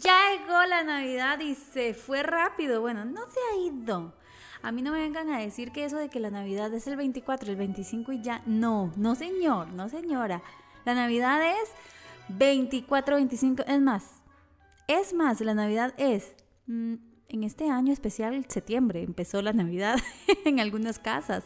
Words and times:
Ya 0.00 0.32
llegó 0.32 0.64
la 0.66 0.82
Navidad 0.82 1.38
y 1.40 1.54
se 1.54 1.94
fue 1.94 2.22
rápido. 2.22 2.80
Bueno, 2.80 3.04
no 3.04 3.22
se 3.28 3.38
ha 3.40 3.56
ido. 3.60 4.14
A 4.62 4.72
mí 4.72 4.82
no 4.82 4.90
me 4.90 4.98
vengan 4.98 5.30
a 5.30 5.38
decir 5.38 5.70
que 5.70 5.84
eso 5.84 5.96
de 5.96 6.08
que 6.08 6.18
la 6.18 6.30
Navidad 6.30 6.72
es 6.74 6.86
el 6.86 6.96
24, 6.96 7.50
el 7.50 7.56
25 7.56 8.12
y 8.12 8.22
ya. 8.22 8.42
No, 8.46 8.92
no 8.96 9.14
señor, 9.14 9.68
no 9.68 9.88
señora. 9.88 10.42
La 10.84 10.94
Navidad 10.94 11.40
es 11.42 11.70
24, 12.28 13.16
25. 13.16 13.62
Es 13.66 13.80
más, 13.80 14.04
es 14.88 15.12
más, 15.12 15.40
la 15.40 15.54
Navidad 15.54 15.94
es 15.98 16.34
mm, 16.66 16.94
en 17.36 17.44
este 17.44 17.68
año 17.68 17.92
especial, 17.92 18.46
septiembre, 18.48 19.02
empezó 19.02 19.42
la 19.42 19.52
Navidad 19.52 19.98
en 20.46 20.58
algunas 20.58 20.98
casas, 20.98 21.44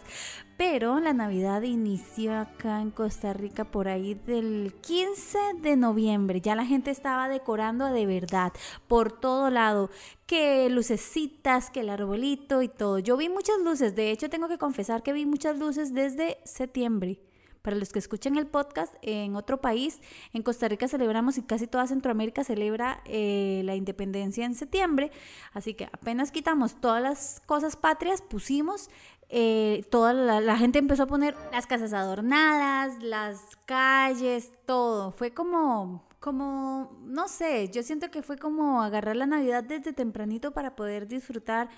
pero 0.56 1.00
la 1.00 1.12
Navidad 1.12 1.62
inició 1.62 2.38
acá 2.38 2.80
en 2.80 2.90
Costa 2.92 3.32
Rica 3.32 3.64
por 3.64 3.88
ahí 3.88 4.14
del 4.14 4.72
15 4.80 5.38
de 5.60 5.76
noviembre. 5.76 6.40
Ya 6.40 6.54
la 6.54 6.64
gente 6.64 6.92
estaba 6.92 7.28
decorando 7.28 7.86
de 7.86 8.06
verdad 8.06 8.52
por 8.86 9.10
todo 9.10 9.50
lado, 9.50 9.90
que 10.26 10.70
lucecitas, 10.70 11.70
que 11.70 11.80
el 11.80 11.90
arbolito 11.90 12.62
y 12.62 12.68
todo. 12.68 13.00
Yo 13.00 13.16
vi 13.16 13.28
muchas 13.28 13.58
luces, 13.58 13.96
de 13.96 14.12
hecho 14.12 14.30
tengo 14.30 14.48
que 14.48 14.58
confesar 14.58 15.02
que 15.02 15.12
vi 15.12 15.26
muchas 15.26 15.58
luces 15.58 15.92
desde 15.92 16.38
septiembre. 16.44 17.20
Para 17.62 17.76
los 17.76 17.92
que 17.92 17.98
escuchen 17.98 18.36
el 18.36 18.46
podcast, 18.46 18.94
en 19.02 19.36
otro 19.36 19.60
país, 19.60 20.00
en 20.32 20.42
Costa 20.42 20.68
Rica 20.68 20.88
celebramos 20.88 21.38
y 21.38 21.42
casi 21.42 21.66
toda 21.66 21.86
Centroamérica 21.86 22.44
celebra 22.44 23.02
eh, 23.04 23.62
la 23.64 23.76
independencia 23.76 24.44
en 24.44 24.54
septiembre. 24.54 25.10
Así 25.52 25.74
que 25.74 25.84
apenas 25.86 26.32
quitamos 26.32 26.80
todas 26.80 27.02
las 27.02 27.42
cosas 27.46 27.76
patrias, 27.76 28.22
pusimos 28.22 28.88
eh, 29.32 29.84
toda 29.90 30.12
la, 30.12 30.56
gente 30.56 30.80
empezó 30.80 31.04
a 31.04 31.06
poner 31.06 31.36
las 31.52 31.68
casas 31.68 31.92
adornadas, 31.92 33.00
las 33.00 33.40
calles, 33.64 34.52
todo. 34.66 35.12
Fue 35.12 35.32
como, 35.32 36.04
como, 36.18 36.98
no 37.04 37.28
sé, 37.28 37.68
yo 37.70 37.84
siento 37.84 38.10
que 38.10 38.22
fue 38.22 38.36
como 38.38 38.82
agarrar 38.82 39.14
la 39.14 39.26
Navidad 39.26 39.62
desde 39.62 39.92
tempranito 39.92 40.50
para 40.50 40.74
poder 40.74 41.06
disfrutar 41.06 41.68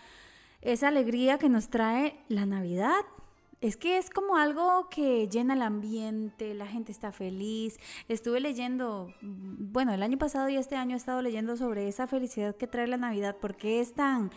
esa 0.63 0.89
alegría 0.89 1.39
que 1.39 1.51
nos 1.51 1.69
trae 1.69 2.25
la 2.29 2.47
Navidad. 2.47 3.05
Es 3.63 3.77
que 3.77 3.97
es 3.97 4.11
como 4.11 4.37
algo 4.37 4.89
que 4.91 5.29
llena 5.29 5.55
el 5.55 5.63
ambiente, 5.63 6.53
la 6.53 6.67
gente 6.67 6.91
está 6.91 7.13
feliz. 7.13 7.79
Estuve 8.09 8.41
leyendo, 8.41 9.15
bueno, 9.23 9.95
el 9.95 10.03
año 10.03 10.19
pasado 10.19 10.49
y 10.49 10.57
este 10.57 10.75
año 10.75 10.95
he 10.95 10.97
estado 10.97 11.23
leyendo 11.23 11.57
sobre 11.57 11.87
esa 11.87 12.09
felicidad 12.09 12.57
que 12.57 12.67
trae 12.67 12.89
la 12.89 12.97
Navidad, 12.97 13.37
porque 13.41 13.81
es 13.81 13.95
tan, 13.95 14.33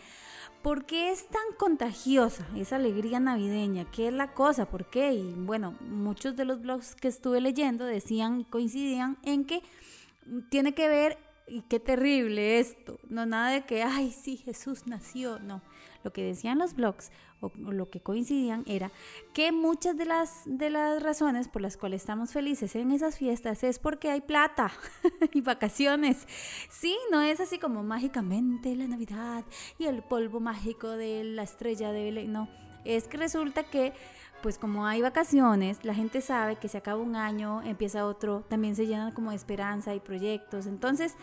porque 0.62 1.10
es 1.10 1.26
tan 1.26 1.42
contagiosa 1.58 2.46
esa 2.54 2.76
alegría 2.76 3.18
navideña, 3.18 3.90
qué 3.90 4.06
es 4.06 4.14
la 4.14 4.32
cosa, 4.32 4.70
por 4.70 4.88
qué. 4.90 5.14
Y 5.14 5.34
bueno, 5.36 5.74
muchos 5.80 6.36
de 6.36 6.44
los 6.44 6.60
blogs 6.60 6.94
que 6.94 7.08
estuve 7.08 7.40
leyendo 7.40 7.84
decían, 7.84 8.44
coincidían 8.44 9.18
en 9.24 9.44
que 9.44 9.60
tiene 10.50 10.72
que 10.72 10.86
ver 10.86 11.18
y 11.48 11.62
qué 11.62 11.80
terrible 11.80 12.60
esto. 12.60 13.00
No 13.08 13.26
nada 13.26 13.50
de 13.50 13.64
que, 13.64 13.82
ay, 13.82 14.12
sí, 14.12 14.36
Jesús 14.36 14.86
nació. 14.86 15.40
No, 15.40 15.62
lo 16.04 16.12
que 16.12 16.22
decían 16.22 16.58
los 16.58 16.74
blogs 16.74 17.10
o, 17.40 17.50
lo 17.56 17.90
que 17.90 18.00
coincidían 18.00 18.64
era 18.66 18.90
que 19.32 19.52
muchas 19.52 19.96
de 19.96 20.06
las, 20.06 20.42
de 20.46 20.70
las 20.70 21.02
razones 21.02 21.48
por 21.48 21.62
las 21.62 21.76
cuales 21.76 22.02
estamos 22.02 22.32
felices 22.32 22.74
en 22.76 22.90
esas 22.90 23.18
fiestas 23.18 23.62
es 23.64 23.78
porque 23.78 24.10
hay 24.10 24.20
plata 24.20 24.72
y 25.32 25.40
vacaciones. 25.40 26.26
Sí, 26.70 26.96
no 27.10 27.20
es 27.20 27.40
así 27.40 27.58
como 27.58 27.82
mágicamente 27.82 28.74
la 28.74 28.86
Navidad 28.86 29.44
y 29.78 29.84
el 29.84 30.02
polvo 30.02 30.40
mágico 30.40 30.90
de 30.90 31.24
la 31.24 31.42
estrella 31.42 31.92
de 31.92 32.04
Belén. 32.04 32.32
No, 32.32 32.48
es 32.84 33.08
que 33.08 33.16
resulta 33.16 33.64
que 33.64 33.92
pues 34.42 34.58
como 34.58 34.86
hay 34.86 35.02
vacaciones, 35.02 35.84
la 35.84 35.94
gente 35.94 36.20
sabe 36.20 36.56
que 36.56 36.68
se 36.68 36.78
acaba 36.78 37.00
un 37.00 37.16
año, 37.16 37.62
empieza 37.62 38.06
otro, 38.06 38.44
también 38.48 38.76
se 38.76 38.86
llenan 38.86 39.12
como 39.12 39.30
de 39.30 39.36
esperanza 39.36 39.94
y 39.94 40.00
proyectos. 40.00 40.66
Entonces, 40.66 41.16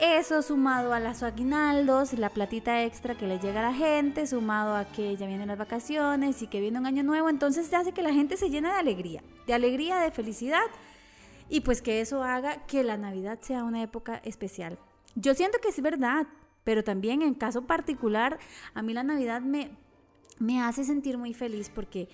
eso 0.00 0.42
sumado 0.42 0.92
a 0.92 1.00
las 1.00 1.22
aguinaldos, 1.22 2.12
la 2.12 2.30
platita 2.30 2.84
extra 2.84 3.16
que 3.16 3.26
le 3.26 3.38
llega 3.38 3.60
a 3.60 3.70
la 3.70 3.74
gente, 3.76 4.26
sumado 4.26 4.76
a 4.76 4.84
que 4.84 5.16
ya 5.16 5.26
vienen 5.26 5.48
las 5.48 5.58
vacaciones 5.58 6.40
y 6.42 6.46
que 6.46 6.60
viene 6.60 6.78
un 6.78 6.86
año 6.86 7.02
nuevo, 7.02 7.28
entonces 7.28 7.72
hace 7.74 7.92
que 7.92 8.02
la 8.02 8.12
gente 8.12 8.36
se 8.36 8.50
llene 8.50 8.68
de 8.68 8.74
alegría, 8.74 9.22
de 9.46 9.54
alegría, 9.54 9.98
de 9.98 10.10
felicidad 10.10 10.62
y 11.48 11.60
pues 11.60 11.82
que 11.82 12.00
eso 12.00 12.22
haga 12.22 12.64
que 12.66 12.84
la 12.84 12.96
Navidad 12.96 13.38
sea 13.40 13.64
una 13.64 13.82
época 13.82 14.20
especial. 14.24 14.78
Yo 15.14 15.34
siento 15.34 15.58
que 15.60 15.68
es 15.68 15.80
verdad, 15.80 16.26
pero 16.64 16.84
también 16.84 17.22
en 17.22 17.34
caso 17.34 17.62
particular, 17.62 18.38
a 18.74 18.82
mí 18.82 18.92
la 18.94 19.02
Navidad 19.02 19.40
me, 19.40 19.70
me 20.38 20.62
hace 20.62 20.84
sentir 20.84 21.18
muy 21.18 21.34
feliz 21.34 21.70
porque 21.70 22.08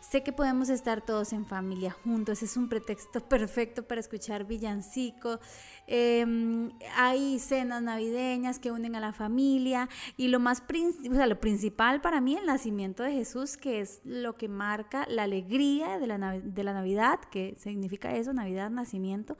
Sé 0.00 0.22
que 0.22 0.32
podemos 0.32 0.68
estar 0.68 1.04
todos 1.04 1.32
en 1.32 1.46
familia 1.46 1.90
juntos, 1.90 2.42
es 2.42 2.56
un 2.56 2.68
pretexto 2.68 3.20
perfecto 3.28 3.82
para 3.82 4.00
escuchar 4.00 4.44
villancicos. 4.44 5.40
Em, 5.88 6.70
hay 6.96 7.38
cenas 7.38 7.82
navideñas 7.82 8.58
que 8.58 8.72
unen 8.72 8.96
a 8.96 9.00
la 9.00 9.12
familia 9.12 9.88
y 10.16 10.28
lo 10.28 10.40
más 10.40 10.60
principal 10.60 12.00
para 12.00 12.20
mí 12.20 12.36
el 12.36 12.46
nacimiento 12.46 13.02
de 13.02 13.12
Jesús, 13.12 13.56
que 13.56 13.80
es 13.80 14.00
lo 14.04 14.36
que 14.36 14.48
marca 14.48 15.06
la 15.08 15.24
alegría 15.24 15.98
de 15.98 16.06
la, 16.06 16.40
de 16.40 16.64
la 16.64 16.72
Navidad, 16.72 17.20
que 17.30 17.56
significa 17.58 18.14
eso, 18.14 18.32
Navidad, 18.32 18.70
nacimiento, 18.70 19.36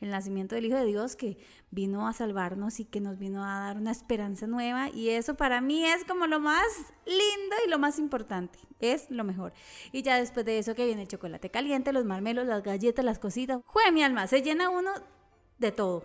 el 0.00 0.10
nacimiento 0.10 0.54
del 0.54 0.66
Hijo 0.66 0.76
de 0.76 0.86
Dios 0.86 1.16
que 1.16 1.38
vino 1.70 2.08
a 2.08 2.12
salvarnos 2.12 2.80
y 2.80 2.84
que 2.84 3.00
nos 3.00 3.18
vino 3.18 3.44
a 3.44 3.60
dar 3.60 3.76
una 3.76 3.90
esperanza 3.90 4.46
nueva 4.46 4.88
y 4.90 5.10
eso 5.10 5.34
para 5.34 5.60
mí 5.60 5.84
es 5.84 6.04
como 6.04 6.26
lo 6.26 6.40
más 6.40 6.66
lindo 7.04 7.56
y 7.66 7.70
lo 7.70 7.78
más 7.78 7.98
importante, 7.98 8.58
es 8.80 9.10
lo 9.10 9.24
mejor. 9.24 9.52
Ya 10.02 10.16
después 10.16 10.44
de 10.46 10.58
eso 10.58 10.74
que 10.74 10.86
viene 10.86 11.02
el 11.02 11.08
chocolate 11.08 11.50
caliente, 11.50 11.92
los 11.92 12.04
marmelos, 12.04 12.46
las 12.46 12.62
galletas, 12.62 13.04
las 13.04 13.18
cositas, 13.18 13.60
¡jue 13.66 13.90
mi 13.92 14.02
alma! 14.02 14.26
Se 14.26 14.42
llena 14.42 14.68
uno 14.68 14.90
de 15.58 15.72
todo. 15.72 16.04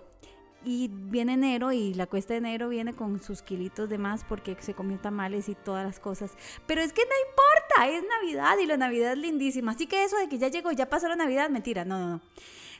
Y 0.65 0.89
viene 0.89 1.33
enero 1.33 1.73
y 1.73 1.93
la 1.93 2.07
cuesta 2.07 2.33
de 2.33 2.37
enero 2.37 2.69
viene 2.69 2.93
con 2.93 3.21
sus 3.21 3.41
kilitos 3.41 3.89
de 3.89 3.97
más 3.97 4.23
porque 4.23 4.55
se 4.61 4.73
comió 4.73 4.97
tamales 4.97 5.49
y 5.49 5.55
todas 5.55 5.85
las 5.85 5.99
cosas. 5.99 6.31
Pero 6.65 6.81
es 6.81 6.93
que 6.93 7.01
no 7.01 7.11
importa, 7.29 7.97
es 7.97 8.03
Navidad 8.21 8.57
y 8.59 8.65
la 8.65 8.77
Navidad 8.77 9.11
es 9.11 9.17
lindísima. 9.17 9.73
Así 9.73 9.87
que 9.87 10.05
eso 10.05 10.17
de 10.17 10.29
que 10.29 10.37
ya 10.37 10.47
llegó, 10.47 10.71
ya 10.71 10.89
pasó 10.89 11.09
la 11.09 11.17
Navidad, 11.17 11.49
mentira, 11.49 11.83
no, 11.83 11.99
no, 11.99 12.07
no. 12.07 12.21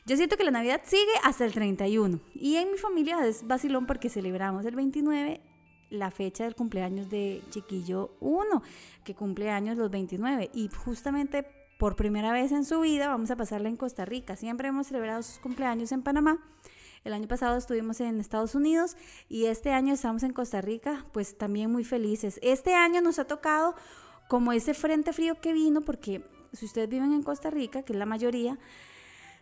Yo 0.06 0.16
siento 0.16 0.36
que 0.36 0.44
la 0.44 0.50
Navidad 0.50 0.82
sigue 0.84 1.12
hasta 1.22 1.44
el 1.44 1.52
31. 1.52 2.20
Y 2.34 2.56
en 2.56 2.72
mi 2.72 2.78
familia 2.78 3.26
es 3.26 3.46
vacilón 3.46 3.86
porque 3.86 4.08
celebramos 4.08 4.64
el 4.64 4.76
29 4.76 5.40
la 5.94 6.10
fecha 6.10 6.44
del 6.44 6.54
cumpleaños 6.54 7.08
de 7.08 7.42
Chiquillo 7.50 8.16
1, 8.20 8.62
que 9.04 9.14
cumple 9.14 9.50
años 9.50 9.76
los 9.76 9.90
29. 9.90 10.50
Y 10.52 10.68
justamente 10.68 11.46
por 11.78 11.96
primera 11.96 12.32
vez 12.32 12.52
en 12.52 12.64
su 12.64 12.80
vida 12.80 13.08
vamos 13.08 13.30
a 13.30 13.36
pasarla 13.36 13.68
en 13.68 13.76
Costa 13.76 14.04
Rica. 14.04 14.36
Siempre 14.36 14.68
hemos 14.68 14.88
celebrado 14.88 15.22
sus 15.22 15.38
cumpleaños 15.38 15.92
en 15.92 16.02
Panamá. 16.02 16.38
El 17.04 17.12
año 17.12 17.28
pasado 17.28 17.58
estuvimos 17.58 18.00
en 18.00 18.18
Estados 18.18 18.54
Unidos 18.54 18.96
y 19.28 19.46
este 19.46 19.72
año 19.72 19.92
estamos 19.92 20.22
en 20.22 20.32
Costa 20.32 20.62
Rica, 20.62 21.04
pues 21.12 21.36
también 21.36 21.70
muy 21.70 21.84
felices. 21.84 22.40
Este 22.42 22.74
año 22.74 23.02
nos 23.02 23.18
ha 23.18 23.26
tocado 23.26 23.74
como 24.28 24.52
ese 24.52 24.72
frente 24.72 25.12
frío 25.12 25.38
que 25.40 25.52
vino, 25.52 25.82
porque 25.82 26.24
si 26.52 26.64
ustedes 26.64 26.88
viven 26.88 27.12
en 27.12 27.22
Costa 27.22 27.50
Rica, 27.50 27.82
que 27.82 27.92
es 27.92 27.98
la 27.98 28.06
mayoría, 28.06 28.58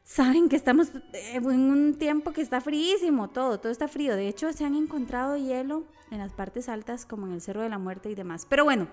saben 0.04 0.48
que 0.48 0.56
estamos 0.56 0.92
en 1.12 1.46
un 1.46 1.94
tiempo 1.98 2.32
que 2.32 2.40
está 2.40 2.60
fríísimo, 2.60 3.30
todo, 3.30 3.60
todo 3.60 3.72
está 3.72 3.88
frío. 3.88 4.16
De 4.16 4.28
hecho, 4.28 4.52
se 4.52 4.64
han 4.64 4.74
encontrado 4.74 5.36
hielo 5.36 5.84
en 6.10 6.18
las 6.18 6.32
partes 6.32 6.68
altas, 6.68 7.06
como 7.06 7.26
en 7.26 7.32
el 7.32 7.40
Cerro 7.40 7.62
de 7.62 7.68
la 7.68 7.78
Muerte 7.78 8.10
y 8.10 8.14
demás. 8.14 8.46
Pero 8.48 8.64
bueno, 8.64 8.88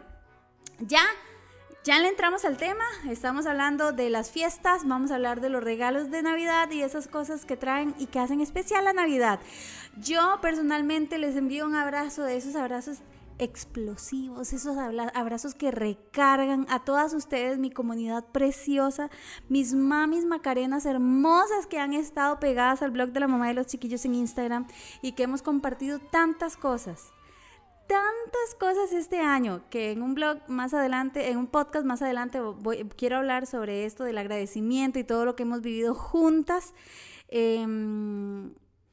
ya, 0.80 1.04
ya 1.84 2.00
le 2.00 2.08
entramos 2.08 2.46
al 2.46 2.58
tema. 2.58 2.86
Estamos 3.10 3.46
hablando 3.46 3.92
de 3.92 4.10
las 4.10 4.32
fiestas, 4.32 4.88
vamos 4.88 5.12
a 5.12 5.16
hablar 5.16 5.42
de 5.42 5.50
los 5.50 5.64
regalos 5.64 6.12
de 6.12 6.22
Navidad 6.22 6.72
y 6.72 6.82
esas 6.82 7.08
cosas 7.08 7.46
que 7.46 7.58
traen 7.58 7.96
y 7.98 8.06
que 8.06 8.20
hacen 8.20 8.40
especial 8.42 8.86
la 8.86 8.94
Navidad. 8.94 9.40
Yo 9.98 10.40
personalmente 10.42 11.18
les 11.18 11.36
envío 11.36 11.66
un 11.66 11.76
abrazo 11.76 12.24
de 12.24 12.38
esos 12.38 12.56
abrazos 12.56 13.00
explosivos, 13.40 14.54
esos 14.54 14.78
abrazos 14.78 15.56
que 15.56 15.72
recargan 15.72 16.68
a 16.70 16.84
todas 16.84 17.14
ustedes, 17.14 17.58
mi 17.58 17.72
comunidad 17.72 18.26
preciosa, 18.26 19.10
mis 19.48 19.74
mamis 19.74 20.26
macarenas 20.26 20.86
hermosas 20.86 21.66
que 21.66 21.80
han 21.80 21.94
estado 21.94 22.40
pegadas 22.40 22.82
al 22.82 22.92
blog 22.92 23.12
de 23.12 23.22
la 23.22 23.28
mamá 23.28 23.48
de 23.48 23.54
los 23.56 23.68
chiquillos 23.68 24.06
en 24.06 24.16
Instagram 24.16 24.68
y 25.02 25.14
que 25.14 25.24
hemos 25.24 25.42
compartido 25.42 26.00
tantas 26.00 26.58
cosas 26.58 27.12
tantas 27.88 28.54
cosas 28.60 28.94
este 28.94 29.20
año 29.20 29.64
que 29.72 29.92
en 29.92 30.04
un 30.04 30.14
blog 30.14 30.38
más 30.48 30.76
adelante, 30.76 31.32
en 31.32 31.38
un 31.38 31.48
podcast 31.48 31.88
más 31.88 32.04
adelante, 32.04 32.40
quiero 32.96 33.18
hablar 33.18 33.48
sobre 33.48 33.86
esto 33.86 34.04
del 34.04 34.20
agradecimiento 34.20 35.00
y 35.00 35.04
todo 35.04 35.26
lo 35.26 35.36
que 35.36 35.42
hemos 35.42 35.62
vivido 35.62 35.96
juntas. 35.96 36.76
Eh, 37.30 37.66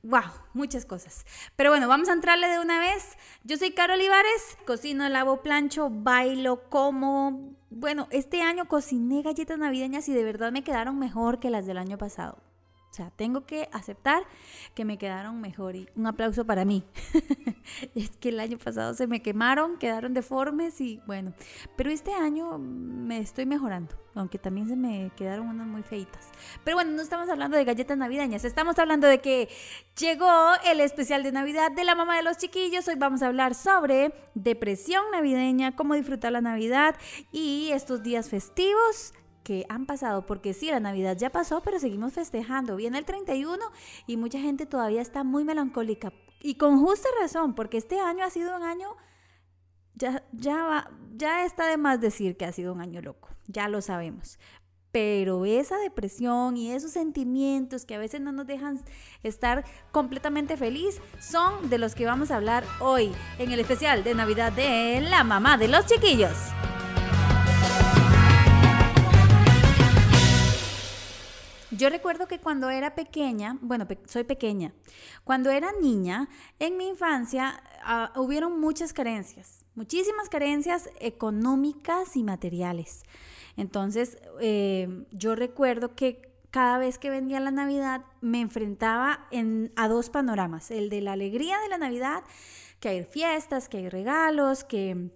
wow, 0.06 0.23
muchas 0.55 0.85
cosas. 0.85 1.26
Pero 1.56 1.70
bueno, 1.70 1.88
vamos 1.88 2.08
a 2.08 2.12
entrarle 2.12 2.49
de 2.49 2.58
una 2.58 2.81
vez. 2.81 3.17
Yo 3.44 3.56
soy 3.56 3.73
Caro 3.73 3.94
Olivares, 3.94 4.56
cocino, 4.67 5.08
lavo, 5.08 5.43
plancho, 5.43 5.88
bailo, 5.91 6.69
como. 6.69 7.56
Bueno, 7.70 8.06
este 8.11 8.43
año 8.43 8.67
cociné 8.69 9.23
galletas 9.23 9.58
navideñas 9.58 10.08
y 10.08 10.14
de 10.14 10.25
verdad 10.25 10.53
me 10.53 10.64
quedaron 10.64 10.99
mejor 10.99 11.41
que 11.41 11.50
las 11.50 11.67
del 11.67 11.79
año 11.79 11.99
pasado. 11.99 12.45
O 12.96 13.02
sea, 13.04 13.10
tengo 13.10 13.44
que 13.44 13.69
aceptar 13.72 14.22
que 14.75 14.87
me 14.87 14.96
quedaron 14.96 15.38
mejor 15.38 15.76
y 15.76 15.87
un 15.96 16.06
aplauso 16.06 16.46
para 16.46 16.64
mí. 16.64 16.82
es 17.94 18.16
que 18.16 18.31
el 18.31 18.40
año 18.40 18.56
pasado 18.56 18.94
se 18.94 19.06
me 19.06 19.20
quemaron, 19.20 19.76
quedaron 19.76 20.14
deformes 20.14 20.81
y 20.81 21.02
bueno, 21.06 21.34
pero 21.76 21.90
este 21.90 22.14
año 22.14 22.56
me 22.56 23.19
estoy 23.19 23.44
mejorando, 23.44 23.94
aunque 24.14 24.38
también 24.38 24.66
se 24.66 24.76
me 24.76 25.12
quedaron 25.14 25.46
unas 25.46 25.66
muy 25.66 25.82
feitas. 25.82 26.31
Pero 26.64 26.78
bueno, 26.78 26.93
no 26.93 27.02
estamos 27.02 27.28
hablando 27.28 27.58
de 27.58 27.66
galletas 27.66 27.98
navideñas, 27.98 28.46
estamos 28.46 28.78
hablando 28.78 29.06
de 29.06 29.20
que 29.20 29.50
llegó 29.98 30.52
el 30.64 30.81
especial 30.81 31.22
de 31.22 31.32
Navidad 31.32 31.72
de 31.72 31.84
la 31.84 31.94
mamá 31.94 32.16
de 32.16 32.22
los 32.22 32.38
chiquillos. 32.38 32.88
Hoy 32.88 32.94
vamos 32.96 33.20
a 33.20 33.26
hablar 33.26 33.54
sobre 33.54 34.14
depresión 34.32 35.04
navideña, 35.12 35.76
cómo 35.76 35.93
disfrutar 35.93 36.32
la 36.32 36.40
Navidad 36.40 36.96
y 37.31 37.72
estos 37.72 38.02
días 38.02 38.31
festivos 38.31 39.12
que 39.46 39.64
han 39.69 39.87
pasado, 39.87 40.26
porque 40.26 40.52
sí, 40.52 40.66
la 40.72 40.81
Navidad 40.81 41.16
ya 41.16 41.31
pasó, 41.31 41.62
pero 41.62 41.78
seguimos 41.78 42.12
festejando. 42.12 42.75
Viene 42.75 42.98
el 42.98 43.04
31 43.04 43.64
y 44.08 44.16
mucha 44.16 44.40
gente 44.40 44.66
todavía 44.66 45.00
está 45.00 45.22
muy 45.22 45.44
melancólica. 45.44 46.12
Y 46.43 46.56
con 46.56 46.81
justa 46.81 47.08
razón, 47.20 47.54
porque 47.54 47.76
este 47.76 48.00
año 48.00 48.25
ha 48.25 48.31
sido 48.31 48.56
un 48.56 48.64
año, 48.64 48.88
ya, 49.94 50.25
ya, 50.32 50.64
va, 50.64 50.90
ya 51.14 51.44
está 51.44 51.69
de 51.69 51.76
más 51.76 52.00
decir 52.00 52.37
que 52.37 52.44
ha 52.44 52.50
sido 52.50 52.72
un 52.72 52.81
año 52.81 53.00
loco, 53.00 53.28
ya 53.46 53.69
lo 53.69 53.81
sabemos. 53.82 54.40
Pero 54.90 55.44
esa 55.44 55.76
depresión 55.78 56.56
y 56.56 56.72
esos 56.72 56.90
sentimientos 56.90 57.84
que 57.84 57.94
a 57.94 57.98
veces 57.98 58.20
no 58.20 58.32
nos 58.32 58.48
dejan 58.48 58.81
estar 59.22 59.64
completamente 59.93 60.56
feliz 60.56 61.00
son 61.20 61.70
de 61.70 61.78
los 61.78 61.94
que 61.94 62.04
vamos 62.04 62.32
a 62.32 62.37
hablar 62.37 62.64
hoy 62.81 63.12
en 63.38 63.52
el 63.52 63.60
especial 63.60 64.02
de 64.02 64.16
Navidad 64.16 64.52
de 64.52 65.02
la 65.02 65.22
mamá 65.22 65.56
de 65.56 65.69
los 65.69 65.87
chiquillos. 65.87 66.34
Yo 71.76 71.90
recuerdo 71.90 72.26
que 72.26 72.38
cuando 72.38 72.70
era 72.70 72.94
pequeña, 72.94 73.58
bueno, 73.61 73.87
soy 74.06 74.25
pequeña, 74.25 74.73
cuando 75.25 75.50
era 75.50 75.73
niña, 75.81 76.28
en 76.58 76.76
mi 76.76 76.88
infancia 76.88 77.62
uh, 78.17 78.20
hubieron 78.20 78.61
muchas 78.61 78.93
carencias, 78.93 79.64
muchísimas 79.75 80.28
carencias 80.28 80.88
económicas 81.00 82.17
y 82.17 82.23
materiales. 82.23 83.02
Entonces, 83.56 84.19
eh, 84.40 85.06
yo 85.12 85.34
recuerdo 85.34 85.94
que 85.94 86.32
cada 86.50 86.78
vez 86.78 86.99
que 86.99 87.11
venía 87.11 87.40
la 87.40 87.50
Navidad 87.50 88.05
me 88.20 88.40
enfrentaba 88.40 89.26
en, 89.31 89.72
a 89.76 89.88
dos 89.88 90.08
panoramas, 90.08 90.70
el 90.70 90.88
de 90.88 91.02
la 91.02 91.12
alegría 91.12 91.58
de 91.61 91.69
la 91.69 91.79
Navidad, 91.79 92.22
que 92.81 92.88
hay 92.88 93.05
fiestas, 93.05 93.69
que 93.69 93.79
hay 93.79 93.88
regalos, 93.90 94.64
que, 94.64 95.11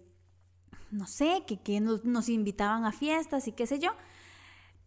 no 0.91 1.07
sé, 1.07 1.45
que, 1.47 1.59
que 1.59 1.81
nos, 1.81 2.05
nos 2.05 2.29
invitaban 2.29 2.85
a 2.85 2.93
fiestas 2.93 3.49
y 3.49 3.53
qué 3.53 3.67
sé 3.67 3.79
yo 3.79 3.93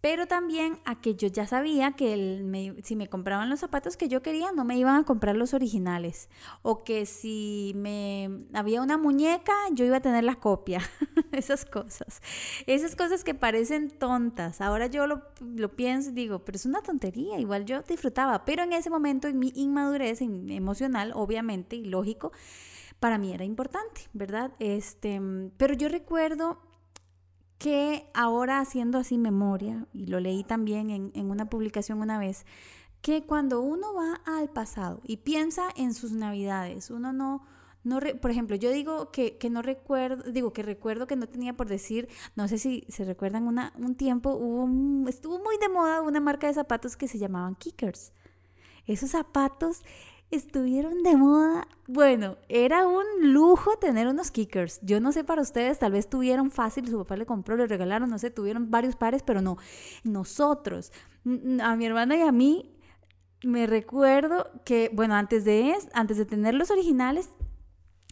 pero 0.04 0.28
también 0.28 0.80
a 0.84 1.00
que 1.00 1.16
yo 1.16 1.30
ya 1.30 1.48
sabía 1.48 1.94
que 1.94 2.76
si 2.84 2.98
me 2.98 3.08
compraban 3.08 3.50
los 3.50 3.62
zapatos 3.62 3.96
que 3.96 4.10
yo 4.10 4.22
quería, 4.22 4.52
no 4.52 4.66
me 4.66 4.78
iban 4.78 4.98
a 4.98 5.06
comprar 5.06 5.38
los 5.38 5.54
originales. 5.54 6.28
O 6.62 6.84
que 6.84 7.06
si 7.06 7.72
me 7.78 8.44
había 8.54 8.82
una 8.82 8.98
muñeca, 8.98 9.54
yo 9.72 9.86
iba 9.86 9.96
a 9.96 10.02
tener 10.02 10.26
la 10.26 10.36
copia. 10.36 10.82
Esas 11.32 11.64
cosas. 11.64 12.22
Esas 12.68 12.98
cosas 12.98 13.24
que 13.24 13.34
parecen 13.34 13.92
tontas. 13.92 14.60
Ahora 14.60 14.88
yo 14.88 15.08
lo, 15.08 15.22
pienso 15.78 16.10
y 16.10 16.14
digo, 16.14 16.40
pero 16.40 16.58
es 16.58 16.66
una 16.66 16.82
tontería. 16.82 17.40
Igual 17.40 17.64
yo 17.64 17.82
disfrutaba. 17.84 18.44
Pero 18.44 18.64
en 18.64 18.74
ese 18.74 18.90
momento, 18.90 19.30
en 19.30 19.40
mi 19.40 19.54
inmadurez 19.56 20.20
emocional, 20.20 21.14
obviamente, 21.16 21.78
y 21.78 21.86
lógico, 21.86 22.34
para 23.00 23.18
mí 23.18 23.34
era 23.34 23.46
importante, 23.46 24.02
¿verdad? 24.12 24.52
Este, 24.60 25.22
pero 25.56 25.76
yo 25.76 25.88
recuerdo 25.88 26.60
que 27.58 28.10
ahora 28.14 28.60
haciendo 28.60 28.98
así 28.98 29.18
memoria, 29.18 29.86
y 29.94 30.08
lo 30.08 30.20
leí 30.20 30.44
también 30.44 30.90
en, 30.90 31.30
una 31.32 31.50
publicación 31.50 32.02
una 32.02 32.20
vez, 32.20 32.46
que 33.02 33.24
cuando 33.24 33.62
uno 33.62 33.94
va 33.94 34.22
al 34.26 34.50
pasado 34.50 35.02
y 35.04 35.18
piensa 35.18 35.68
en 35.76 35.94
sus 35.94 36.12
navidades, 36.12 36.90
uno 36.90 37.14
no, 37.14 37.46
no 37.84 38.00
por 38.22 38.32
ejemplo, 38.32 38.56
yo 38.56 38.72
digo 38.72 39.12
que, 39.12 39.38
no 39.50 39.62
recuerdo, 39.62 40.32
digo 40.32 40.54
que 40.54 40.64
recuerdo 40.64 41.08
que 41.08 41.16
no 41.16 41.28
tenía 41.28 41.54
por 41.54 41.68
decir, 41.68 42.08
no 42.36 42.48
sé 42.48 42.58
si 42.58 42.86
se 42.90 43.04
recuerdan 43.06 43.48
una, 43.48 43.74
un 43.78 43.96
tiempo, 43.96 44.32
hubo 44.36 45.08
estuvo 45.10 45.40
muy 45.40 45.58
de 45.58 45.70
moda 45.70 46.02
una 46.02 46.20
marca 46.20 46.48
de 46.48 46.54
zapatos 46.54 46.96
que 46.96 47.08
se 47.08 47.20
llamaban 47.20 47.56
Kickers. 47.56 48.14
Esos 48.86 49.12
zapatos 49.12 49.84
estuvieron 50.36 51.04
de 51.04 51.16
moda. 51.16 51.68
Bueno, 51.88 52.38
era 52.50 52.88
un 52.88 53.04
lujo 53.34 53.78
tener 53.78 54.08
unos 54.08 54.32
kickers. 54.32 54.80
Yo 54.82 55.00
no 55.00 55.12
sé 55.12 55.24
para 55.24 55.42
ustedes, 55.42 55.80
tal 55.80 55.92
vez 55.92 56.10
tuvieron 56.10 56.52
fácil, 56.52 56.88
su 56.88 56.98
papá 56.98 57.18
le 57.18 57.26
compró, 57.26 57.56
le 57.56 57.68
regalaron, 57.68 58.10
no 58.10 58.18
sé, 58.18 58.32
tuvieron 58.32 58.72
varios 58.72 58.96
pares, 58.96 59.24
pero 59.24 59.42
no. 59.42 59.58
Nosotros, 60.04 60.92
a 61.62 61.76
mi 61.76 61.86
hermana 61.86 62.18
y 62.18 62.22
a 62.22 62.32
mí, 62.32 62.76
me 63.44 63.68
recuerdo 63.68 64.50
que, 64.66 64.90
bueno, 64.94 65.16
antes 65.16 65.46
de, 65.46 65.76
antes 65.94 66.18
de 66.18 66.26
tener 66.26 66.54
los 66.54 66.72
originales, 66.72 67.30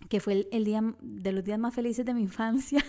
que 0.10 0.20
fue 0.20 0.48
el 0.52 0.66
día 0.66 0.84
de 1.02 1.32
los 1.32 1.44
días 1.44 1.58
más 1.58 1.74
felices 1.74 2.06
de 2.06 2.14
mi 2.14 2.24
infancia, 2.24 2.84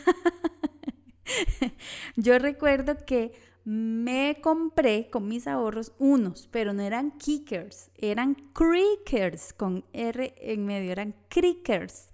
yo 2.16 2.38
recuerdo 2.38 2.96
que 3.06 3.32
me 3.64 4.38
compré 4.40 5.08
con 5.10 5.28
mis 5.28 5.46
ahorros 5.46 5.92
unos, 5.98 6.48
pero 6.50 6.72
no 6.72 6.82
eran 6.82 7.12
kickers, 7.12 7.90
eran 7.96 8.34
crickers 8.52 9.52
con 9.52 9.84
R 9.92 10.34
en 10.36 10.66
medio, 10.66 10.92
eran 10.92 11.14
crickers. 11.28 12.08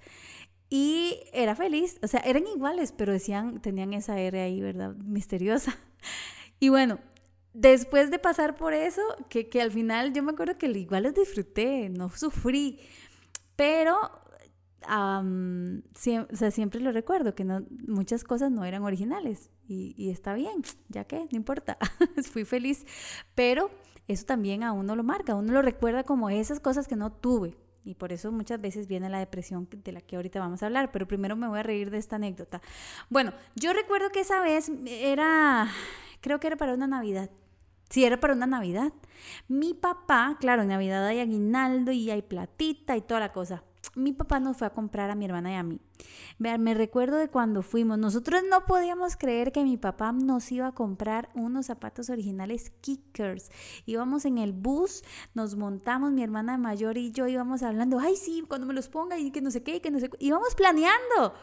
Y 0.71 1.21
era 1.33 1.55
feliz, 1.55 1.99
o 2.03 2.09
sea, 2.09 2.21
eran 2.21 2.47
iguales, 2.47 2.93
pero 2.93 3.13
decían, 3.13 3.63
tenían 3.63 3.95
esa 3.95 4.21
R 4.21 4.41
ahí, 4.41 4.61
¿verdad? 4.61 4.95
Misteriosa. 4.97 5.77
Y 6.61 6.71
bueno, 6.71 6.99
después 7.55 8.11
de 8.11 8.19
pasar 8.19 8.57
por 8.57 8.75
eso, 8.75 9.01
que, 9.29 9.49
que 9.49 9.63
al 9.63 9.71
final 9.71 10.13
yo 10.13 10.25
me 10.25 10.33
acuerdo 10.33 10.59
que 10.59 10.67
igual 10.67 11.05
los 11.05 11.15
disfruté, 11.15 11.89
no 11.89 12.11
sufrí, 12.11 12.81
pero 13.55 13.97
siempre 15.95 16.81
lo 16.81 16.93
recuerdo, 16.93 17.35
que 17.35 17.45
no, 17.45 17.65
muchas 17.87 18.25
cosas 18.25 18.51
no 18.51 18.65
eran 18.65 18.83
originales 18.83 19.51
y, 19.67 20.11
está 20.11 20.35
bien, 20.35 20.63
ya 20.89 21.05
que, 21.05 21.19
no 21.31 21.37
importa, 21.37 21.79
fui 22.31 22.45
feliz, 22.45 22.87
pero 23.35 23.71
eso 24.07 24.25
también 24.25 24.63
a 24.63 24.73
uno 24.73 24.97
lo 24.97 25.03
marca, 25.03 25.35
uno 25.35 25.53
lo 25.53 25.63
recuerda 25.63 26.05
como 26.05 26.31
esas 26.31 26.61
cosas 26.61 26.89
que 26.89 26.97
no 26.97 27.13
tuve. 27.13 27.57
Y 27.85 27.95
por 27.95 28.13
eso 28.13 28.31
muchas 28.33 28.61
veces 28.61 28.87
viene 28.87 29.09
la 29.09 29.19
depresión 29.19 29.67
de 29.71 29.93
la 29.93 30.03
que 30.03 30.17
ahorita 30.17 30.39
vamos 30.41 30.63
a 30.63 30.67
hablar, 30.67 30.93
pero 30.93 31.09
primero 31.09 31.37
me 31.37 31.49
voy 31.49 31.61
a 31.61 31.63
reír 31.63 31.91
de 31.91 31.97
esta 31.97 32.17
anécdota. 32.17 32.61
Bueno, 33.09 33.33
yo 33.55 33.73
recuerdo 33.73 34.11
que 34.11 34.21
esa 34.21 34.43
vez 34.43 34.71
era, 34.87 35.69
creo 36.21 36.39
que 36.39 36.49
era 36.49 36.57
para 36.57 36.75
una 36.75 36.87
Navidad, 36.87 37.31
Sí, 37.89 38.05
era 38.05 38.21
para 38.21 38.35
una 38.35 38.47
Navidad. 38.47 38.93
Mi 39.49 39.73
papá, 39.73 40.37
claro, 40.39 40.61
en 40.61 40.69
Navidad 40.69 41.07
hay 41.07 41.21
aguinaldo 41.21 41.91
y 41.91 42.11
hay 42.11 42.21
platita 42.21 42.99
y 42.99 43.01
toda 43.01 43.21
la 43.21 43.33
cosa 43.33 43.63
mi 43.95 44.13
papá 44.13 44.41
nos 44.41 44.57
fue 44.57 44.67
a 44.67 44.71
comprar 44.71 45.11
a 45.11 45.15
mi 45.15 45.25
hermana 45.25 45.53
y 45.53 45.55
a 45.55 45.63
mí. 45.63 45.81
Vean, 46.39 46.63
me 46.63 46.75
recuerdo 46.75 47.17
de 47.17 47.29
cuando 47.29 47.63
fuimos. 47.63 47.99
Nosotros 47.99 48.43
no 48.49 48.65
podíamos 48.65 49.17
creer 49.17 49.53
que 49.53 49.65
mi 49.65 49.77
papá 49.77 50.13
nos 50.13 50.51
iba 50.53 50.69
a 50.69 50.73
comprar 50.73 51.31
unos 51.35 51.67
zapatos 51.67 52.11
originales 52.11 52.71
Kickers. 52.81 53.51
Íbamos 53.87 54.25
en 54.25 54.39
el 54.39 54.53
bus, 54.53 55.03
nos 55.35 55.57
montamos, 55.57 56.13
mi 56.13 56.23
hermana 56.23 56.59
mayor 56.59 56.99
y 56.99 57.11
yo 57.11 57.27
íbamos 57.27 57.63
hablando, 57.63 57.99
ay, 57.99 58.17
sí, 58.17 58.45
cuando 58.47 58.67
me 58.67 58.75
los 58.75 58.89
ponga 58.89 59.19
y 59.19 59.31
que 59.31 59.41
no 59.41 59.51
sé 59.51 59.63
qué, 59.63 59.81
que 59.81 59.91
no 59.91 60.01
sé 60.01 60.11
qué. 60.11 60.17
Íbamos 60.21 60.55
planeando. 60.55 61.35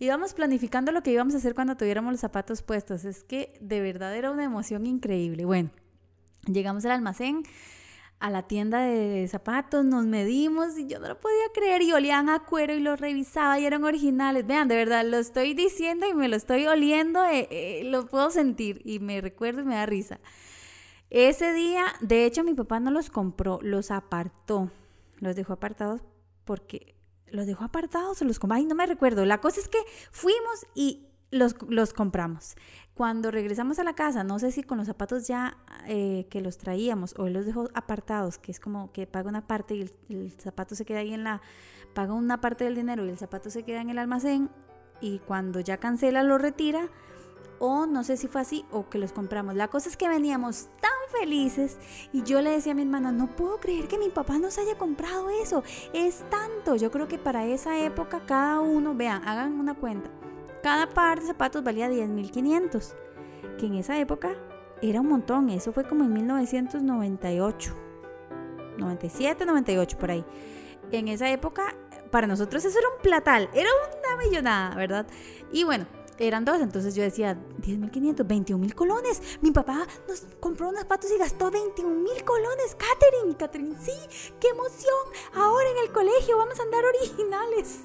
Íbamos 0.00 0.32
planificando 0.32 0.92
lo 0.92 1.02
que 1.02 1.10
íbamos 1.10 1.34
a 1.34 1.38
hacer 1.38 1.54
cuando 1.54 1.76
tuviéramos 1.76 2.12
los 2.12 2.20
zapatos 2.20 2.62
puestos. 2.62 3.04
Es 3.04 3.24
que 3.24 3.58
de 3.60 3.80
verdad 3.80 4.14
era 4.14 4.30
una 4.30 4.44
emoción 4.44 4.86
increíble. 4.86 5.44
Bueno, 5.44 5.70
llegamos 6.46 6.84
al 6.84 6.92
almacén 6.92 7.42
a 8.20 8.30
la 8.30 8.42
tienda 8.42 8.80
de 8.80 9.26
zapatos, 9.28 9.84
nos 9.84 10.04
medimos 10.04 10.76
y 10.76 10.86
yo 10.86 10.98
no 10.98 11.08
lo 11.08 11.20
podía 11.20 11.52
creer 11.54 11.82
y 11.82 11.92
olían 11.92 12.28
a 12.28 12.40
cuero 12.40 12.74
y 12.74 12.80
los 12.80 13.00
revisaba 13.00 13.58
y 13.58 13.64
eran 13.64 13.84
originales. 13.84 14.46
Vean, 14.46 14.68
de 14.68 14.74
verdad, 14.74 15.04
lo 15.04 15.18
estoy 15.18 15.54
diciendo 15.54 16.06
y 16.08 16.14
me 16.14 16.28
lo 16.28 16.36
estoy 16.36 16.66
oliendo, 16.66 17.24
eh, 17.24 17.48
eh, 17.50 17.84
lo 17.84 18.06
puedo 18.06 18.30
sentir 18.30 18.82
y 18.84 18.98
me 18.98 19.20
recuerdo 19.20 19.60
y 19.60 19.64
me 19.64 19.76
da 19.76 19.86
risa. 19.86 20.18
Ese 21.10 21.52
día, 21.52 21.86
de 22.00 22.26
hecho, 22.26 22.44
mi 22.44 22.54
papá 22.54 22.80
no 22.80 22.90
los 22.90 23.08
compró, 23.08 23.60
los 23.62 23.90
apartó, 23.90 24.70
los 25.18 25.36
dejó 25.36 25.54
apartados 25.54 26.02
porque 26.44 26.96
los 27.26 27.46
dejó 27.46 27.64
apartados 27.64 28.20
o 28.20 28.24
los 28.24 28.38
compró. 28.38 28.56
Ay, 28.56 28.66
no 28.66 28.74
me 28.74 28.86
recuerdo. 28.86 29.24
La 29.24 29.40
cosa 29.40 29.60
es 29.60 29.68
que 29.68 29.78
fuimos 30.10 30.66
y 30.74 31.07
los, 31.30 31.56
los, 31.68 31.92
compramos. 31.92 32.56
Cuando 32.94 33.30
regresamos 33.30 33.78
a 33.78 33.84
la 33.84 33.94
casa, 33.94 34.24
no 34.24 34.38
sé 34.38 34.50
si 34.50 34.62
con 34.62 34.78
los 34.78 34.86
zapatos 34.86 35.26
ya 35.26 35.58
eh, 35.86 36.26
que 36.30 36.40
los 36.40 36.58
traíamos 36.58 37.14
o 37.18 37.26
él 37.26 37.34
los 37.34 37.46
dejó 37.46 37.68
apartados, 37.74 38.38
que 38.38 38.50
es 38.50 38.60
como 38.60 38.92
que 38.92 39.06
paga 39.06 39.28
una 39.28 39.46
parte 39.46 39.74
y 39.74 39.90
el, 40.08 40.32
zapato 40.32 40.74
se 40.74 40.84
queda 40.84 41.00
ahí 41.00 41.12
en 41.12 41.24
la, 41.24 41.40
paga 41.94 42.14
una 42.14 42.40
parte 42.40 42.64
del 42.64 42.74
dinero 42.74 43.04
y 43.04 43.10
el 43.10 43.18
zapato 43.18 43.50
se 43.50 43.62
queda 43.62 43.80
en 43.80 43.90
el 43.90 43.98
almacén 43.98 44.50
y 45.00 45.20
cuando 45.20 45.60
ya 45.60 45.76
cancela 45.76 46.22
lo 46.22 46.38
retira 46.38 46.88
o 47.60 47.86
no 47.86 48.04
sé 48.04 48.16
si 48.16 48.28
fue 48.28 48.40
así 48.40 48.64
o 48.70 48.88
que 48.88 48.98
los 48.98 49.12
compramos. 49.12 49.54
La 49.54 49.68
cosa 49.68 49.88
es 49.88 49.96
que 49.96 50.08
veníamos 50.08 50.68
tan 50.80 51.20
felices 51.20 51.78
y 52.12 52.22
yo 52.22 52.40
le 52.40 52.50
decía 52.50 52.72
a 52.72 52.74
mi 52.74 52.82
hermana, 52.82 53.12
no 53.12 53.36
puedo 53.36 53.60
creer 53.60 53.86
que 53.86 53.98
mi 53.98 54.08
papá 54.08 54.38
nos 54.38 54.58
haya 54.58 54.76
comprado 54.78 55.28
eso, 55.30 55.62
es 55.92 56.24
tanto. 56.30 56.74
Yo 56.76 56.90
creo 56.90 57.06
que 57.06 57.18
para 57.18 57.46
esa 57.46 57.78
época 57.78 58.22
cada 58.26 58.60
uno, 58.60 58.94
vean, 58.94 59.26
hagan 59.26 59.60
una 59.60 59.74
cuenta 59.74 60.10
cada 60.62 60.88
par 60.88 61.20
de 61.20 61.26
zapatos 61.26 61.62
valía 61.62 61.90
10.500, 61.90 62.94
que 63.58 63.66
en 63.66 63.74
esa 63.74 63.98
época 63.98 64.36
era 64.82 65.00
un 65.00 65.08
montón. 65.08 65.48
Eso 65.50 65.72
fue 65.72 65.84
como 65.84 66.04
en 66.04 66.12
1998. 66.12 67.74
97, 68.78 69.44
98 69.44 69.98
por 69.98 70.10
ahí. 70.10 70.24
En 70.92 71.08
esa 71.08 71.30
época, 71.30 71.74
para 72.10 72.26
nosotros 72.26 72.64
eso 72.64 72.78
era 72.78 72.88
un 72.88 73.02
platal, 73.02 73.50
era 73.52 73.68
una 73.70 74.24
millonada, 74.24 74.74
¿verdad? 74.76 75.06
Y 75.52 75.64
bueno, 75.64 75.86
eran 76.18 76.44
dos, 76.44 76.60
entonces 76.60 76.94
yo 76.94 77.02
decía, 77.02 77.36
10.500, 77.62 78.26
21.000 78.26 78.74
colones. 78.74 79.38
Mi 79.40 79.50
papá 79.50 79.86
nos 80.08 80.26
compró 80.40 80.68
unos 80.68 80.80
zapatos 80.80 81.10
y 81.12 81.18
gastó 81.18 81.50
21.000 81.50 82.24
colones. 82.24 82.76
Catherine, 82.76 83.36
Catherine, 83.36 83.76
sí, 83.80 83.92
qué 84.40 84.48
emoción. 84.48 84.94
Ahora 85.34 85.68
en 85.70 85.78
el 85.86 85.92
colegio 85.92 86.36
vamos 86.36 86.58
a 86.58 86.62
andar 86.62 86.84
originales. 86.84 87.80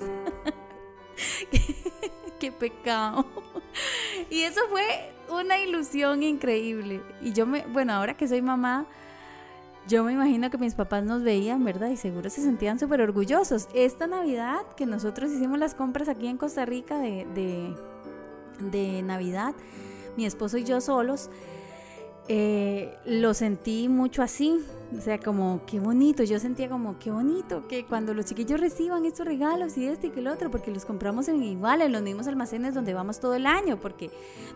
qué 2.43 2.51
pecado. 2.51 3.25
Y 4.29 4.41
eso 4.41 4.61
fue 4.69 4.83
una 5.29 5.57
ilusión 5.57 6.21
increíble. 6.21 7.01
Y 7.21 7.33
yo 7.33 7.47
me, 7.47 7.65
bueno, 7.67 7.93
ahora 7.93 8.15
que 8.15 8.27
soy 8.27 8.41
mamá, 8.41 8.85
yo 9.87 10.03
me 10.03 10.13
imagino 10.13 10.51
que 10.51 10.57
mis 10.59 10.75
papás 10.75 11.03
nos 11.03 11.23
veían, 11.23 11.63
¿verdad? 11.63 11.89
Y 11.89 11.97
seguro 11.97 12.29
se 12.29 12.41
sentían 12.41 12.79
súper 12.79 13.01
orgullosos. 13.01 13.67
Esta 13.73 14.05
Navidad 14.05 14.61
que 14.77 14.85
nosotros 14.85 15.31
hicimos 15.31 15.57
las 15.57 15.73
compras 15.73 16.07
aquí 16.07 16.27
en 16.27 16.37
Costa 16.37 16.65
Rica 16.65 16.99
de, 16.99 17.25
de, 17.33 17.75
de 18.59 19.01
Navidad, 19.01 19.55
mi 20.17 20.25
esposo 20.25 20.57
y 20.57 20.63
yo 20.63 20.79
solos, 20.79 21.29
eh, 22.29 22.97
lo 23.05 23.33
sentí 23.33 23.89
mucho 23.89 24.21
así, 24.21 24.57
o 24.97 25.01
sea, 25.01 25.17
como 25.17 25.65
qué 25.65 25.81
bonito, 25.81 26.23
yo 26.23 26.39
sentía 26.39 26.69
como 26.69 26.97
qué 26.97 27.11
bonito 27.11 27.67
que 27.67 27.85
cuando 27.85 28.13
los 28.13 28.25
chiquillos 28.25 28.61
reciban 28.61 29.03
estos 29.05 29.25
regalos 29.25 29.77
y 29.77 29.87
este 29.87 30.07
y 30.07 30.09
que 30.11 30.21
el 30.21 30.27
otro, 30.27 30.49
porque 30.49 30.71
los 30.71 30.85
compramos 30.85 31.27
en 31.27 31.43
igual, 31.43 31.81
en 31.81 31.91
los 31.91 32.01
mismos 32.01 32.27
almacenes 32.27 32.73
donde 32.73 32.93
vamos 32.93 33.19
todo 33.19 33.33
el 33.35 33.45
año, 33.45 33.77
porque 33.77 34.09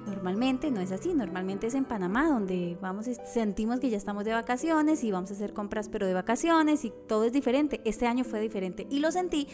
normalmente 0.05 0.71
no 0.71 0.79
es 0.79 0.93
así, 0.93 1.13
normalmente 1.13 1.67
es 1.67 1.73
en 1.73 1.83
Panamá 1.83 2.29
donde 2.29 2.77
vamos, 2.81 3.07
sentimos 3.33 3.81
que 3.81 3.89
ya 3.89 3.97
estamos 3.97 4.23
de 4.23 4.31
vacaciones 4.31 5.03
y 5.03 5.11
vamos 5.11 5.31
a 5.31 5.33
hacer 5.33 5.53
compras 5.53 5.89
pero 5.89 6.07
de 6.07 6.13
vacaciones 6.13 6.85
y 6.85 6.93
todo 7.07 7.25
es 7.25 7.33
diferente, 7.33 7.81
este 7.83 8.07
año 8.07 8.23
fue 8.23 8.39
diferente 8.39 8.87
y 8.89 8.99
lo 8.99 9.11
sentí 9.11 9.49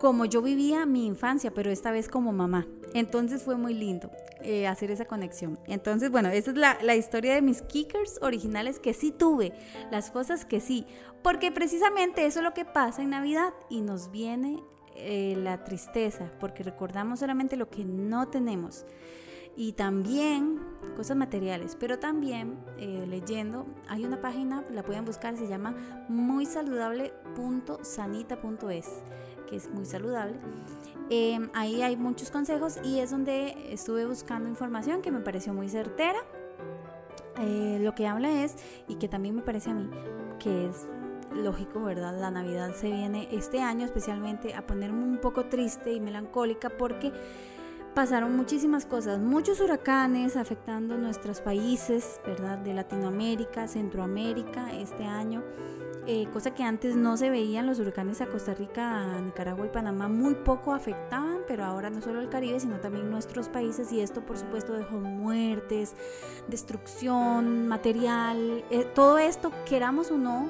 como 0.00 0.24
yo 0.24 0.40
vivía 0.40 0.86
mi 0.86 1.04
infancia, 1.06 1.52
pero 1.52 1.70
esta 1.70 1.92
vez 1.92 2.08
como 2.08 2.32
mamá. 2.32 2.66
Entonces 2.94 3.42
fue 3.42 3.56
muy 3.56 3.74
lindo 3.74 4.10
eh, 4.42 4.66
hacer 4.66 4.90
esa 4.90 5.04
conexión. 5.04 5.58
Entonces, 5.66 6.10
bueno, 6.10 6.30
esa 6.30 6.50
es 6.50 6.56
la, 6.56 6.96
historia 6.96 7.34
de 7.34 7.42
mis 7.42 7.60
kickers 7.62 8.18
originales 8.22 8.80
que 8.80 8.94
sí 8.94 9.12
tuve, 9.12 9.52
las 9.90 10.10
cosas 10.10 10.46
que 10.46 10.60
sí, 10.60 10.86
porque 11.22 11.52
precisamente 11.52 12.24
eso 12.26 12.40
es 12.40 12.44
lo 12.44 12.54
que 12.54 12.64
pasa 12.64 13.02
en 13.02 13.10
Navidad 13.10 13.52
y 13.68 13.82
nos 13.82 14.10
viene 14.10 14.62
eh, 14.96 15.34
la 15.36 15.62
tristeza, 15.64 16.32
porque 16.40 16.62
recordamos 16.62 17.20
solamente 17.20 17.56
lo 17.56 17.68
que 17.68 17.84
no 17.84 18.28
tenemos. 18.28 18.86
Y 19.56 19.72
también 19.72 20.60
cosas 20.96 21.18
materiales, 21.18 21.76
pero 21.78 21.98
también 21.98 22.56
eh, 22.78 23.04
leyendo, 23.06 23.66
hay 23.88 24.06
una 24.06 24.22
página, 24.22 24.64
la 24.70 24.82
pueden 24.82 25.04
buscar, 25.04 25.36
se 25.36 25.46
llama 25.46 25.74
muysaludable.sanita.es 26.08 29.02
que 29.50 29.56
es 29.56 29.68
muy 29.68 29.84
saludable. 29.84 30.36
Em, 31.10 31.50
ahí 31.54 31.82
hay 31.82 31.96
muchos 31.96 32.30
consejos 32.30 32.78
y 32.84 33.00
es 33.00 33.10
donde 33.10 33.72
estuve 33.72 34.06
buscando 34.06 34.48
información 34.48 35.02
que 35.02 35.10
me 35.10 35.20
pareció 35.20 35.52
muy 35.52 35.68
certera. 35.68 36.20
Eh, 37.40 37.78
lo 37.82 37.94
que 37.94 38.06
habla 38.06 38.44
es, 38.44 38.54
y 38.86 38.94
que 38.94 39.08
también 39.08 39.34
me 39.34 39.42
parece 39.42 39.70
a 39.70 39.74
mí, 39.74 39.90
que 40.38 40.68
es 40.68 40.86
lógico, 41.34 41.82
¿verdad? 41.82 42.18
La 42.18 42.30
Navidad 42.30 42.74
se 42.74 42.90
viene 42.90 43.28
este 43.32 43.60
año 43.60 43.84
especialmente 43.84 44.54
a 44.54 44.66
ponerme 44.66 45.02
un 45.02 45.18
poco 45.18 45.46
triste 45.46 45.92
y 45.92 46.00
melancólica 46.00 46.70
porque 46.70 47.12
pasaron 47.94 48.36
muchísimas 48.36 48.86
cosas, 48.86 49.18
muchos 49.18 49.60
huracanes 49.60 50.36
afectando 50.36 50.96
nuestros 50.96 51.40
países, 51.40 52.20
¿verdad? 52.24 52.58
De 52.58 52.72
Latinoamérica, 52.72 53.66
Centroamérica 53.66 54.72
este 54.72 55.04
año. 55.04 55.42
Eh, 56.12 56.26
cosa 56.32 56.52
que 56.52 56.64
antes 56.64 56.96
no 56.96 57.16
se 57.16 57.30
veían 57.30 57.68
los 57.68 57.78
huracanes 57.78 58.20
a 58.20 58.26
Costa 58.26 58.52
Rica, 58.52 59.20
Nicaragua 59.20 59.64
y 59.64 59.68
Panamá 59.68 60.08
muy 60.08 60.34
poco 60.34 60.74
afectaban, 60.74 61.38
pero 61.46 61.64
ahora 61.64 61.88
no 61.88 62.02
solo 62.02 62.20
el 62.20 62.28
Caribe, 62.28 62.58
sino 62.58 62.80
también 62.80 63.08
nuestros 63.12 63.48
países 63.48 63.92
y 63.92 64.00
esto 64.00 64.20
por 64.20 64.36
supuesto 64.36 64.72
dejó 64.72 64.98
muertes, 64.98 65.94
destrucción 66.48 67.68
material, 67.68 68.64
eh, 68.70 68.90
todo 68.92 69.18
esto, 69.18 69.52
queramos 69.64 70.10
o 70.10 70.18
no, 70.18 70.48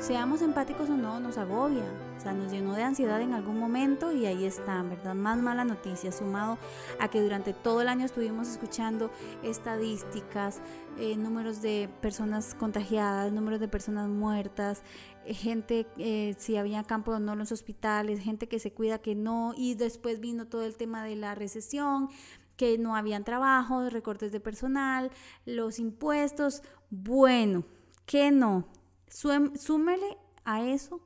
seamos 0.00 0.42
empáticos 0.42 0.90
o 0.90 0.96
no, 0.98 1.18
nos 1.18 1.38
agobia, 1.38 1.84
o 2.18 2.20
sea, 2.20 2.34
nos 2.34 2.52
llenó 2.52 2.74
de 2.74 2.82
ansiedad 2.82 3.22
en 3.22 3.32
algún 3.32 3.58
momento 3.58 4.12
y 4.12 4.26
ahí 4.26 4.44
está, 4.44 4.82
¿verdad? 4.82 5.14
Más 5.14 5.38
mala 5.38 5.64
noticia, 5.64 6.12
sumado 6.12 6.58
a 6.98 7.08
que 7.08 7.22
durante 7.22 7.54
todo 7.54 7.80
el 7.80 7.88
año 7.88 8.04
estuvimos 8.04 8.48
escuchando 8.48 9.10
estadísticas, 9.42 10.60
eh, 11.00 11.16
números 11.16 11.62
de 11.62 11.88
personas 12.02 12.54
contagiadas, 12.54 13.32
números 13.32 13.58
de 13.58 13.68
personas 13.68 14.08
muertas, 14.08 14.82
eh, 15.24 15.32
gente, 15.32 15.86
eh, 15.96 16.34
si 16.38 16.56
había 16.56 16.84
campo 16.84 17.12
o 17.12 17.18
no 17.18 17.34
los 17.34 17.52
hospitales, 17.52 18.20
gente 18.20 18.48
que 18.48 18.58
se 18.58 18.72
cuida, 18.72 18.98
que 18.98 19.14
no, 19.14 19.54
y 19.56 19.74
después 19.74 20.20
vino 20.20 20.46
todo 20.46 20.62
el 20.64 20.76
tema 20.76 21.02
de 21.02 21.16
la 21.16 21.34
recesión, 21.34 22.10
que 22.56 22.76
no 22.76 22.96
habían 22.96 23.24
trabajo, 23.24 23.88
recortes 23.88 24.30
de 24.30 24.40
personal, 24.40 25.10
los 25.46 25.78
impuestos, 25.78 26.62
bueno, 26.90 27.64
que 28.04 28.30
no. 28.30 28.68
Súmele 29.08 30.18
a 30.44 30.64
eso 30.64 31.00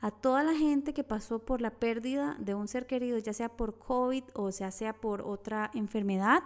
a 0.00 0.10
toda 0.10 0.42
la 0.42 0.54
gente 0.54 0.94
que 0.94 1.04
pasó 1.04 1.40
por 1.40 1.60
la 1.60 1.70
pérdida 1.70 2.36
de 2.38 2.54
un 2.54 2.68
ser 2.68 2.86
querido, 2.86 3.18
ya 3.18 3.32
sea 3.32 3.48
por 3.48 3.78
COVID 3.78 4.24
o 4.34 4.50
sea, 4.52 4.70
sea 4.70 4.94
por 4.94 5.22
otra 5.22 5.70
enfermedad, 5.74 6.42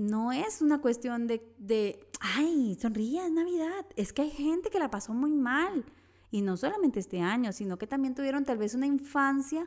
no 0.00 0.32
es 0.32 0.62
una 0.62 0.80
cuestión 0.80 1.26
de, 1.26 1.46
de, 1.58 2.08
ay, 2.20 2.74
sonríe, 2.80 3.22
es 3.22 3.30
Navidad. 3.30 3.84
Es 3.96 4.14
que 4.14 4.22
hay 4.22 4.30
gente 4.30 4.70
que 4.70 4.78
la 4.78 4.90
pasó 4.90 5.12
muy 5.12 5.30
mal. 5.30 5.84
Y 6.30 6.40
no 6.40 6.56
solamente 6.56 6.98
este 7.00 7.20
año, 7.20 7.52
sino 7.52 7.76
que 7.76 7.86
también 7.86 8.14
tuvieron 8.14 8.46
tal 8.46 8.56
vez 8.56 8.74
una 8.74 8.86
infancia. 8.86 9.66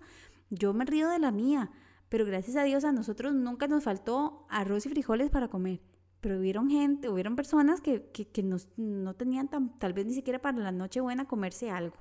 Yo 0.50 0.74
me 0.74 0.86
río 0.86 1.08
de 1.08 1.20
la 1.20 1.32
mía, 1.32 1.70
pero 2.10 2.26
gracias 2.26 2.56
a 2.56 2.64
Dios 2.64 2.84
a 2.84 2.92
nosotros 2.92 3.36
nunca 3.36 3.68
nos 3.68 3.84
faltó 3.84 4.48
arroz 4.50 4.88
y 4.88 4.90
frijoles 4.90 5.30
para 5.30 5.50
comer. 5.50 5.82
Pero 6.20 6.40
hubieron 6.40 6.68
gente, 6.68 7.10
hubieron 7.10 7.36
personas 7.36 7.80
que, 7.80 8.10
que, 8.12 8.44
no 8.76 9.14
tenían 9.14 9.52
tal 9.78 9.94
vez 9.94 10.08
ni 10.08 10.16
siquiera 10.16 10.42
para 10.42 10.58
la 10.58 10.72
noche 10.72 11.00
buena 11.00 11.26
comerse 11.26 11.70
algo. 11.70 11.98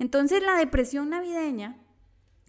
Entonces 0.00 0.42
la 0.42 0.56
depresión 0.56 1.10
navideña 1.10 1.83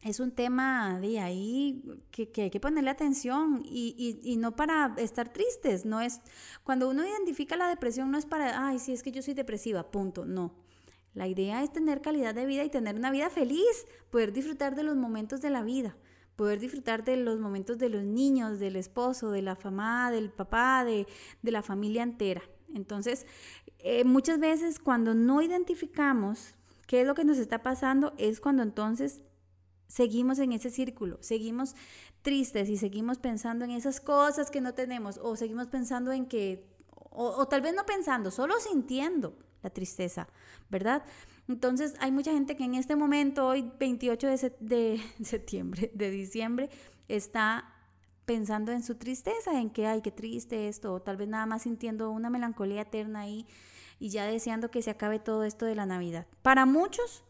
es 0.06 0.20
un 0.20 0.32
tema 0.32 1.00
de 1.00 1.20
ahí 1.20 1.84
que, 2.12 2.30
hay 2.38 2.52
que 2.52 2.60
ponerle 2.60 2.92
atención 2.92 3.64
y, 3.66 4.20
y, 4.24 4.38
no 4.38 4.56
para 4.56 4.94
estar 4.98 5.34
tristes, 5.34 5.84
no 5.84 6.00
es, 6.00 6.22
cuando 6.64 6.88
uno 6.88 7.04
identifica 7.04 7.58
la 7.58 7.68
depresión 7.68 8.12
no 8.12 8.20
es 8.20 8.28
para, 8.28 8.68
ay, 8.68 8.78
sí, 8.78 8.94
es 8.94 9.02
que 9.02 9.12
yo 9.12 9.24
soy 9.24 9.34
depresiva, 9.34 9.90
punto, 9.90 10.24
no. 10.24 10.54
La 11.16 11.28
idea 11.28 11.64
es 11.64 11.74
tener 11.74 12.02
calidad 12.02 12.36
de 12.36 12.46
vida 12.46 12.64
y 12.64 12.70
tener 12.70 12.96
una 12.96 13.10
vida 13.10 13.32
feliz, 13.32 13.88
poder 14.12 14.32
disfrutar 14.32 14.76
de 14.76 14.84
los 14.84 14.96
momentos 14.96 15.42
de 15.42 15.50
la 15.50 15.64
vida, 15.64 15.98
poder 16.36 16.60
disfrutar 16.60 17.04
de 17.04 17.18
los 17.18 17.40
momentos 17.40 17.80
de 17.80 17.90
los 17.90 18.04
niños, 18.04 18.60
del 18.60 18.76
esposo, 18.76 19.32
de 19.32 19.42
la 19.42 19.58
mamá, 19.64 20.12
del 20.12 20.30
papá, 20.30 20.86
de, 20.86 21.08
de 21.42 21.52
la 21.52 21.64
familia 21.64 22.04
entera. 22.04 22.44
Entonces, 22.76 23.26
eh, 23.80 24.04
muchas 24.04 24.40
veces 24.40 24.78
cuando 24.78 25.16
no 25.16 25.42
identificamos 25.42 26.54
¿Qué 26.88 27.02
es 27.02 27.08
lo 27.08 27.16
que 27.16 27.26
nos 27.26 27.38
está 27.38 27.64
pasando? 27.64 28.14
Es 28.18 28.40
cuando 28.40 28.62
entonces 28.62 29.22
seguimos 29.88 30.40
en 30.40 30.52
ese 30.52 30.70
círculo, 30.70 31.18
seguimos 31.22 31.76
tristes 32.22 32.70
y 32.70 32.78
seguimos 32.78 33.18
pensando 33.20 33.66
en 33.66 33.72
esas 33.72 34.02
cosas 34.02 34.50
que 34.50 34.62
no 34.62 34.74
tenemos 34.74 35.20
o 35.22 35.36
seguimos 35.36 35.68
pensando 35.68 36.12
en 36.12 36.26
que, 36.26 36.68
o, 37.12 37.48
tal 37.48 37.62
vez 37.62 37.74
no 37.74 37.86
pensando, 37.86 38.32
solo 38.32 38.56
sintiendo 38.60 39.38
la 39.62 39.70
tristeza, 39.70 40.28
¿verdad? 40.70 41.04
Entonces 41.48 41.94
hay 42.00 42.12
mucha 42.12 42.32
gente 42.32 42.56
que 42.56 42.64
en 42.64 42.76
este 42.76 42.96
momento, 42.96 43.48
hoy 43.48 43.72
28 43.80 44.28
de, 44.28 44.54
de 44.60 45.02
septiembre, 45.24 45.92
de 45.94 46.10
diciembre, 46.10 46.70
está 47.08 47.72
pensando 48.26 48.72
en 48.72 48.84
su 48.84 48.96
tristeza, 48.96 49.60
en 49.60 49.70
que, 49.70 49.88
ay, 49.88 50.02
qué 50.02 50.12
triste 50.12 50.68
esto, 50.68 50.94
o 50.94 51.02
tal 51.02 51.18
vez 51.18 51.28
nada 51.28 51.46
más 51.46 51.62
sintiendo 51.64 52.10
una 52.12 52.30
melancolía 52.30 52.82
eterna 52.82 53.22
ahí 53.22 53.46
y 54.00 54.10
ya 54.10 54.26
deseando 54.26 54.72
que 54.72 54.82
se 54.82 54.90
acabe 54.90 55.20
todo 55.20 55.44
esto 55.44 55.66
de 55.66 55.76
la 55.76 55.86
Navidad. 55.86 56.26
Para 56.42 56.66
muchos, 56.66 57.24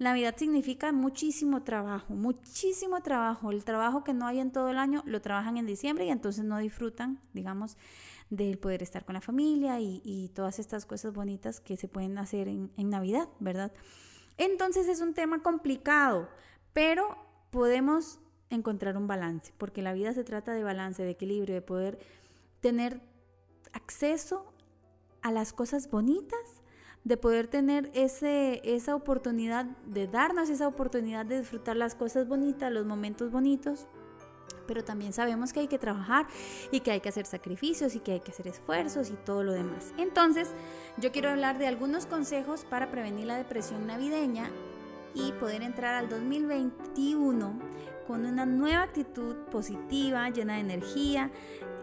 Navidad 0.00 0.34
significa 0.38 0.92
muchísimo 0.92 1.62
trabajo, 1.62 2.14
muchísimo 2.14 3.02
trabajo. 3.02 3.50
El 3.50 3.64
trabajo 3.64 4.02
que 4.02 4.14
no 4.14 4.26
hay 4.26 4.40
en 4.40 4.50
todo 4.50 4.70
el 4.70 4.78
año 4.78 5.02
lo 5.04 5.20
trabajan 5.20 5.58
en 5.58 5.66
diciembre 5.66 6.06
y 6.06 6.08
entonces 6.08 6.42
no 6.42 6.56
disfrutan, 6.56 7.20
digamos, 7.34 7.76
del 8.30 8.58
poder 8.58 8.82
estar 8.82 9.04
con 9.04 9.12
la 9.12 9.20
familia 9.20 9.78
y, 9.78 10.30
todas 10.34 10.58
estas 10.58 10.86
cosas 10.86 11.12
bonitas 11.12 11.60
que 11.60 11.76
se 11.76 11.86
pueden 11.86 12.16
hacer 12.16 12.48
en, 12.48 12.72
en 12.78 12.88
Navidad, 12.88 13.28
¿verdad? 13.40 13.72
Entonces 14.38 14.88
es 14.88 15.02
un 15.02 15.12
tema 15.12 15.42
complicado, 15.42 16.30
pero 16.72 17.18
podemos 17.50 18.20
encontrar 18.48 18.96
un 18.96 19.06
balance, 19.06 19.52
porque 19.58 19.82
la 19.82 19.92
vida 19.92 20.14
se 20.14 20.24
trata 20.24 20.54
de 20.54 20.64
balance, 20.64 21.02
de 21.02 21.10
equilibrio, 21.10 21.54
de 21.54 21.60
poder 21.60 21.98
tener 22.60 23.02
acceso 23.74 24.50
a 25.20 25.30
las 25.30 25.52
cosas 25.52 25.90
bonitas, 25.90 26.59
de 27.04 27.16
poder 27.16 27.46
tener 27.48 27.90
ese, 27.94 28.60
esa 28.64 28.94
oportunidad, 28.94 29.64
de 29.86 30.06
darnos 30.06 30.50
esa 30.50 30.68
oportunidad 30.68 31.24
de 31.24 31.40
disfrutar 31.40 31.76
las 31.76 31.94
cosas 31.94 32.28
bonitas, 32.28 32.72
los 32.72 32.86
momentos 32.86 33.30
bonitos, 33.30 33.86
pero 34.66 34.84
también 34.84 35.12
sabemos 35.12 35.52
que 35.52 35.60
hay 35.60 35.66
que 35.68 35.78
trabajar 35.78 36.26
y 36.70 36.80
que 36.80 36.92
hay 36.92 37.00
que 37.00 37.08
hacer 37.08 37.26
sacrificios 37.26 37.94
y 37.94 38.00
que 38.00 38.12
hay 38.12 38.20
que 38.20 38.30
hacer 38.30 38.46
esfuerzos 38.46 39.10
y 39.10 39.14
todo 39.14 39.42
lo 39.42 39.52
demás. 39.52 39.92
Entonces, 39.96 40.48
yo 40.98 41.10
quiero 41.10 41.30
hablar 41.30 41.58
de 41.58 41.66
algunos 41.66 42.06
consejos 42.06 42.64
para 42.64 42.90
prevenir 42.90 43.26
la 43.26 43.36
depresión 43.36 43.86
navideña 43.86 44.50
y 45.14 45.32
poder 45.32 45.62
entrar 45.62 45.94
al 45.94 46.08
2021 46.08 47.58
con 48.06 48.26
una 48.26 48.46
nueva 48.46 48.82
actitud 48.82 49.34
positiva, 49.50 50.28
llena 50.30 50.54
de 50.54 50.60
energía 50.60 51.30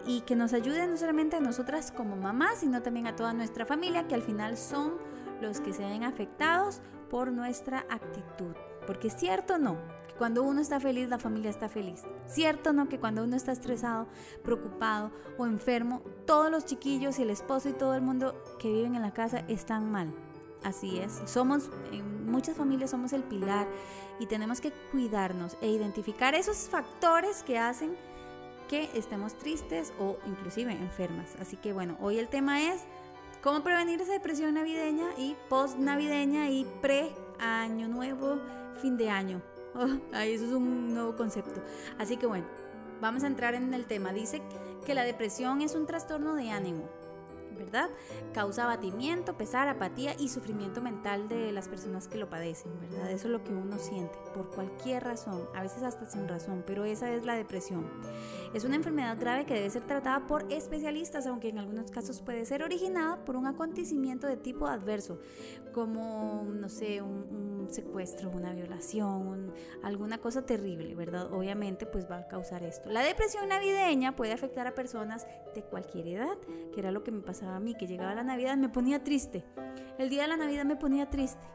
y 0.08 0.22
que 0.22 0.34
nos 0.34 0.54
ayude 0.54 0.86
no 0.86 0.96
solamente 0.96 1.36
a 1.36 1.40
nosotras 1.40 1.92
como 1.92 2.16
mamás, 2.16 2.60
sino 2.60 2.80
también 2.80 3.06
a 3.06 3.14
toda 3.14 3.34
nuestra 3.34 3.66
familia, 3.66 4.08
que 4.08 4.14
al 4.14 4.22
final 4.22 4.56
son 4.56 4.94
los 5.42 5.60
que 5.60 5.74
se 5.74 5.84
ven 5.84 6.02
afectados 6.02 6.80
por 7.10 7.30
nuestra 7.30 7.84
actitud. 7.90 8.54
Porque 8.86 9.08
es 9.08 9.16
cierto 9.16 9.56
o 9.56 9.58
no, 9.58 9.76
que 10.08 10.14
cuando 10.14 10.42
uno 10.44 10.62
está 10.62 10.80
feliz, 10.80 11.10
la 11.10 11.18
familia 11.18 11.50
está 11.50 11.68
feliz. 11.68 12.04
Cierto 12.24 12.70
o 12.70 12.72
no, 12.72 12.88
que 12.88 12.98
cuando 12.98 13.22
uno 13.22 13.36
está 13.36 13.52
estresado, 13.52 14.08
preocupado 14.42 15.12
o 15.36 15.44
enfermo, 15.44 16.02
todos 16.26 16.50
los 16.50 16.64
chiquillos 16.64 17.18
y 17.18 17.22
el 17.22 17.30
esposo 17.30 17.68
y 17.68 17.74
todo 17.74 17.94
el 17.94 18.00
mundo 18.00 18.42
que 18.58 18.72
viven 18.72 18.94
en 18.94 19.02
la 19.02 19.12
casa 19.12 19.44
están 19.46 19.92
mal. 19.92 20.14
Así 20.64 20.98
es, 20.98 21.20
somos, 21.26 21.70
en 21.92 22.30
muchas 22.30 22.56
familias 22.56 22.90
somos 22.90 23.12
el 23.12 23.22
pilar 23.22 23.68
y 24.18 24.26
tenemos 24.26 24.60
que 24.60 24.72
cuidarnos 24.90 25.56
e 25.60 25.68
identificar 25.68 26.34
esos 26.34 26.68
factores 26.68 27.42
que 27.42 27.58
hacen 27.58 27.94
que 28.68 28.90
estemos 28.94 29.36
tristes 29.36 29.92
o 29.98 30.16
inclusive 30.26 30.72
enfermas. 30.72 31.34
Así 31.40 31.56
que 31.56 31.72
bueno, 31.72 31.96
hoy 32.00 32.18
el 32.18 32.28
tema 32.28 32.62
es 32.62 32.82
cómo 33.42 33.62
prevenir 33.62 34.00
esa 34.00 34.12
depresión 34.12 34.54
navideña 34.54 35.08
y 35.16 35.36
post 35.48 35.78
navideña 35.78 36.50
y 36.50 36.66
pre 36.80 37.12
año 37.38 37.88
nuevo, 37.88 38.38
fin 38.80 38.96
de 38.96 39.10
año. 39.10 39.42
Oh, 39.74 39.86
eso 40.16 40.44
es 40.46 40.50
un 40.50 40.92
nuevo 40.92 41.14
concepto. 41.14 41.62
Así 41.98 42.16
que 42.16 42.26
bueno, 42.26 42.46
vamos 43.00 43.22
a 43.22 43.28
entrar 43.28 43.54
en 43.54 43.72
el 43.74 43.84
tema. 43.84 44.12
Dice 44.12 44.42
que 44.84 44.92
la 44.92 45.04
depresión 45.04 45.60
es 45.62 45.76
un 45.76 45.86
trastorno 45.86 46.34
de 46.34 46.50
ánimo 46.50 46.88
¿verdad? 47.58 47.90
Causa 48.32 48.64
abatimiento, 48.64 49.36
pesar, 49.36 49.68
apatía 49.68 50.14
y 50.18 50.28
sufrimiento 50.28 50.80
mental 50.80 51.28
de 51.28 51.52
las 51.52 51.68
personas 51.68 52.08
que 52.08 52.18
lo 52.18 52.30
padecen, 52.30 52.72
¿verdad? 52.80 53.10
Eso 53.10 53.26
es 53.26 53.32
lo 53.32 53.44
que 53.44 53.52
uno 53.52 53.78
siente, 53.78 54.16
por 54.34 54.48
cualquier 54.50 55.04
razón, 55.04 55.48
a 55.54 55.62
veces 55.62 55.82
hasta 55.82 56.06
sin 56.06 56.28
razón, 56.28 56.64
pero 56.66 56.84
esa 56.84 57.10
es 57.12 57.24
la 57.24 57.34
depresión. 57.34 57.86
Es 58.54 58.64
una 58.64 58.76
enfermedad 58.76 59.18
grave 59.18 59.44
que 59.44 59.54
debe 59.54 59.70
ser 59.70 59.82
tratada 59.82 60.26
por 60.26 60.50
especialistas, 60.52 61.26
aunque 61.26 61.48
en 61.48 61.58
algunos 61.58 61.90
casos 61.90 62.22
puede 62.22 62.44
ser 62.46 62.62
originada 62.62 63.24
por 63.24 63.36
un 63.36 63.46
acontecimiento 63.46 64.26
de 64.26 64.36
tipo 64.36 64.66
adverso, 64.66 65.18
como, 65.72 66.44
no 66.44 66.68
sé, 66.68 67.02
un, 67.02 67.48
secuestro, 67.70 68.30
una 68.30 68.54
violación, 68.54 69.52
alguna 69.82 70.18
cosa 70.18 70.46
terrible, 70.46 70.94
¿verdad? 70.94 71.32
Obviamente, 71.32 71.86
pues 71.86 72.10
va 72.10 72.18
a 72.18 72.28
causar 72.28 72.62
esto. 72.62 72.90
La 72.90 73.02
depresión 73.02 73.48
navideña 73.48 74.16
puede 74.16 74.32
afectar 74.32 74.66
a 74.66 74.74
personas 74.74 75.26
de 75.54 75.62
cualquier 75.62 76.08
edad, 76.08 76.38
que 76.72 76.80
era 76.80 76.90
lo 76.90 77.04
que 77.04 77.10
me 77.10 77.20
pasaba 77.20 77.47
a 77.56 77.60
mí, 77.60 77.74
que 77.74 77.86
llegaba 77.86 78.14
la 78.14 78.24
Navidad, 78.24 78.56
me 78.56 78.68
ponía 78.68 79.02
triste. 79.02 79.44
El 79.98 80.08
día 80.08 80.22
de 80.22 80.28
la 80.28 80.36
Navidad 80.36 80.64
me 80.64 80.76
ponía 80.76 81.10
triste. 81.10 81.46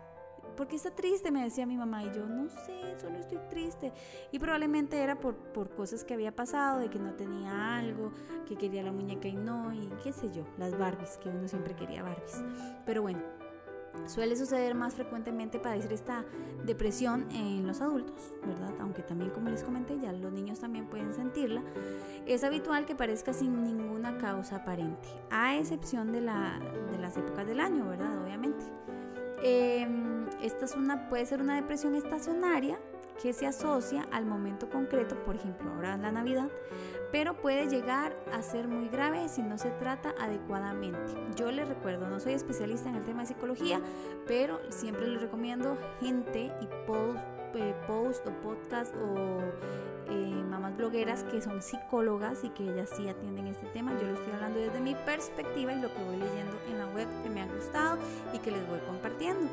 ¿Por 0.56 0.68
qué 0.68 0.76
está 0.76 0.92
triste? 0.92 1.32
Me 1.32 1.44
decía 1.44 1.66
mi 1.66 1.78
mamá. 1.78 2.04
Y 2.04 2.12
yo, 2.14 2.28
no 2.28 2.48
sé, 2.48 2.96
solo 3.00 3.18
estoy 3.18 3.40
triste. 3.50 3.92
Y 4.32 4.40
probablemente 4.40 5.02
era 5.02 5.20
por, 5.20 5.36
por 5.36 5.74
cosas 5.74 6.04
que 6.04 6.14
había 6.14 6.36
pasado, 6.36 6.80
de 6.80 6.90
que 6.90 7.00
no 7.00 7.14
tenía 7.16 7.78
algo, 7.78 8.12
que 8.46 8.56
quería 8.56 8.84
la 8.84 8.92
muñeca 8.92 9.28
y 9.28 9.36
no, 9.36 9.74
y 9.74 9.90
qué 10.04 10.14
sé 10.14 10.30
yo, 10.32 10.46
las 10.58 10.78
Barbies, 10.78 11.18
que 11.18 11.30
uno 11.30 11.48
siempre 11.48 11.76
quería 11.76 12.04
Barbies. 12.04 12.44
Pero 12.86 13.02
bueno, 13.02 13.22
Suele 14.06 14.36
suceder 14.36 14.76
más 14.76 14.96
frecuentemente 14.96 15.60
padecer 15.60 15.94
esta 15.94 16.26
depresión 16.66 17.30
en 17.32 17.66
los 17.66 17.82
adultos, 17.82 18.34
¿verdad? 18.46 18.74
Aunque 18.80 19.02
también, 19.02 19.32
como 19.32 19.50
les 19.50 19.64
comenté, 19.64 20.00
ya 20.00 20.12
los 20.12 20.32
niños 20.32 20.60
también 20.60 20.88
pueden 20.88 21.14
sentirla. 21.14 21.64
Es 22.26 22.44
habitual 22.44 22.86
que 22.86 22.96
parezca 22.96 23.34
sin 23.34 23.64
ninguna 23.64 24.18
causa 24.18 24.58
aparente, 24.58 25.08
a 25.30 25.58
excepción 25.58 26.12
de, 26.12 26.22
la, 26.22 26.60
de 26.92 26.98
las 26.98 27.16
épocas 27.18 27.46
del 27.48 27.60
año, 27.60 27.88
¿verdad? 27.88 28.22
Obviamente. 28.24 28.66
Em, 29.42 30.26
esta 30.42 30.66
es 30.66 30.76
una, 30.76 31.10
puede 31.10 31.26
ser 31.26 31.42
una 31.42 31.56
depresión 31.56 31.96
estacionaria 31.96 32.80
que 33.22 33.34
se 33.34 33.46
asocia 33.46 34.06
al 34.12 34.26
momento 34.26 34.70
concreto, 34.70 35.16
por 35.24 35.36
ejemplo, 35.36 35.72
ahora 35.72 35.98
la 35.98 36.12
Navidad, 36.12 36.50
pero 37.14 37.36
puede 37.36 37.70
llegar 37.70 38.18
a 38.34 38.42
ser 38.42 38.68
muy 38.68 38.90
grave 38.90 39.30
si 39.30 39.44
no 39.44 39.60
se 39.60 39.70
trata 39.70 40.16
adecuadamente. 40.20 41.14
Yo 41.36 41.52
les 41.52 41.68
recuerdo, 41.68 42.10
no 42.10 42.20
soy 42.20 42.34
especialista 42.34 42.90
en 42.90 42.96
el 42.96 43.04
tema 43.04 43.22
de 43.22 43.28
psicología, 43.28 43.80
pero 44.26 44.60
siempre 44.72 45.06
les 45.06 45.22
recomiendo 45.22 45.78
gente 46.02 46.52
y 46.60 46.68
post, 46.88 47.20
eh, 47.54 47.76
o 47.88 48.32
podcast 48.42 48.96
o 48.96 49.40
eh, 50.10 50.44
mamás 50.50 50.76
blogueras 50.76 51.24
que 51.26 51.40
son 51.40 51.62
psicólogas 51.62 52.44
y 52.44 52.50
que 52.50 52.64
ellas 52.64 52.90
sí 52.98 53.08
atienden 53.08 53.46
este 53.46 53.68
tema. 53.68 53.92
Yo 54.02 54.08
lo 54.08 54.16
estoy 54.16 54.34
hablando 54.34 54.60
desde 54.60 54.82
mi 54.82 54.96
perspectiva 54.96 55.72
y 55.72 55.82
lo 55.82 55.94
que 55.94 56.04
voy 56.04 56.18
leyendo 56.18 56.58
en 56.68 56.80
la 56.80 56.88
web 56.96 57.08
que 57.22 57.30
me 57.30 57.44
ha 57.44 57.46
gustado 57.46 58.00
y 58.34 58.40
que 58.40 58.50
les 58.50 58.68
voy 58.68 58.80
compartiendo. 58.88 59.52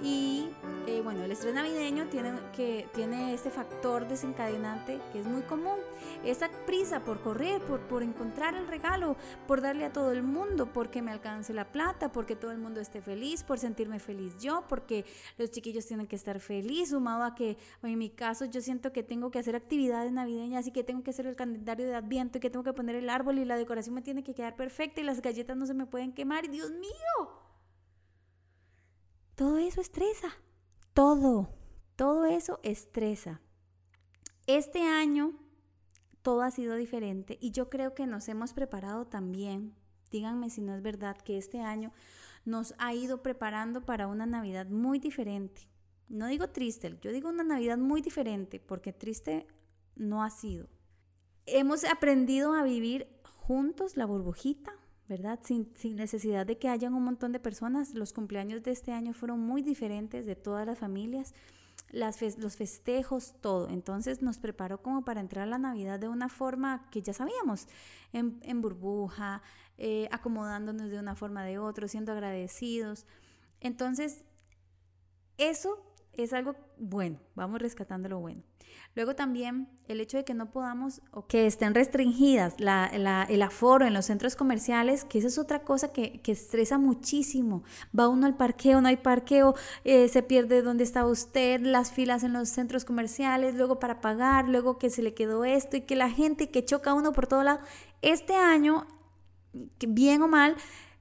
Y 0.00 0.50
eh, 0.86 1.00
bueno, 1.02 1.24
el 1.24 1.32
estrés 1.32 1.54
navideño 1.54 2.06
tiene, 2.08 2.32
que, 2.54 2.88
tiene 2.92 3.34
este 3.34 3.50
factor 3.50 4.06
desencadenante 4.06 5.00
que 5.12 5.20
es 5.20 5.26
muy 5.26 5.42
común. 5.42 5.78
Esa 6.24 6.50
prisa 6.66 7.00
por 7.00 7.20
correr, 7.20 7.60
por, 7.62 7.80
por 7.80 8.02
encontrar 8.02 8.54
el 8.54 8.66
regalo, 8.66 9.16
por 9.46 9.60
darle 9.60 9.84
a 9.86 9.92
todo 9.92 10.12
el 10.12 10.22
mundo, 10.22 10.72
porque 10.72 11.02
me 11.02 11.10
alcance 11.10 11.52
la 11.52 11.72
plata, 11.72 12.12
porque 12.12 12.36
todo 12.36 12.50
el 12.50 12.58
mundo 12.58 12.80
esté 12.80 13.00
feliz, 13.00 13.42
por 13.42 13.58
sentirme 13.58 13.98
feliz 13.98 14.36
yo, 14.38 14.64
porque 14.68 15.04
los 15.38 15.50
chiquillos 15.50 15.86
tienen 15.86 16.06
que 16.06 16.16
estar 16.16 16.40
felices, 16.40 16.90
sumado 16.90 17.24
a 17.24 17.34
que 17.34 17.56
en 17.82 17.98
mi 17.98 18.10
caso 18.10 18.44
yo 18.44 18.60
siento 18.60 18.92
que 18.92 19.02
tengo 19.02 19.30
que 19.30 19.38
hacer 19.38 19.56
actividades 19.56 20.12
navideñas 20.12 20.66
y 20.66 20.72
que 20.72 20.84
tengo 20.84 21.02
que 21.02 21.10
hacer 21.10 21.26
el 21.26 21.36
calendario 21.36 21.86
de 21.86 21.94
adviento 21.94 22.38
y 22.38 22.40
que 22.40 22.50
tengo 22.50 22.64
que 22.64 22.72
poner 22.72 22.96
el 22.96 23.08
árbol 23.08 23.38
y 23.38 23.44
la 23.44 23.56
decoración 23.56 23.94
me 23.94 24.02
tiene 24.02 24.22
que 24.22 24.34
quedar 24.34 24.56
perfecta 24.56 25.00
y 25.00 25.04
las 25.04 25.22
galletas 25.22 25.56
no 25.56 25.66
se 25.66 25.74
me 25.74 25.86
pueden 25.86 26.12
quemar. 26.12 26.48
¡Dios 26.50 26.70
mío! 26.70 27.44
Todo 29.34 29.58
eso 29.58 29.80
estresa. 29.80 30.28
Todo. 30.94 31.48
Todo 31.96 32.24
eso 32.24 32.60
estresa. 32.62 33.40
Este 34.46 34.82
año 34.82 35.32
todo 36.22 36.42
ha 36.42 36.52
sido 36.52 36.76
diferente 36.76 37.36
y 37.40 37.50
yo 37.50 37.68
creo 37.68 37.96
que 37.96 38.06
nos 38.06 38.28
hemos 38.28 38.52
preparado 38.52 39.04
también. 39.04 39.74
Díganme 40.12 40.50
si 40.50 40.60
no 40.60 40.72
es 40.72 40.82
verdad 40.82 41.16
que 41.16 41.36
este 41.36 41.60
año 41.60 41.92
nos 42.44 42.74
ha 42.78 42.94
ido 42.94 43.24
preparando 43.24 43.84
para 43.84 44.06
una 44.06 44.24
Navidad 44.24 44.68
muy 44.68 45.00
diferente. 45.00 45.68
No 46.08 46.28
digo 46.28 46.50
triste, 46.50 46.96
yo 47.02 47.10
digo 47.10 47.28
una 47.28 47.42
Navidad 47.42 47.76
muy 47.76 48.00
diferente 48.00 48.60
porque 48.60 48.92
triste 48.92 49.48
no 49.96 50.22
ha 50.22 50.30
sido. 50.30 50.68
Hemos 51.46 51.82
aprendido 51.84 52.54
a 52.54 52.62
vivir 52.62 53.08
juntos 53.24 53.96
la 53.96 54.06
burbujita, 54.06 54.72
¿verdad? 55.08 55.38
Sin, 55.42 55.68
necesidad 55.96 56.46
de 56.46 56.58
que 56.58 56.68
hayan 56.68 56.94
un 56.94 57.04
montón 57.04 57.32
de 57.32 57.40
personas. 57.40 57.94
Los 57.94 58.12
cumpleaños 58.12 58.62
de 58.62 58.72
este 58.72 58.92
año 58.92 59.12
fueron 59.12 59.40
muy 59.40 59.62
diferentes 59.62 60.26
de 60.26 60.36
todas 60.36 60.66
las 60.66 60.78
familias, 60.78 61.34
las 61.90 62.20
los 62.38 62.56
festejos, 62.56 63.34
todo. 63.40 63.68
Entonces 63.68 64.22
nos 64.22 64.38
preparó 64.38 64.82
como 64.82 65.04
para 65.04 65.20
entrar 65.20 65.44
a 65.44 65.50
la 65.50 65.58
Navidad 65.58 66.00
de 66.00 66.08
una 66.08 66.28
forma 66.28 66.88
que 66.90 67.02
ya 67.02 67.12
sabíamos, 67.12 67.66
en, 68.12 68.60
burbuja, 68.60 69.42
eh, 69.76 70.08
acomodándonos 70.10 70.90
de 70.90 70.98
una 70.98 71.14
forma 71.16 71.44
de 71.44 71.58
otra, 71.58 71.88
siendo 71.88 72.12
agradecidos. 72.12 73.06
Entonces, 73.60 74.22
eso 75.36 75.93
es 76.16 76.32
algo 76.32 76.54
bueno, 76.78 77.18
vamos 77.34 77.60
rescatando 77.60 78.08
lo 78.08 78.20
bueno. 78.20 78.42
Luego 78.94 79.16
también 79.16 79.68
el 79.88 80.00
hecho 80.00 80.16
de 80.16 80.24
que 80.24 80.34
no 80.34 80.52
podamos 80.52 81.02
o 81.10 81.26
que 81.26 81.46
estén 81.46 81.74
restringidas 81.74 82.54
el 82.58 83.42
aforo 83.42 83.86
en 83.86 83.92
los 83.92 84.06
centros 84.06 84.36
comerciales, 84.36 85.04
que 85.04 85.18
esa 85.18 85.28
es 85.28 85.38
otra 85.38 85.62
cosa 85.62 85.92
que, 85.92 86.20
estresa 86.24 86.78
muchísimo. 86.78 87.64
Va 87.98 88.08
uno 88.08 88.26
al 88.26 88.36
parqueo, 88.36 88.80
no 88.80 88.88
hay 88.88 88.96
parqueo, 88.96 89.54
eh, 89.84 90.08
se 90.08 90.22
pierde 90.22 90.62
dónde 90.62 90.84
está 90.84 91.04
usted, 91.06 91.60
las 91.60 91.92
filas 91.92 92.22
en 92.22 92.32
los 92.32 92.48
centros 92.48 92.84
comerciales, 92.84 93.56
luego 93.56 93.80
para 93.80 94.00
pagar, 94.00 94.48
luego 94.48 94.78
que 94.78 94.90
se 94.90 95.02
le 95.02 95.14
quedó 95.14 95.44
esto 95.44 95.76
y 95.76 95.82
que 95.82 95.96
la 95.96 96.10
gente 96.10 96.50
que 96.50 96.64
choca 96.64 96.94
uno 96.94 97.12
por 97.12 97.26
todo 97.26 97.42
lado. 97.42 97.60
Este 98.00 98.34
año, 98.36 98.86
bien 99.88 100.22
o 100.22 100.28
mal, 100.28 100.56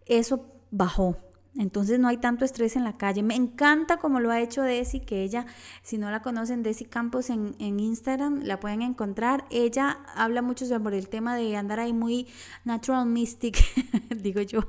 eso 0.06 0.47
bajó 0.71 1.17
entonces 1.56 2.00
no 2.00 2.08
hay 2.08 2.18
tanto 2.18 2.46
estrés 2.46 2.76
en 2.76 2.84
la 2.84 2.98
calle. 2.98 3.22
Me 3.22 3.36
encanta 3.36 3.98
como 3.98 4.20
lo 4.20 4.32
ha 4.32 4.42
hecho 4.42 4.63
Desi, 4.63 5.00
que 5.00 5.24
ella, 5.24 5.46
si 5.84 5.98
no 5.98 6.10
la 6.10 6.22
conocen, 6.22 6.63
Desi 6.63 6.86
Campos 6.86 7.30
en, 7.30 7.54
Instagram, 7.60 8.42
la 8.44 8.60
pueden 8.60 8.82
encontrar. 8.82 9.46
Ella 9.52 10.00
habla 10.16 10.42
mucho 10.42 10.66
sobre 10.66 10.98
el 10.98 11.10
tema 11.10 11.36
de 11.36 11.56
andar 11.56 11.80
ahí 11.80 11.94
muy 11.94 12.28
natural 12.63 13.06
mystic, 13.06 13.63
digo 14.16 14.42
yo, 14.42 14.62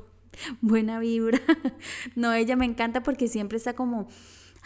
buena 0.61 0.99
vibra. 0.99 1.41
no, 2.17 2.33
ella 2.35 2.57
me 2.57 2.67
encanta 2.67 3.03
porque 3.03 3.29
siempre 3.29 3.59
está 3.59 3.75
como... 3.75 4.09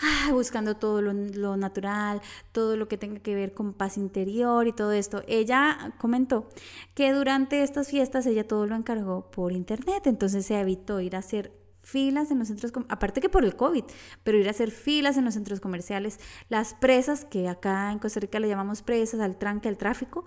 Ah, 0.00 0.30
buscando 0.30 0.76
todo 0.76 1.02
lo, 1.02 1.12
lo, 1.12 1.56
natural, 1.56 2.22
todo 2.52 2.76
lo 2.76 2.86
que 2.86 2.96
tenga 2.96 3.18
que 3.18 3.34
ver 3.34 3.52
con 3.52 3.72
paz 3.72 3.96
interior 3.96 4.68
y 4.68 4.72
todo 4.72 4.92
esto. 4.92 5.24
Ella 5.26 5.92
comentó 5.98 6.48
que 6.94 7.12
durante 7.12 7.64
estas 7.64 7.88
fiestas 7.88 8.24
ella 8.26 8.46
todo 8.46 8.64
lo 8.66 8.76
encargó 8.76 9.28
por 9.32 9.50
internet, 9.50 10.06
entonces 10.06 10.46
se 10.46 10.60
evitó 10.60 11.00
ir 11.00 11.16
a 11.16 11.18
hacer 11.18 11.50
filas 11.88 12.30
en 12.30 12.38
los 12.38 12.48
centros, 12.48 12.70
aparte 12.88 13.20
que 13.20 13.30
por 13.30 13.44
el 13.44 13.56
COVID, 13.56 13.84
pero 14.22 14.38
ir 14.38 14.46
a 14.46 14.50
hacer 14.50 14.70
filas 14.70 15.16
en 15.16 15.24
los 15.24 15.34
centros 15.34 15.58
comerciales, 15.60 16.20
las 16.50 16.74
presas, 16.74 17.24
que 17.24 17.48
acá 17.48 17.90
en 17.92 17.98
Costa 17.98 18.20
Rica 18.20 18.40
le 18.40 18.48
llamamos 18.48 18.82
presas, 18.82 19.20
al 19.20 19.38
tranque, 19.38 19.68
al 19.68 19.78
tráfico, 19.78 20.24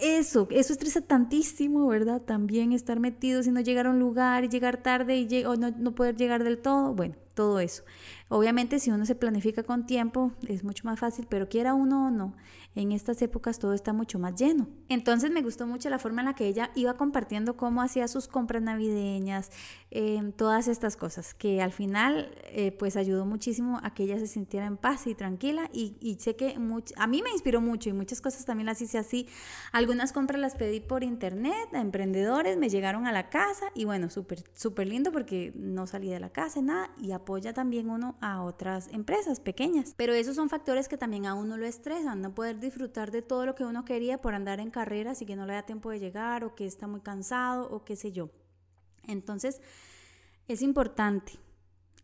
eso, 0.00 0.48
eso 0.50 0.72
estresa 0.72 1.00
tantísimo, 1.00 1.86
¿verdad? 1.86 2.22
También 2.22 2.72
estar 2.72 2.98
metido, 2.98 3.44
si 3.44 3.52
no 3.52 3.60
llegar 3.60 3.86
a 3.86 3.90
un 3.90 4.00
lugar 4.00 4.42
y 4.44 4.48
llegar 4.48 4.82
tarde 4.82 5.16
y 5.16 5.44
no, 5.44 5.70
no 5.70 5.94
poder 5.94 6.16
llegar 6.16 6.42
del 6.42 6.58
todo, 6.58 6.92
bueno, 6.92 7.14
todo 7.34 7.60
eso. 7.60 7.84
Obviamente 8.30 8.78
si 8.78 8.90
uno 8.90 9.06
se 9.06 9.14
planifica 9.14 9.62
con 9.62 9.86
tiempo 9.86 10.32
es 10.46 10.62
mucho 10.62 10.84
más 10.84 11.00
fácil, 11.00 11.26
pero 11.28 11.48
quiera 11.48 11.72
uno 11.72 12.08
o 12.08 12.10
no, 12.10 12.34
en 12.74 12.92
estas 12.92 13.22
épocas 13.22 13.58
todo 13.58 13.72
está 13.72 13.94
mucho 13.94 14.18
más 14.18 14.34
lleno. 14.34 14.68
Entonces 14.90 15.30
me 15.30 15.40
gustó 15.40 15.66
mucho 15.66 15.88
la 15.88 15.98
forma 15.98 16.20
en 16.20 16.26
la 16.26 16.34
que 16.34 16.46
ella 16.46 16.70
iba 16.74 16.94
compartiendo 16.94 17.56
cómo 17.56 17.80
hacía 17.80 18.06
sus 18.06 18.28
compras 18.28 18.62
navideñas, 18.62 19.50
em, 19.90 20.30
todas 20.32 20.68
estas 20.68 20.96
cosas, 20.96 21.32
que 21.32 21.62
al 21.62 21.72
final 21.72 22.30
eh, 22.50 22.70
pues 22.72 22.96
ayudó 22.96 23.24
muchísimo 23.24 23.80
a 23.82 23.94
que 23.94 24.04
ella 24.04 24.18
se 24.18 24.26
sintiera 24.26 24.66
en 24.66 24.76
paz 24.76 25.06
y 25.06 25.14
tranquila 25.14 25.70
y, 25.72 26.16
sé 26.20 26.36
que 26.36 26.54
a 26.96 27.06
mí 27.06 27.22
me 27.22 27.30
inspiró 27.30 27.60
mucho 27.60 27.88
y 27.88 27.92
muchas 27.92 28.20
cosas 28.20 28.44
también 28.44 28.66
las 28.66 28.82
hice 28.82 28.98
así. 28.98 29.26
Algunas 29.72 30.12
compras 30.12 30.40
las 30.40 30.54
pedí 30.54 30.80
por 30.80 31.02
internet 31.02 31.68
a 31.72 31.80
emprendedores, 31.80 32.58
me 32.58 32.68
llegaron 32.68 33.06
a 33.06 33.12
la 33.12 33.30
casa 33.30 33.66
y 33.74 33.86
bueno, 33.86 34.10
súper, 34.10 34.44
súper 34.54 34.86
lindo 34.88 35.12
porque 35.12 35.52
no 35.56 35.86
salí 35.86 36.10
de 36.10 36.20
la 36.20 36.30
casa, 36.30 36.60
nada, 36.60 36.90
y 36.98 37.12
apoya 37.12 37.54
también 37.54 37.88
uno 37.88 38.17
a 38.20 38.42
otras 38.42 38.88
empresas 38.92 39.40
pequeñas. 39.40 39.94
Pero 39.96 40.12
esos 40.12 40.36
son 40.36 40.48
factores 40.48 40.88
que 40.88 40.98
también 40.98 41.26
a 41.26 41.34
uno 41.34 41.56
lo 41.56 41.66
estresan, 41.66 42.20
no 42.20 42.34
poder 42.34 42.58
disfrutar 42.58 43.10
de 43.10 43.22
todo 43.22 43.46
lo 43.46 43.54
que 43.54 43.64
uno 43.64 43.84
quería 43.84 44.20
por 44.20 44.34
andar 44.34 44.60
en 44.60 44.70
carreras 44.70 45.22
y 45.22 45.26
que 45.26 45.36
no 45.36 45.46
le 45.46 45.54
da 45.54 45.62
tiempo 45.62 45.90
de 45.90 46.00
llegar 46.00 46.44
o 46.44 46.54
que 46.54 46.66
está 46.66 46.86
muy 46.86 47.00
cansado 47.00 47.68
o 47.70 47.84
qué 47.84 47.96
sé 47.96 48.12
yo. 48.12 48.30
Entonces, 49.06 49.60
es 50.48 50.62
importante, 50.62 51.32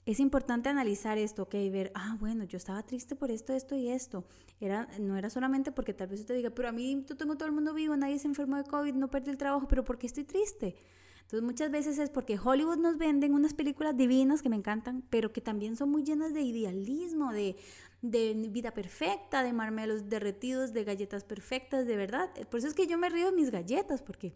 es 0.07 0.21
importante 0.21 0.69
analizar 0.69 1.17
esto, 1.19 1.45
ok, 1.45 1.55
ver, 1.73 1.93
ah, 1.95 2.17
bueno, 2.21 2.45
yo 2.45 2.59
estaba 2.59 2.83
triste 2.83 3.17
por 3.17 3.31
esto, 3.31 3.53
esto 3.55 3.75
y 3.75 3.89
esto. 3.89 4.25
Era, 4.61 4.89
no 5.01 5.17
era 5.17 5.31
solamente 5.31 5.73
porque 5.73 5.95
tal 5.95 6.09
vez 6.09 6.21
usted 6.21 6.37
diga, 6.37 6.51
pero 6.51 6.69
a 6.69 6.73
mí 6.73 7.05
tú 7.07 7.17
tengo 7.17 7.37
todo 7.37 7.47
el 7.47 7.55
mundo 7.55 7.75
vivo, 7.75 7.97
nadie 7.97 8.19
se 8.19 8.29
enfermó 8.29 8.57
de 8.57 8.65
COVID, 8.65 8.95
no 8.95 9.09
perdí 9.09 9.31
el 9.31 9.39
trabajo, 9.39 9.67
pero 9.69 9.85
¿por 9.85 9.99
qué 9.99 10.07
estoy 10.07 10.25
triste? 10.25 10.77
Entonces 11.25 11.43
muchas 11.43 11.71
veces 11.71 11.99
es 11.99 12.11
porque 12.11 12.39
Hollywood 12.39 12.77
nos 12.77 12.99
venden 12.99 13.35
unas 13.35 13.55
películas 13.55 13.97
divinas 13.97 14.43
que 14.43 14.51
me 14.51 14.57
encantan, 14.57 15.03
pero 15.11 15.33
que 15.33 15.41
también 15.41 15.77
son 15.77 15.91
muy 15.91 16.05
llenas 16.05 16.35
de 16.35 16.43
idealismo, 16.43 17.33
de, 17.33 17.57
de 18.03 18.35
vida 18.51 18.73
perfecta, 18.73 19.43
de 19.43 19.53
marmelos 19.53 20.09
derretidos, 20.09 20.73
de 20.73 20.85
galletas 20.85 21.25
perfectas, 21.25 21.87
de 21.87 21.97
verdad. 21.97 22.31
Por 22.51 22.59
eso 22.59 22.69
es 22.69 22.75
que 22.75 22.87
yo 22.87 22.99
me 22.99 23.09
río 23.09 23.31
de 23.31 23.37
mis 23.37 23.51
galletas, 23.51 24.03
porque 24.03 24.35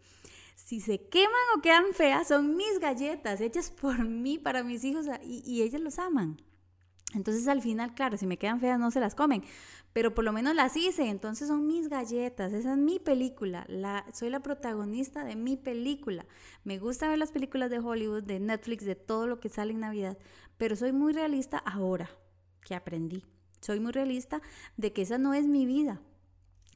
si 0.57 0.81
se 0.81 0.99
queman 1.09 1.35
o 1.57 1.61
quedan 1.61 1.93
feas, 1.93 2.29
son 2.29 2.57
mis 2.57 2.81
galletas, 2.81 3.41
hechas 3.43 3.71
por 3.71 4.05
mí, 4.05 4.39
para 4.39 4.65
mis 4.65 4.83
hijos, 4.83 5.07
y, 5.23 5.43
y 5.45 5.63
ellas 5.63 5.83
los 5.83 5.99
aman. 5.99 6.41
Entonces 7.15 7.49
al 7.49 7.63
final, 7.63 7.95
claro, 7.95 8.19
si 8.19 8.27
me 8.27 8.37
quedan 8.37 8.61
feas 8.61 8.79
no 8.79 8.91
se 8.91 9.01
las 9.01 9.15
comen, 9.15 9.43
pero 9.95 10.15
por 10.15 10.25
lo 10.25 10.33
menos 10.33 10.55
las 10.55 10.77
hice, 10.77 11.09
entonces 11.09 11.49
son 11.49 11.67
mis 11.67 11.89
galletas, 11.89 12.53
esa 12.53 12.73
es 12.73 12.79
mi 12.79 12.99
película, 12.99 13.65
la, 13.69 14.05
soy 14.13 14.29
la 14.29 14.41
protagonista 14.41 15.25
de 15.25 15.35
mi 15.35 15.57
película. 15.57 16.27
Me 16.65 16.79
gusta 16.79 17.09
ver 17.09 17.19
las 17.19 17.33
películas 17.33 17.71
de 17.71 17.79
Hollywood, 17.79 18.25
de 18.25 18.41
Netflix, 18.41 18.85
de 18.85 18.95
todo 18.95 19.27
lo 19.27 19.41
que 19.41 19.49
sale 19.49 19.73
en 19.73 19.81
Navidad, 19.81 20.19
pero 20.59 20.77
soy 20.77 20.93
muy 20.93 21.15
realista 21.15 21.59
ahora 21.59 22.11
que 22.63 22.75
aprendí. 22.75 23.25
Soy 23.61 23.81
muy 23.81 23.93
realista 23.93 24.43
de 24.77 24.93
que 24.93 25.03
esa 25.03 25.17
no 25.17 25.33
es 25.33 25.47
mi 25.47 25.65
vida, 25.65 26.03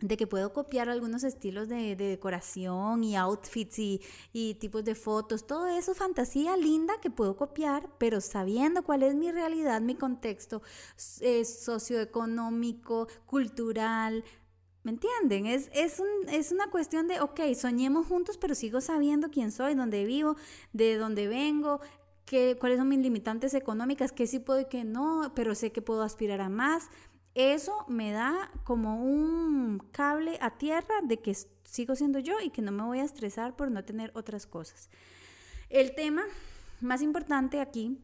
de 0.02 0.16
que 0.16 0.26
puedo 0.26 0.52
copiar 0.52 0.88
algunos 0.88 1.22
estilos 1.22 1.68
de, 1.68 1.96
decoración 1.96 3.04
y 3.04 3.16
outfits 3.16 3.78
y, 3.78 4.54
tipos 4.58 4.84
de 4.84 4.94
fotos, 4.94 5.46
todo 5.46 5.68
eso 5.68 5.94
fantasía 5.94 6.56
linda 6.56 6.94
que 7.00 7.10
puedo 7.10 7.36
copiar, 7.36 7.88
pero 7.98 8.20
sabiendo 8.20 8.82
cuál 8.82 9.04
es 9.04 9.14
mi 9.14 9.30
realidad, 9.30 9.80
mi 9.80 9.94
contexto 9.94 10.62
eh, 11.20 11.44
socioeconómico, 11.44 13.08
cultural. 13.26 14.24
¿Me 14.82 14.90
entienden? 14.90 15.46
Es, 15.46 15.70
es, 15.72 16.00
un, 16.00 16.28
es 16.28 16.50
una 16.50 16.68
cuestión 16.68 17.06
de, 17.06 17.20
ok, 17.20 17.40
soñemos 17.54 18.06
juntos, 18.08 18.36
pero 18.36 18.56
sigo 18.56 18.80
sabiendo 18.80 19.30
quién 19.30 19.52
soy, 19.52 19.74
dónde 19.76 20.04
vivo, 20.04 20.36
de 20.72 20.96
dónde 20.96 21.28
vengo, 21.28 21.80
qué, 22.24 22.56
cuáles 22.58 22.78
son 22.78 22.88
mis 22.88 22.98
limitantes 22.98 23.54
económicas, 23.54 24.10
qué 24.10 24.26
sí 24.26 24.40
puedo 24.40 24.60
y 24.60 24.64
qué 24.64 24.82
no, 24.82 25.32
pero 25.36 25.54
sé 25.54 25.70
que 25.70 25.82
puedo 25.82 26.02
aspirar 26.02 26.40
a 26.40 26.48
más 26.48 26.88
eso 27.34 27.84
me 27.88 28.12
da 28.12 28.50
como 28.64 29.02
un 29.02 29.78
cable 29.92 30.38
a 30.40 30.50
tierra 30.58 30.94
de 31.02 31.18
que 31.18 31.34
sigo 31.64 31.96
siendo 31.96 32.18
yo 32.18 32.40
y 32.40 32.50
que 32.50 32.62
no 32.62 32.72
me 32.72 32.82
voy 32.82 32.98
a 32.98 33.04
estresar 33.04 33.56
por 33.56 33.70
no 33.70 33.84
tener 33.84 34.10
otras 34.14 34.46
cosas. 34.46 34.90
El 35.70 35.94
tema 35.94 36.22
más 36.80 37.00
importante 37.00 37.60
aquí, 37.60 37.98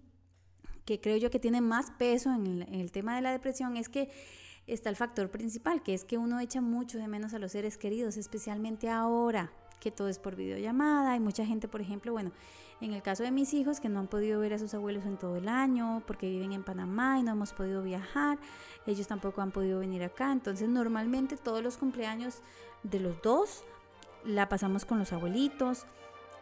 que 0.86 1.00
creo 1.00 1.18
yo 1.18 1.30
que 1.30 1.38
tiene 1.38 1.60
más 1.60 1.90
peso 1.90 2.32
en 2.32 2.62
el, 2.62 2.90
tema 2.90 3.14
de 3.14 3.20
la 3.20 3.30
depresión, 3.30 3.76
es 3.76 3.90
que 3.90 4.10
está 4.66 4.88
el 4.88 4.96
factor 4.96 5.30
principal, 5.30 5.82
que 5.82 5.92
es 5.92 6.04
que 6.04 6.16
uno 6.16 6.40
echa 6.40 6.62
mucho 6.62 6.96
de 6.96 7.08
menos 7.08 7.34
a 7.34 7.38
los 7.38 7.52
seres 7.52 7.76
queridos, 7.76 8.16
especialmente 8.16 8.88
ahora 8.88 9.52
que 9.80 9.90
todo 9.90 10.08
es 10.08 10.18
por 10.18 10.36
videollamada. 10.36 11.12
Hay 11.12 11.20
mucha 11.20 11.44
gente, 11.44 11.68
por 11.68 11.80
ejemplo, 11.80 12.12
bueno, 12.12 12.32
en 12.80 12.92
el 12.92 13.02
caso 13.02 13.22
de 13.22 13.30
mis 13.30 13.54
hijos 13.54 13.80
que 13.80 13.88
no 13.88 13.98
han 13.98 14.06
podido 14.06 14.40
ver 14.40 14.54
a 14.54 14.58
sus 14.58 14.72
abuelos 14.74 15.04
en 15.04 15.16
todo 15.16 15.36
el 15.36 15.48
año 15.48 16.02
porque 16.06 16.28
viven 16.28 16.52
en 16.52 16.62
Panamá 16.62 17.18
y 17.18 17.22
no 17.22 17.32
hemos 17.32 17.52
podido 17.52 17.82
viajar, 17.82 18.38
ellos 18.86 19.06
tampoco 19.08 19.40
han 19.40 19.50
podido 19.50 19.80
venir 19.80 20.04
acá. 20.04 20.30
Entonces 20.30 20.68
normalmente 20.68 21.36
todos 21.36 21.62
los 21.62 21.76
cumpleaños 21.76 22.40
de 22.84 23.00
los 23.00 23.20
dos 23.22 23.64
la 24.24 24.48
pasamos 24.48 24.84
con 24.84 24.98
los 24.98 25.12
abuelitos. 25.12 25.86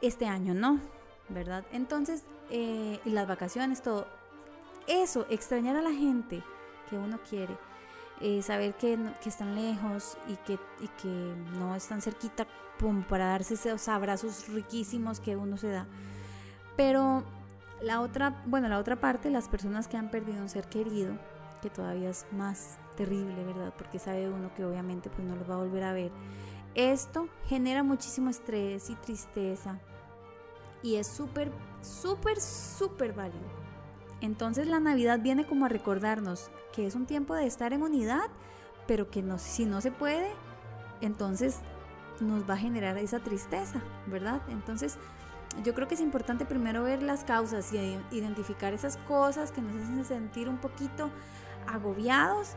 Este 0.03 0.27
año 0.27 0.53
no, 0.53 0.79
¿verdad? 1.29 1.65
Entonces, 1.73 2.25
eh, 2.51 3.01
las 3.05 3.27
vacaciones, 3.27 3.83
todo. 3.83 4.07
Eso, 4.87 5.27
extrañar 5.31 5.77
a 5.77 5.83
la 5.83 5.93
gente 5.93 6.43
que 6.89 6.97
uno 6.97 7.19
quiere. 7.29 7.57
Eh, 8.21 8.41
saber 8.41 8.75
que, 8.75 8.99
que, 9.23 9.29
están 9.29 9.55
lejos 9.55 10.17
y 10.27 10.37
que, 10.37 10.59
y 10.81 10.89
que 11.01 11.35
no 11.59 11.75
están 11.75 12.01
cerquita 12.01 12.47
para 13.09 13.27
darse 13.27 13.55
esos 13.55 13.89
abrazos 13.89 14.49
riquísimos 14.49 15.21
que 15.21 15.37
uno 15.37 15.57
se 15.57 15.69
da. 15.69 15.87
Pero 16.77 17.25
la 17.81 18.01
otra, 18.01 18.43
bueno, 18.47 18.69
la 18.69 18.79
otra 18.79 18.97
parte, 18.97 19.31
las 19.31 19.49
personas 19.49 19.89
que 19.89 19.97
han 19.97 20.11
perdido 20.11 20.41
un 20.41 20.49
ser 20.49 20.67
querido, 20.69 21.15
que 21.63 21.71
todavía 21.71 22.11
es 22.11 22.27
más 22.33 22.79
terrible, 22.97 23.45
¿verdad? 23.45 23.73
Porque 23.77 23.99
sabe 23.99 24.29
uno 24.29 24.53
que 24.55 24.65
obviamente 24.65 25.11
pues 25.11 25.27
no 25.27 25.37
los 25.37 25.49
va 25.49 25.55
a 25.55 25.59
volver 25.59 25.85
a 25.85 25.93
ver. 25.93 26.13
Esto 26.75 27.29
genera 27.47 27.83
muchísimo 27.83 28.31
estrés 28.31 28.91
y 28.91 28.95
tristeza 28.97 29.79
y 30.83 30.97
es 30.97 31.07
súper, 31.07 31.51
súper, 31.81 32.41
súper 32.41 33.13
válido. 33.13 33.47
Entonces 34.21 34.67
la 34.67 34.81
Navidad 34.81 35.21
viene 35.21 35.47
como 35.47 35.67
a 35.67 35.69
recordarnos 35.69 36.51
que 36.77 36.87
es 36.87 36.95
un 36.95 37.07
tiempo 37.07 37.35
de 37.35 37.47
estar 37.47 37.73
en 37.73 37.83
unidad, 37.83 38.29
pero 38.87 39.11
que 39.11 39.23
no, 39.23 39.39
si 39.39 39.65
no 39.65 39.81
se 39.81 39.91
puede, 39.91 40.29
entonces 41.01 41.61
nos 42.21 42.49
va 42.49 42.55
a 42.55 42.59
generar 42.59 42.99
esa 42.99 43.19
tristeza, 43.19 43.81
¿verdad? 44.07 44.43
Entonces 44.49 44.99
yo 45.65 45.75
creo 45.75 45.89
que 45.89 45.95
es 45.95 46.01
importante 46.03 46.45
primero 46.45 46.85
ver 46.85 47.03
las 47.03 47.25
causas 47.25 47.73
y 47.73 47.99
identificar 48.11 48.75
esas 48.75 48.99
cosas 48.99 49.53
que 49.53 49.63
nos 49.63 49.75
hacen 49.75 50.05
sentir 50.05 50.51
un 50.51 50.59
poquito 50.59 51.11
agobiados 51.67 52.57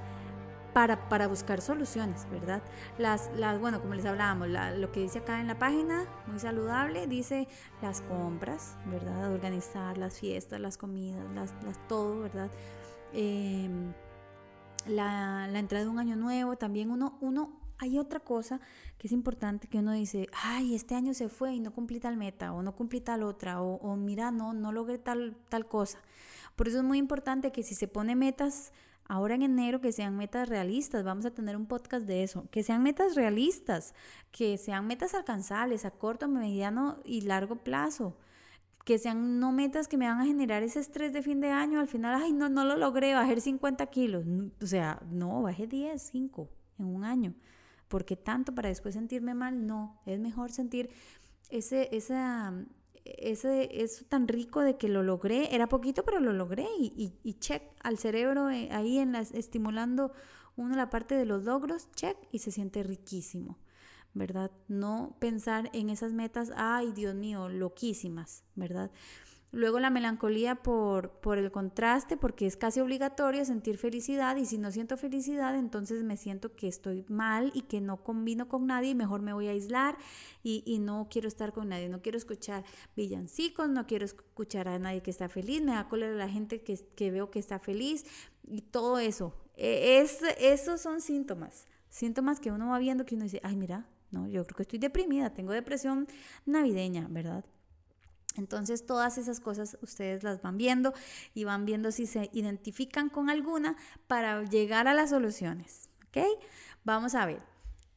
para, 0.74 1.08
para 1.08 1.28
buscar 1.28 1.62
soluciones, 1.62 2.28
¿verdad? 2.30 2.62
Las, 2.98 3.32
las, 3.36 3.58
bueno, 3.60 3.82
como 3.82 3.96
les 3.96 4.06
hablábamos, 4.06 4.50
lo 4.50 4.92
que 4.92 5.00
dice 5.00 5.20
acá 5.20 5.40
en 5.40 5.48
la 5.48 5.58
página, 5.58 6.06
muy 6.28 6.40
saludable, 6.40 7.08
dice 7.08 7.48
las 7.82 8.02
compras, 8.02 8.76
¿verdad? 8.86 9.32
Organizar 9.32 9.98
las 9.98 10.20
fiestas, 10.20 10.60
las 10.60 10.78
comidas, 10.78 11.24
las, 11.34 11.54
las 11.64 11.88
todo, 11.88 12.20
¿verdad? 12.20 12.52
Em, 13.14 13.94
la, 14.90 15.48
la, 15.48 15.60
entrada 15.60 15.86
de 15.86 15.90
un 15.90 16.00
año 16.00 16.16
nuevo, 16.16 16.58
también 16.58 16.92
uno, 16.92 17.18
uno 17.22 17.60
hay 17.80 17.98
otra 17.98 18.20
cosa 18.20 18.60
que 18.98 19.08
es 19.08 19.14
importante 19.14 19.68
que 19.68 19.80
uno 19.80 19.94
dice, 19.94 20.28
ay, 20.34 20.76
este 20.76 20.96
año 20.96 21.14
se 21.14 21.30
fue 21.30 21.54
y 21.54 21.60
no 21.60 21.72
cumplí 21.72 22.00
tal 22.00 22.18
meta, 22.18 22.52
o 22.52 22.62
no 22.62 22.76
cumplí 22.76 23.00
tal 23.00 23.24
otra, 23.24 23.62
o, 23.62 23.96
mira, 23.96 24.32
no, 24.32 24.54
no 24.54 24.72
logré 24.72 24.98
tal, 24.98 25.38
tal 25.48 25.68
cosa. 25.68 26.00
Por 26.56 26.68
eso 26.68 26.80
es 26.80 26.84
muy 26.84 26.98
importante 26.98 27.52
que 27.52 27.64
si 27.64 27.76
se 27.76 27.88
pone 27.88 28.16
metas 28.16 28.74
ahora 29.06 29.36
en 29.36 29.44
enero, 29.44 29.80
que 29.80 29.94
sean 29.94 30.18
metas 30.18 30.50
realistas, 30.50 31.06
vamos 31.06 31.26
a 31.26 31.32
tener 31.32 31.56
un 31.56 31.66
podcast 31.66 32.06
de 32.06 32.24
eso, 32.24 32.46
que 32.52 32.64
sean 32.64 32.84
metas 32.84 33.16
realistas, 33.16 33.96
que 34.32 34.58
sean 34.58 34.86
metas 34.86 35.14
alcanzables 35.14 35.86
a 35.86 35.92
corto, 35.92 36.28
mediano 36.28 37.00
y 37.06 37.22
largo 37.22 37.56
plazo 37.56 38.18
que 38.90 38.98
sean 38.98 39.40
no 39.40 39.52
metas 39.52 39.88
que 39.88 39.98
me 39.98 40.08
van 40.08 40.20
a 40.20 40.26
generar 40.26 40.64
ese 40.64 40.80
estrés 40.80 41.14
de 41.14 41.22
fin 41.22 41.40
de 41.42 41.52
año, 41.52 41.80
al 41.80 41.88
final, 41.88 42.20
ay, 42.20 42.34
no, 42.34 42.50
no 42.50 42.66
lo 42.66 42.76
logré, 42.76 43.14
bajar 43.14 43.40
50 43.40 43.86
kilos. 43.86 44.26
O 44.64 44.66
sea, 44.66 45.00
no, 45.12 45.44
bajé 45.44 45.68
10, 45.68 46.02
5 46.02 46.50
en 46.80 46.86
un 46.88 47.04
año. 47.04 47.36
Porque 47.88 48.16
tanto 48.16 48.56
para 48.56 48.70
después 48.70 48.96
sentirme 48.96 49.36
mal, 49.36 49.68
no, 49.68 50.02
es 50.08 50.20
mejor 50.20 50.52
sentir 50.52 50.90
ese, 51.52 51.96
esa, 51.96 52.66
ese, 53.06 53.80
eso 53.80 54.06
tan 54.10 54.28
rico 54.28 54.62
de 54.62 54.76
que 54.76 54.90
lo 54.90 55.04
logré, 55.04 55.54
era 55.54 55.70
poquito, 55.70 56.04
pero 56.04 56.20
lo 56.20 56.34
logré 56.34 56.66
y, 56.80 57.14
y, 57.22 57.34
check 57.36 57.62
al 57.84 58.00
cerebro 58.00 58.50
eh, 58.50 58.70
ahí 58.72 58.98
en 58.98 59.12
las, 59.12 59.32
estimulando 59.36 60.14
uno 60.56 60.76
la 60.76 60.90
parte 60.90 61.14
de 61.14 61.26
los 61.26 61.44
logros, 61.44 61.92
check 61.92 62.18
y 62.32 62.40
se 62.40 62.50
siente 62.50 62.82
riquísimo, 62.82 63.60
¿verdad? 64.14 64.52
No 64.68 65.16
pensar 65.20 65.70
en 65.74 65.90
esas 65.90 66.14
metas, 66.14 66.52
ay 66.56 66.92
Dios 66.92 67.16
mío, 67.16 67.50
loquísimas, 67.50 68.44
¿verdad? 68.56 68.92
Luego 69.52 69.80
la 69.80 69.90
melancolía 69.90 70.62
por, 70.62 71.10
por 71.22 71.40
el 71.40 71.52
contraste, 71.52 72.18
porque 72.18 72.46
es 72.46 72.56
casi 72.56 72.82
obligatorio 72.82 73.44
sentir 73.46 73.80
felicidad 73.80 74.36
y 74.36 74.46
si 74.46 74.60
no 74.60 74.70
siento 74.70 74.96
felicidad, 74.96 75.56
entonces 75.56 76.04
me 76.04 76.18
siento 76.18 76.56
que 76.56 76.68
estoy 76.68 77.04
mal 77.10 77.50
y 77.56 77.64
que 77.64 77.82
no 77.82 78.04
combino 78.04 78.48
con 78.48 78.68
nadie 78.68 78.92
y 78.92 78.96
mejor 78.96 79.24
me 79.24 79.34
voy 79.34 79.48
a 79.48 79.52
aislar 79.52 79.98
y, 80.44 80.62
y 80.68 80.78
no 80.78 81.08
quiero 81.10 81.28
estar 81.28 81.52
con 81.52 81.70
nadie, 81.70 81.90
no 81.90 82.04
quiero 82.04 82.20
escuchar 82.20 82.64
villancicos, 82.96 83.70
no 83.70 83.88
quiero 83.88 84.06
escuchar 84.06 84.68
a 84.68 84.78
nadie 84.78 85.02
que 85.02 85.10
está 85.10 85.30
feliz, 85.30 85.64
me 85.64 85.72
da 85.72 85.90
cólera 85.90 86.14
la 86.14 86.30
gente 86.30 86.62
que, 86.62 86.78
que 86.96 87.10
veo 87.10 87.32
que 87.32 87.40
está 87.40 87.58
feliz 87.58 88.06
y 88.48 88.62
todo 88.62 89.00
eso. 89.00 89.34
E, 89.56 90.00
es, 90.00 90.20
esos 90.38 90.80
son 90.80 91.02
síntomas, 91.02 91.66
síntomas 91.90 92.40
que 92.40 92.52
uno 92.52 92.70
va 92.70 92.78
viendo 92.78 93.04
que 93.04 93.16
uno 93.16 93.24
dice, 93.24 93.42
ay 93.44 93.56
mira, 93.56 93.88
no, 94.12 94.28
yo 94.28 94.44
creo 94.46 94.58
que 94.58 94.64
estoy 94.64 94.80
deprimida, 94.80 95.30
tengo 95.32 95.54
depresión 95.54 96.08
navideña, 96.46 97.08
¿verdad? 97.10 97.46
Entonces 98.36 98.86
todas 98.86 99.18
esas 99.18 99.40
cosas 99.40 99.78
ustedes 99.82 100.24
las 100.24 100.42
van 100.42 100.58
viendo 100.58 100.94
y 101.34 101.44
van 101.44 101.66
viendo 101.66 101.92
si 101.92 102.06
se 102.06 102.30
identifican 102.34 103.10
con 103.10 103.30
alguna 103.30 103.76
para 104.08 104.44
llegar 104.44 104.88
a 104.88 104.94
las 104.94 105.10
soluciones. 105.10 105.90
¿Ok? 106.08 106.24
Vamos 106.84 107.16
a 107.16 107.26
ver. 107.26 107.42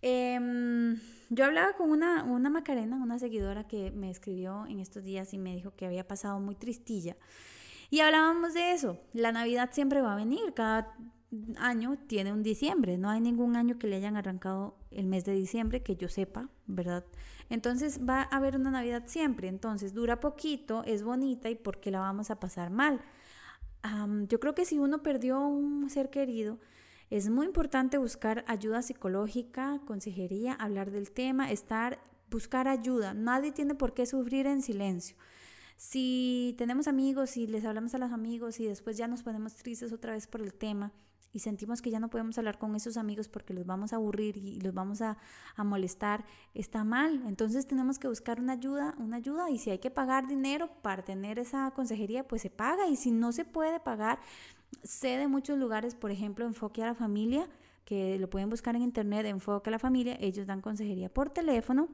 Em, 0.02 0.98
yo 1.30 1.44
hablaba 1.44 1.74
con 1.74 1.90
una, 1.90 2.24
una 2.24 2.50
Macarena, 2.50 2.96
una 2.96 3.18
seguidora 3.18 3.66
que 3.66 3.90
me 3.92 4.10
escribió 4.10 4.66
en 4.66 4.80
estos 4.80 5.04
días 5.04 5.32
y 5.32 5.38
me 5.38 5.54
dijo 5.54 5.74
que 5.76 5.86
había 5.86 6.06
pasado 6.06 6.40
muy 6.40 6.56
tristilla. 6.56 7.16
Y 7.88 8.00
hablábamos 8.00 8.54
de 8.54 8.72
eso. 8.72 8.98
La 9.12 9.32
Navidad 9.32 9.70
siempre 9.72 10.02
va 10.02 10.14
a 10.14 10.16
venir. 10.16 10.54
Cada 10.54 10.94
año 11.56 11.98
tiene 12.06 12.32
un 12.32 12.42
diciembre. 12.42 12.98
No 12.98 13.10
hay 13.10 13.20
ningún 13.20 13.56
año 13.56 13.78
que 13.78 13.86
le 13.86 13.96
hayan 13.96 14.16
arrancado 14.16 14.76
el 14.90 15.06
mes 15.06 15.24
de 15.24 15.32
diciembre, 15.32 15.82
que 15.82 15.96
yo 15.96 16.08
sepa, 16.08 16.48
¿verdad? 16.66 17.04
Entonces 17.48 18.00
va 18.06 18.22
a 18.22 18.36
haber 18.36 18.56
una 18.56 18.70
Navidad 18.70 19.04
siempre. 19.06 19.48
Entonces 19.48 19.94
dura 19.94 20.20
poquito, 20.20 20.84
es 20.84 21.02
bonita 21.02 21.50
y 21.50 21.54
¿por 21.54 21.80
qué 21.80 21.90
la 21.90 22.00
vamos 22.00 22.30
a 22.30 22.40
pasar 22.40 22.70
mal? 22.70 23.00
yo 24.28 24.38
creo 24.38 24.54
que 24.54 24.64
si 24.64 24.78
uno 24.78 25.02
perdió 25.02 25.40
un 25.40 25.90
ser 25.90 26.08
querido, 26.08 26.60
es 27.10 27.28
muy 27.28 27.46
importante 27.46 27.98
buscar 27.98 28.44
ayuda 28.46 28.80
psicológica, 28.80 29.80
consejería, 29.86 30.52
hablar 30.54 30.92
del 30.92 31.10
tema, 31.10 31.50
estar, 31.50 31.98
buscar 32.30 32.68
ayuda. 32.68 33.12
Nadie 33.12 33.50
tiene 33.50 33.74
por 33.74 33.92
qué 33.92 34.06
sufrir 34.06 34.46
en 34.46 34.62
silencio. 34.62 35.16
Si 35.76 36.54
tenemos 36.58 36.86
amigos 36.86 37.36
y 37.36 37.48
les 37.48 37.64
hablamos 37.64 37.92
a 37.94 37.98
los 37.98 38.12
amigos 38.12 38.60
y 38.60 38.66
después 38.66 38.96
ya 38.96 39.08
nos 39.08 39.24
ponemos 39.24 39.56
tristes 39.56 39.92
otra 39.92 40.12
vez 40.12 40.28
por 40.28 40.40
el 40.40 40.54
tema, 40.54 40.92
y 41.32 41.38
sentimos 41.38 41.80
que 41.80 41.90
ya 41.90 41.98
no 41.98 42.08
podemos 42.08 42.36
hablar 42.38 42.58
con 42.58 42.76
esos 42.76 42.96
amigos 42.96 43.28
porque 43.28 43.54
los 43.54 43.64
vamos 43.64 43.92
a 43.92 43.96
aburrir 43.96 44.36
y 44.36 44.60
los 44.60 44.74
vamos 44.74 45.00
a, 45.00 45.16
molestar, 45.56 46.24
está 46.54 46.84
mal. 46.84 47.22
Entonces 47.26 47.66
tenemos 47.66 47.98
que 47.98 48.08
buscar 48.08 48.40
una 48.40 48.54
ayuda, 48.54 48.94
una 48.98 49.16
ayuda 49.16 49.50
y 49.50 49.58
si 49.58 49.70
hay 49.70 49.78
que 49.78 49.90
pagar 49.90 50.26
dinero 50.26 50.70
para 50.82 51.02
tener 51.02 51.38
esa 51.38 51.70
consejería, 51.70 52.26
pues 52.26 52.42
se 52.42 52.50
paga 52.50 52.88
y 52.88 52.96
si 52.96 53.10
no 53.10 53.32
se 53.32 53.44
puede 53.44 53.80
pagar, 53.80 54.18
sé 54.82 55.16
de 55.16 55.28
muchos 55.28 55.58
lugares, 55.58 55.94
por 55.94 56.10
ejemplo, 56.10 56.44
Enfoque 56.44 56.82
a 56.82 56.86
la 56.86 56.94
Familia, 56.94 57.48
que 57.84 58.18
lo 58.18 58.28
pueden 58.28 58.50
buscar 58.50 58.76
en 58.76 58.82
internet, 58.82 59.26
Enfoque 59.26 59.70
a 59.70 59.72
la 59.72 59.78
Familia, 59.78 60.16
ellos 60.20 60.46
dan 60.46 60.60
consejería 60.60 61.08
por 61.08 61.30
teléfono 61.30 61.88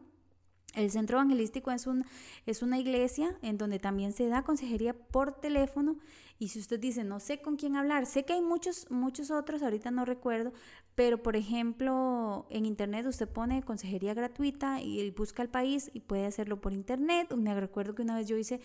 el 0.74 0.90
centro 0.90 1.18
evangelístico 1.18 1.70
es, 1.70 1.87
un, 1.87 2.04
es 2.46 2.62
una 2.62 2.78
iglesia 2.78 3.37
en 3.42 3.59
donde 3.59 3.78
también 3.78 4.12
se 4.12 4.28
da 4.28 4.42
consejería 4.42 4.92
por 4.94 5.40
teléfono 5.40 5.96
y 6.38 6.48
si 6.48 6.61
usted 6.61 6.78
dice, 6.78 7.02
no 7.02 7.18
sé 7.18 7.40
con 7.40 7.57
quién 7.57 7.74
hablar, 7.74 8.07
sé 8.07 8.24
que 8.24 8.35
hay 8.35 8.42
muchos, 8.42 8.88
muchos 8.90 9.31
otros, 9.31 9.62
ahorita 9.62 9.90
no 9.90 10.04
recuerdo, 10.04 10.52
pero 10.94 11.20
por 11.22 11.35
ejemplo 11.35 12.46
en 12.50 12.64
internet 12.64 13.07
usted 13.07 13.28
pone 13.28 13.62
consejería 13.62 14.14
gratuita 14.14 14.81
y 14.81 15.11
busca 15.11 15.42
el 15.42 15.48
país 15.48 15.90
y 15.92 16.00
puede 16.00 16.26
hacerlo 16.26 16.61
por 16.61 16.72
internet. 16.72 17.35
Me 17.35 17.59
recuerdo 17.59 17.94
que 17.94 18.02
una 18.02 18.14
vez 18.14 18.28
yo 18.28 18.37
hice 18.37 18.61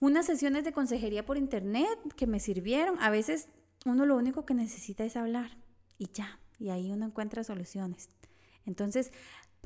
unas 0.00 0.26
sesiones 0.26 0.64
de 0.64 0.72
consejería 0.72 1.26
por 1.26 1.36
internet 1.36 1.98
que 2.16 2.26
me 2.26 2.40
sirvieron. 2.40 2.98
A 3.00 3.10
veces 3.10 3.48
uno 3.84 4.06
lo 4.06 4.16
único 4.16 4.46
que 4.46 4.54
necesita 4.54 5.04
es 5.04 5.16
hablar 5.16 5.56
y 5.98 6.08
ya, 6.12 6.40
y 6.58 6.70
ahí 6.70 6.90
uno 6.90 7.06
encuentra 7.06 7.44
soluciones. 7.44 8.08
Entonces, 8.64 9.12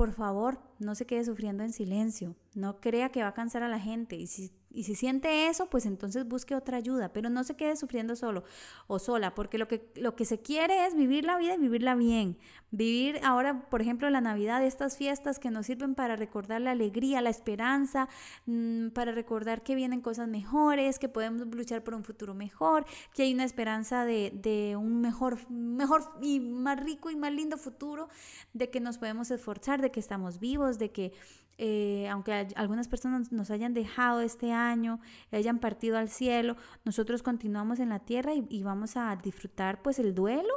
por 0.01 0.15
favor, 0.15 0.59
no 0.79 0.95
se 0.95 1.05
quede 1.05 1.27
sufriendo 1.27 1.63
en 1.63 1.75
silencio, 1.75 2.35
no 2.55 2.81
crea 2.81 3.11
que 3.11 3.21
va 3.21 3.29
a 3.29 3.35
cansar 3.35 3.63
a 3.63 3.69
la 3.69 3.79
gente. 3.79 4.17
Y 4.17 4.29
si 4.29 4.51
y 4.73 4.85
si 4.85 4.95
siente 4.95 5.49
eso, 5.49 5.69
pues 5.69 5.85
entonces 5.85 6.27
busque 6.29 6.55
otra 6.55 6.77
ayuda, 6.77 7.13
pero 7.13 7.29
no 7.29 7.43
se 7.43 7.57
quede 7.57 7.77
sufriendo 7.77 8.15
solo 8.15 8.45
o 8.87 8.99
sola, 8.99 9.35
porque 9.35 9.59
lo 9.59 9.67
que, 9.67 9.91
lo 9.97 10.15
que 10.15 10.25
se 10.25 10.41
quiere 10.41 10.87
es 10.87 10.95
vivir 10.95 11.25
la 11.25 11.37
vida 11.39 11.55
y 11.55 11.59
vivirla 11.59 11.97
bien. 11.97 12.39
Vivir 12.71 13.19
ahora, 13.25 13.69
por 13.69 13.83
ejemplo, 13.83 14.09
la 14.11 14.21
Navidad, 14.21 14.65
estas 14.65 14.97
fiestas 14.97 15.41
que 15.41 15.51
nos 15.51 15.67
sirven 15.67 15.97
para 15.97 16.15
recordar 16.15 16.61
la 16.61 16.71
alegría, 16.71 17.21
la 17.21 17.31
esperanza, 17.31 18.09
mm, 18.47 18.91
para 18.91 19.11
recordar 19.11 19.65
que 19.65 19.75
vienen 19.75 20.01
cosas 20.01 20.29
mejores, 20.29 21.01
que 21.01 21.09
podemos 21.09 21.47
luchar 21.49 21.83
por 21.83 21.95
un 21.95 22.05
futuro 22.05 22.33
mejor, 22.35 22.85
que 23.13 23.25
hay 23.25 23.35
una 23.35 23.45
esperanza 23.45 24.05
de, 24.05 24.31
de 24.35 24.77
un 24.77 25.01
mejor, 25.01 25.51
mejor 25.51 26.05
y 26.23 26.39
más 26.39 26.79
rico 26.79 27.11
y 27.11 27.17
más 27.17 27.33
lindo 27.33 27.59
futuro, 27.59 28.09
de 28.53 28.71
que 28.71 28.79
nos 28.79 28.99
podemos 28.99 29.33
esforzar, 29.33 29.81
de 29.81 29.91
que 29.91 29.99
estamos 29.99 30.39
vivos, 30.39 30.79
de 30.79 30.93
que 30.93 31.13
eh, 31.63 32.09
aunque 32.09 32.33
algunas 32.57 32.89
personas 32.89 33.33
nos 33.33 33.51
hayan 33.51 33.75
dejado 33.75 34.23
este 34.23 34.51
año, 34.51 34.99
hayan 35.31 35.59
partido 35.59 35.99
al 35.99 36.09
cielo, 36.09 36.57
nosotros 36.87 37.23
continuamos 37.23 37.81
en 37.81 37.91
la 37.91 37.99
tierra 37.99 38.33
y, 38.33 38.63
vamos 38.63 38.97
a 38.97 39.15
disfrutar 39.17 39.83
pues 39.83 39.99
el 39.99 40.15
duelo, 40.15 40.55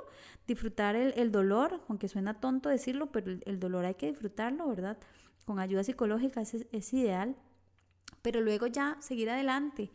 disfrutar 0.48 0.96
el, 0.96 1.30
dolor, 1.34 1.82
aunque 1.90 2.08
suena 2.08 2.40
tonto 2.40 2.70
decirlo, 2.70 3.12
pero 3.12 3.38
el, 3.46 3.60
dolor 3.60 3.84
hay 3.84 3.96
que 3.96 4.08
disfrutarlo, 4.08 4.66
¿verdad? 4.70 4.98
Con 5.44 5.60
ayuda 5.60 5.84
psicológica 5.84 6.42
es 6.42 6.94
ideal, 6.94 7.36
pero 8.22 8.40
luego 8.40 8.68
ya 8.68 8.96
seguir 9.02 9.30
adelante. 9.30 9.92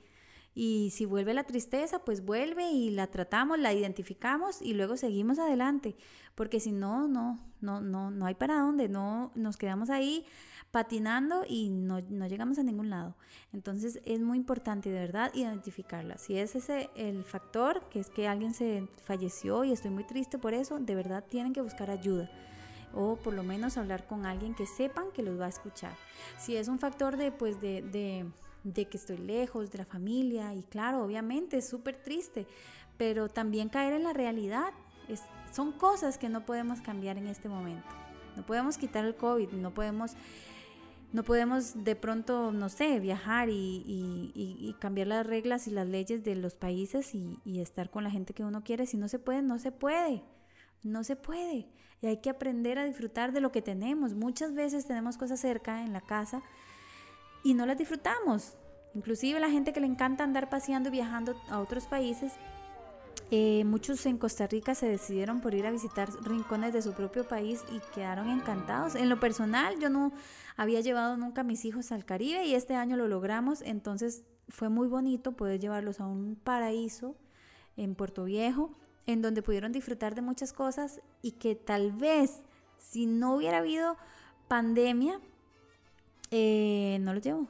Y 0.60 0.90
si 0.90 1.06
vuelve 1.06 1.34
la 1.34 1.44
tristeza, 1.44 2.00
pues 2.00 2.24
vuelve 2.24 2.68
y 2.72 2.90
la 2.90 3.06
tratamos, 3.06 3.60
la 3.60 3.72
identificamos 3.72 4.60
y 4.60 4.74
luego 4.74 4.96
seguimos 4.96 5.38
adelante, 5.38 5.94
porque 6.34 6.58
si 6.58 6.72
no, 6.72 7.06
no, 7.06 7.38
no, 7.60 7.80
no, 7.80 8.10
no 8.10 8.26
hay 8.26 8.34
para 8.34 8.58
dónde, 8.58 8.88
no 8.88 9.30
nos 9.36 9.56
quedamos 9.56 9.88
ahí 9.88 10.26
patinando 10.72 11.44
y 11.48 11.68
no, 11.68 12.00
llegamos 12.00 12.58
a 12.58 12.64
ningún 12.64 12.90
lado. 12.90 13.14
Entonces 13.52 14.00
es 14.04 14.18
muy 14.18 14.36
importante 14.36 14.90
de 14.90 14.98
verdad 14.98 15.30
identificarla. 15.32 16.18
Si 16.18 16.36
es 16.36 16.56
ese 16.56 16.90
el 16.96 17.22
factor, 17.22 17.88
que 17.88 18.00
es 18.00 18.10
que 18.10 18.26
alguien 18.26 18.52
se 18.52 18.88
falleció 19.04 19.62
y 19.62 19.70
estoy 19.70 19.92
muy 19.92 20.02
triste 20.02 20.38
por 20.38 20.54
eso, 20.54 20.80
de 20.80 20.96
verdad 20.96 21.22
tienen 21.28 21.52
que 21.52 21.60
buscar 21.60 21.88
ayuda 21.88 22.28
o 22.92 23.14
por 23.14 23.32
lo 23.32 23.44
menos 23.44 23.76
hablar 23.76 24.08
con 24.08 24.26
alguien 24.26 24.56
que 24.56 24.66
sepan 24.66 25.12
que 25.12 25.22
los 25.22 25.38
va 25.38 25.46
a 25.46 25.50
escuchar. 25.50 25.94
Si 26.36 26.56
es 26.56 26.66
un 26.66 26.80
factor 26.80 27.16
de 27.16 27.30
pues 27.30 27.60
de, 27.60 27.82
de, 27.82 28.26
que 28.72 28.96
estoy 28.96 29.18
lejos 29.18 29.70
de 29.70 29.78
la 29.78 29.85
familia 29.85 30.54
y 30.54 30.62
claro, 30.62 31.04
obviamente 31.04 31.59
es 31.59 31.68
súper 31.68 31.96
triste, 32.02 32.46
pero 32.96 33.28
también 33.28 33.68
caer 33.68 33.92
en 33.92 34.04
la 34.04 34.12
realidad 34.12 34.72
es, 35.09 35.22
son 35.52 35.72
cosas 35.72 36.18
que 36.18 36.28
no 36.28 36.44
podemos 36.44 36.81
cambiar 36.81 37.18
en 37.18 37.26
este 37.26 37.48
momento. 37.48 37.88
No 38.37 38.46
podemos 38.46 38.78
quitar 38.78 39.04
el 39.04 39.16
COVID, 39.16 39.50
no 39.52 39.74
podemos 39.74 40.14
no 41.11 41.24
podemos 41.24 41.85
de 41.85 41.96
pronto, 41.96 42.52
no 42.52 42.68
sé, 42.68 43.00
viajar 43.00 43.48
y, 43.50 44.76
cambiar 44.78 45.07
las 45.07 45.26
reglas 45.26 45.66
y 45.66 45.70
las 45.70 45.88
leyes 45.88 46.22
de 46.22 46.37
los 46.37 46.54
países 46.54 47.14
y, 47.14 47.61
estar 47.61 47.90
con 47.90 48.04
la 48.04 48.11
gente 48.11 48.35
que 48.35 48.44
uno 48.44 48.62
quiere. 48.62 48.87
Si 48.87 48.96
no 48.96 49.09
se 49.09 49.18
puede, 49.18 49.42
no 49.42 49.59
se 49.59 49.72
puede. 49.72 50.22
No 50.83 51.04
se 51.04 51.16
puede. 51.16 51.66
Y 52.02 52.07
hay 52.07 52.18
que 52.18 52.31
aprender 52.31 52.78
a 52.78 52.85
disfrutar 52.85 53.33
de 53.33 53.40
lo 53.40 53.50
que 53.50 53.62
tenemos. 53.62 54.14
Muchas 54.14 54.54
veces 54.54 54.87
tenemos 54.87 55.16
cosas 55.16 55.40
cerca 55.40 55.83
en 55.83 55.92
la 55.92 56.02
casa 56.02 56.42
y 57.48 57.54
no 57.54 57.64
las 57.64 57.78
disfrutamos. 57.78 58.58
Inclusive 58.94 59.40
la 59.40 59.48
gente 59.48 59.72
que 59.72 59.80
le 59.80 59.87
encanta 59.87 60.22
andar 60.22 60.50
paseando 60.50 60.90
y 60.90 60.92
viajando 60.92 61.34
a 61.48 61.61
otros 61.61 61.87
países, 61.87 62.34
eh, 63.30 63.64
muchos 63.64 64.04
en 64.04 64.18
Costa 64.18 64.46
Rica 64.46 64.74
se 64.74 64.87
decidieron 64.87 65.40
por 65.40 65.54
ir 65.54 65.66
a 65.66 65.70
visitar 65.70 66.11
rincones 66.22 66.74
de 66.74 66.82
su 66.82 66.92
propio 66.92 67.26
país 67.26 67.64
y 67.72 67.80
quedaron 67.94 68.28
encantados. 68.28 68.96
En 68.96 69.08
lo 69.08 69.18
personal, 69.18 69.78
yo 69.80 69.88
no 69.88 70.12
había 70.58 70.82
llevado 70.82 71.16
nunca 71.16 71.40
a 71.40 71.44
mis 71.44 71.64
hijos 71.64 71.90
al 71.90 72.04
Caribe 72.04 72.44
y 72.44 72.54
este 72.54 72.74
año 72.74 72.98
lo 72.98 73.08
logramos, 73.08 73.62
entonces 73.62 74.24
fue 74.50 74.68
muy 74.68 74.87
bonito 74.87 75.32
poder 75.32 75.58
llevarlos 75.58 76.00
a 76.00 76.06
un 76.06 76.37
paraíso 76.37 77.16
en 77.78 77.94
Puerto 77.94 78.24
Viejo, 78.24 78.74
en 79.06 79.22
donde 79.22 79.42
pudieron 79.42 79.72
disfrutar 79.72 80.14
de 80.14 80.20
muchas 80.20 80.52
cosas 80.52 81.00
y 81.22 81.32
que 81.32 81.54
tal 81.54 81.92
vez 81.92 82.42
si 82.76 83.06
no 83.06 83.37
hubiera 83.37 83.58
habido 83.58 83.96
pandemia, 84.48 85.18
eh, 86.30 86.98
no 87.00 87.14
los 87.14 87.22
llevo 87.22 87.48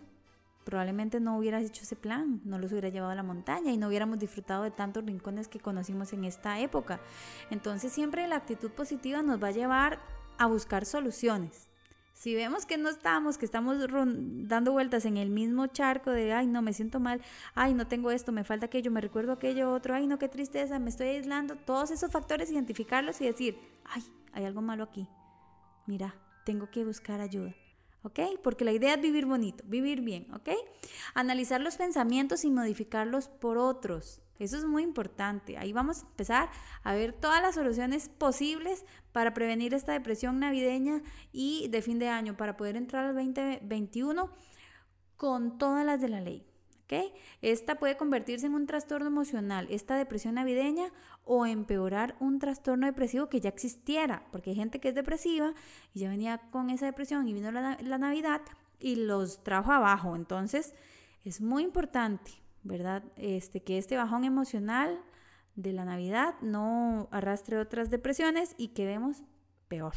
probablemente 0.69 1.19
no 1.19 1.39
hubieras 1.39 1.65
hecho 1.65 1.83
ese 1.83 1.97
plan, 1.97 2.43
no 2.45 2.59
los 2.59 2.73
hubiera 2.73 2.91
llevado 2.91 3.13
a 3.13 3.15
la 3.15 3.23
montaña 3.23 3.73
y 3.73 3.79
no 3.79 3.89
hubiéramos 3.89 4.19
disfrutado 4.19 4.65
de 4.65 4.71
tantos 4.71 5.03
rincones 5.03 5.49
que 5.49 5.61
conocimos 5.61 6.13
en 6.13 6.25
esta 6.25 6.61
época. 6.61 7.01
Entonces 7.51 7.91
siempre 7.91 8.29
la 8.29 8.37
actitud 8.37 8.71
positiva 8.73 9.23
nos 9.23 9.43
va 9.43 9.49
a 9.49 9.53
llevar 9.53 9.99
a 10.37 10.45
buscar 10.45 10.85
soluciones. 10.85 11.71
Si 12.13 12.35
vemos 12.35 12.67
que 12.67 12.77
no 12.77 12.91
estamos, 12.91 13.39
que 13.39 13.47
estamos 13.47 13.79
dando 14.47 14.73
vueltas 14.73 15.07
en 15.07 15.17
el 15.17 15.31
mismo 15.31 15.69
charco 15.69 16.11
de, 16.11 16.35
ay, 16.35 16.47
no, 16.47 16.61
me 16.61 16.75
siento 16.75 17.01
mal, 17.01 17.23
ay, 17.55 17.73
no 17.73 17.87
tengo 17.87 18.11
esto, 18.11 18.31
me 18.33 18.45
falta 18.45 18.67
aquello, 18.67 18.91
me 18.91 19.01
recuerdo 19.01 19.33
aquello 19.33 19.73
otro, 19.73 19.95
ay, 19.95 20.07
no, 20.07 20.19
qué 20.19 20.29
tristeza, 20.29 20.79
me 20.79 20.91
estoy 20.91 21.09
aislando, 21.09 21.57
todos 21.57 21.91
esos 21.93 22.13
factores, 22.13 22.51
identificarlos 22.51 23.23
y 23.23 23.25
decir, 23.25 23.59
ay, 23.87 24.03
hay 24.35 24.45
algo 24.45 24.61
malo 24.61 24.85
aquí. 24.85 25.09
Mira, 25.87 26.15
tengo 26.45 26.71
que 26.71 26.85
buscar 26.85 27.23
ayuda 27.23 27.55
¿ok? 28.03 28.21
Porque 28.43 28.65
la 28.65 28.73
idea 28.73 28.95
es 28.95 29.01
vivir 29.01 29.27
bonito, 29.27 29.65
vivir 29.67 30.01
bien, 30.01 30.33
¿ok? 30.35 30.51
Analizar 31.15 31.61
los 31.61 31.77
pensamientos 31.77 32.45
y 32.45 32.51
modificarlos 32.51 33.29
por 33.29 33.59
otros. 33.59 34.23
Eso 34.39 34.57
es 34.57 34.65
muy 34.65 34.85
importante. 34.85 35.59
Ahí 35.59 35.73
vamos 35.73 35.99
a 35.99 36.07
empezar 36.07 36.51
a 36.85 36.95
ver 36.95 37.13
todas 37.13 37.43
las 37.43 37.57
soluciones 37.57 38.09
posibles 38.09 38.85
para 39.13 39.35
prevenir 39.35 39.75
esta 39.75 39.93
depresión 39.93 40.39
navideña 40.39 41.03
y 41.33 41.69
de 41.69 41.83
fin 41.83 41.99
de 41.99 42.09
año, 42.09 42.37
para 42.37 42.57
poder 42.57 42.77
entrar 42.77 43.05
al 43.05 43.15
2021 43.15 44.31
con 45.17 45.59
todas 45.59 45.85
las 45.85 46.01
de 46.01 46.09
la 46.09 46.21
ley. 46.21 46.47
¿Ok? 46.89 47.13
Esta 47.43 47.77
puede 47.77 47.97
convertirse 47.97 48.47
en 48.47 48.55
un 48.55 48.67
trastorno 48.67 49.07
emocional, 49.07 49.67
esta 49.71 49.97
depresión 49.97 50.35
navideña, 50.35 50.93
o 51.25 51.47
empeorar 51.47 52.17
un 52.21 52.39
trastorno 52.39 52.87
depresivo 52.87 53.29
que 53.29 53.41
ya 53.41 53.51
existiera, 53.51 54.27
porque 54.33 54.51
hay 54.51 54.57
gente 54.57 54.81
que 54.81 54.89
es 54.89 54.95
depresiva 54.95 55.55
y 55.95 56.01
ya 56.01 56.09
venía 56.09 56.39
con 56.51 56.71
esa 56.71 56.87
depresión 56.87 57.29
y 57.29 57.35
vino 57.35 57.53
la, 57.53 57.79
la 57.81 57.99
Navidad 57.99 58.41
y 58.81 58.97
los 58.97 59.45
trajo 59.45 59.73
abajo. 59.73 60.17
Entonces, 60.17 60.75
es 61.25 61.41
muy 61.41 61.63
importante 61.63 62.31
¿verdad? 62.63 63.03
Este, 63.17 63.63
que 63.63 63.79
este 63.79 63.97
bajón 63.97 64.25
emocional 64.25 65.01
de 65.57 65.73
la 65.73 65.85
Navidad 65.85 66.35
no 66.41 67.09
arrastre 67.11 67.59
otras 67.59 67.91
depresiones 67.91 68.55
y 68.59 68.69
quedemos 68.69 69.23
peor. 69.69 69.93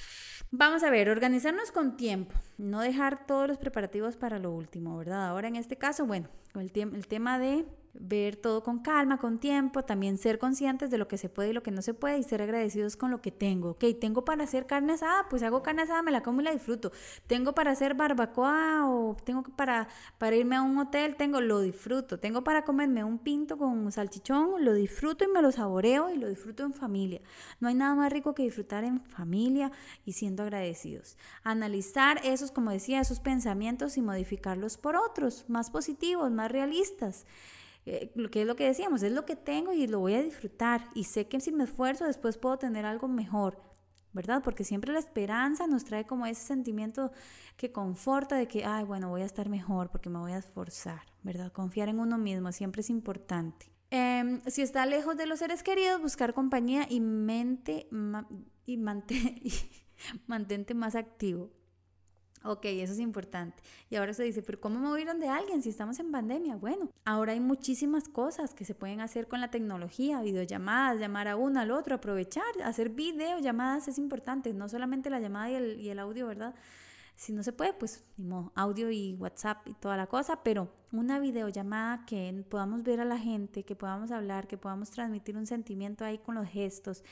Vamos 0.51 0.83
a 0.83 0.89
ver, 0.89 1.09
organizarnos 1.09 1.71
con 1.71 1.97
tiempo, 1.97 2.35
no 2.57 2.81
dejar 2.81 3.25
todos 3.25 3.47
los 3.47 3.57
preparativos 3.57 4.17
para 4.17 4.39
lo 4.39 4.51
último, 4.51 4.97
¿verdad? 4.97 5.27
Ahora 5.27 5.47
en 5.47 5.55
este 5.55 5.77
caso, 5.77 6.05
bueno, 6.05 6.29
el, 6.55 6.71
el 6.75 7.07
tema 7.07 7.39
de 7.39 7.65
ver 7.93 8.35
todo 8.35 8.63
con 8.63 8.79
calma, 8.79 9.17
con 9.17 9.39
tiempo, 9.39 9.83
también 9.83 10.17
ser 10.17 10.39
conscientes 10.39 10.89
de 10.89 10.97
lo 10.97 11.07
que 11.07 11.17
se 11.17 11.29
puede 11.29 11.49
y 11.49 11.53
lo 11.53 11.63
que 11.63 11.71
no 11.71 11.81
se 11.81 11.93
puede 11.93 12.17
y 12.17 12.23
ser 12.23 12.41
agradecidos 12.41 12.95
con 12.95 13.11
lo 13.11 13.21
que 13.21 13.31
tengo. 13.31 13.71
Ok, 13.71 13.85
tengo 13.99 14.23
para 14.23 14.43
hacer 14.43 14.65
carne 14.65 14.93
asada, 14.93 15.27
pues 15.29 15.43
hago 15.43 15.61
carne 15.61 15.83
asada, 15.83 16.01
me 16.01 16.11
la 16.11 16.23
como 16.23 16.41
y 16.41 16.43
la 16.45 16.51
disfruto. 16.51 16.91
Tengo 17.27 17.53
para 17.53 17.71
hacer 17.71 17.95
barbacoa 17.95 18.89
o 18.89 19.15
tengo 19.23 19.43
para, 19.43 19.87
para 20.17 20.35
irme 20.35 20.55
a 20.55 20.61
un 20.61 20.77
hotel, 20.77 21.15
tengo, 21.15 21.41
lo 21.41 21.59
disfruto. 21.59 22.19
Tengo 22.19 22.43
para 22.43 22.63
comerme 22.63 23.03
un 23.03 23.19
pinto 23.19 23.57
con 23.57 23.91
salchichón, 23.91 24.63
lo 24.63 24.73
disfruto 24.73 25.25
y 25.25 25.27
me 25.27 25.41
lo 25.41 25.51
saboreo 25.51 26.09
y 26.09 26.17
lo 26.17 26.27
disfruto 26.27 26.63
en 26.63 26.73
familia. 26.73 27.21
No 27.59 27.67
hay 27.67 27.75
nada 27.75 27.95
más 27.95 28.11
rico 28.11 28.33
que 28.33 28.43
disfrutar 28.43 28.83
en 28.83 29.01
familia 29.01 29.71
y 30.05 30.13
siendo 30.13 30.43
agradecidos. 30.43 31.17
Analizar 31.43 32.19
esos, 32.23 32.51
como 32.51 32.71
decía, 32.71 33.01
esos 33.01 33.19
pensamientos 33.19 33.97
y 33.97 34.01
modificarlos 34.01 34.77
por 34.77 34.95
otros, 34.95 35.45
más 35.47 35.69
positivos, 35.69 36.31
más 36.31 36.51
realistas. 36.51 37.25
Eh, 37.85 38.11
lo 38.15 38.29
que 38.29 38.41
es 38.41 38.47
lo 38.47 38.55
que 38.55 38.65
decíamos, 38.65 39.01
es 39.01 39.11
lo 39.11 39.25
que 39.25 39.35
tengo 39.35 39.73
y 39.73 39.87
lo 39.87 39.99
voy 39.99 40.13
a 40.13 40.21
disfrutar 40.21 40.89
y 40.93 41.05
sé 41.05 41.27
que 41.27 41.39
si 41.39 41.51
me 41.51 41.63
esfuerzo 41.63 42.05
después 42.05 42.37
puedo 42.37 42.57
tener 42.57 42.85
algo 42.85 43.07
mejor, 43.07 43.59
¿verdad? 44.13 44.41
Porque 44.43 44.63
siempre 44.63 44.93
la 44.93 44.99
esperanza 44.99 45.65
nos 45.65 45.83
trae 45.83 46.05
como 46.05 46.25
ese 46.25 46.45
sentimiento 46.45 47.11
que 47.57 47.71
conforta 47.71 48.35
de 48.35 48.47
que, 48.47 48.65
ay, 48.65 48.83
bueno, 48.83 49.09
voy 49.09 49.23
a 49.23 49.25
estar 49.25 49.49
mejor 49.49 49.89
porque 49.89 50.09
me 50.09 50.19
voy 50.19 50.33
a 50.33 50.37
esforzar, 50.37 51.01
¿verdad? 51.23 51.51
Confiar 51.51 51.89
en 51.89 51.99
uno 51.99 52.17
mismo 52.17 52.51
siempre 52.51 52.81
es 52.81 52.89
importante. 52.89 53.71
Em, 53.89 54.41
si 54.45 54.61
está 54.61 54.85
lejos 54.85 55.17
de 55.17 55.25
los 55.25 55.39
seres 55.39 55.63
queridos, 55.63 56.01
buscar 56.01 56.33
compañía 56.33 56.85
y 56.89 56.99
mente 56.99 57.87
y, 58.65 58.73
y 58.73 58.77
mantente 60.27 60.73
más 60.73 60.95
activo. 60.95 61.49
Ok, 62.43 62.65
eso 62.65 62.93
es 62.93 62.99
importante. 62.99 63.61
Y 63.89 63.95
ahora 63.97 64.13
se 64.13 64.23
dice, 64.23 64.41
pero 64.41 64.59
¿cómo 64.59 64.79
me 64.79 64.87
voy 64.87 64.99
a 64.99 65.01
ir 65.03 65.07
donde 65.07 65.27
alguien 65.27 65.61
si 65.61 65.69
estamos 65.69 65.99
en 65.99 66.11
pandemia? 66.11 66.55
Bueno, 66.55 66.89
ahora 67.05 67.33
hay 67.33 67.39
muchísimas 67.39 68.07
cosas 68.07 68.55
que 68.55 68.65
se 68.65 68.73
pueden 68.73 68.99
hacer 68.99 69.27
con 69.27 69.41
la 69.41 69.51
tecnología, 69.51 70.21
videollamadas, 70.21 70.99
llamar 70.99 71.27
a 71.27 71.35
uno 71.35 71.59
al 71.59 71.69
otro, 71.69 71.95
aprovechar, 71.95 72.43
hacer 72.63 72.89
videollamadas 72.89 73.87
es 73.87 73.99
importante, 73.99 74.53
no 74.53 74.67
solamente 74.69 75.11
la 75.11 75.19
llamada 75.19 75.51
y 75.51 75.55
el, 75.55 75.79
y 75.79 75.89
el 75.89 75.99
audio, 75.99 76.25
¿verdad? 76.25 76.55
Si 77.15 77.31
no 77.31 77.43
se 77.43 77.53
puede, 77.53 77.73
pues 77.73 78.03
audio 78.55 78.89
y 78.89 79.13
WhatsApp 79.13 79.67
y 79.67 79.75
toda 79.75 79.95
la 79.95 80.07
cosa, 80.07 80.41
pero 80.41 80.73
una 80.91 81.19
videollamada 81.19 82.03
que 82.07 82.43
podamos 82.49 82.81
ver 82.81 83.01
a 83.01 83.05
la 83.05 83.19
gente, 83.19 83.63
que 83.63 83.75
podamos 83.75 84.09
hablar, 84.09 84.47
que 84.47 84.57
podamos 84.57 84.89
transmitir 84.89 85.37
un 85.37 85.45
sentimiento 85.45 86.03
ahí 86.03 86.17
con 86.17 86.33
los 86.33 86.47
gestos 86.47 87.03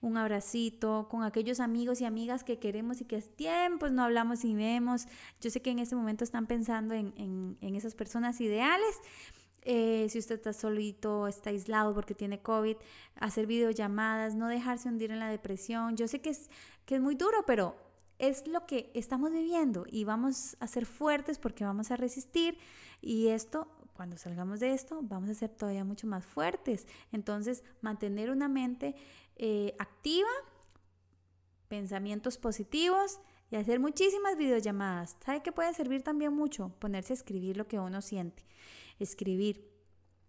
un 0.00 0.16
abracito 0.16 1.08
con 1.10 1.22
aquellos 1.22 1.60
amigos 1.60 2.00
y 2.00 2.04
amigas 2.04 2.44
que 2.44 2.58
queremos 2.58 3.00
y 3.00 3.04
que 3.04 3.16
es 3.16 3.34
tiempos 3.36 3.92
no 3.92 4.02
hablamos 4.02 4.44
y 4.44 4.54
vemos. 4.54 5.06
Yo 5.40 5.50
sé 5.50 5.60
que 5.60 5.70
en 5.70 5.78
este 5.78 5.94
momento 5.94 6.24
están 6.24 6.46
pensando 6.46 6.94
en, 6.94 7.56
esas 7.60 7.94
personas 7.94 8.40
ideales. 8.40 8.96
Eh, 9.62 10.06
si 10.08 10.18
usted 10.18 10.36
está 10.36 10.54
solito, 10.54 11.26
está 11.26 11.50
aislado 11.50 11.94
porque 11.94 12.14
tiene 12.14 12.40
COVID, 12.40 12.76
hacer 13.16 13.46
videollamadas, 13.46 14.34
no 14.34 14.48
dejarse 14.48 14.88
hundir 14.88 15.10
en 15.10 15.18
la 15.18 15.28
depresión. 15.28 15.96
Yo 15.96 16.08
sé 16.08 16.20
que 16.20 16.30
es, 16.30 16.50
que 16.86 16.94
es 16.94 17.00
muy 17.00 17.14
duro, 17.14 17.44
pero 17.46 17.76
es 18.18 18.46
lo 18.46 18.66
que 18.66 18.90
estamos 18.94 19.32
viviendo 19.32 19.84
y 19.90 20.04
vamos 20.04 20.56
a 20.60 20.66
ser 20.66 20.86
fuertes 20.86 21.38
porque 21.38 21.64
vamos 21.64 21.90
a 21.90 21.96
resistir 21.96 22.58
y 23.00 23.28
esto, 23.28 23.68
cuando 24.00 24.16
salgamos 24.16 24.60
de 24.60 24.72
esto, 24.72 25.00
vamos 25.02 25.28
a 25.28 25.34
ser 25.34 25.50
todavía 25.50 25.84
mucho 25.84 26.06
más 26.06 26.24
fuertes. 26.24 26.86
Entonces, 27.12 27.62
mantener 27.82 28.30
una 28.30 28.48
mente 28.48 28.94
eh, 29.36 29.74
activa, 29.78 30.30
pensamientos 31.68 32.38
positivos 32.38 33.20
y 33.50 33.56
hacer 33.56 33.78
muchísimas 33.78 34.38
videollamadas. 34.38 35.18
¿Sabe 35.22 35.42
que 35.42 35.52
puede 35.52 35.74
servir 35.74 36.02
también 36.02 36.32
mucho? 36.32 36.70
Ponerse 36.78 37.12
a 37.12 37.16
escribir 37.16 37.58
lo 37.58 37.68
que 37.68 37.78
uno 37.78 38.00
siente. 38.00 38.46
Escribir. 38.98 39.70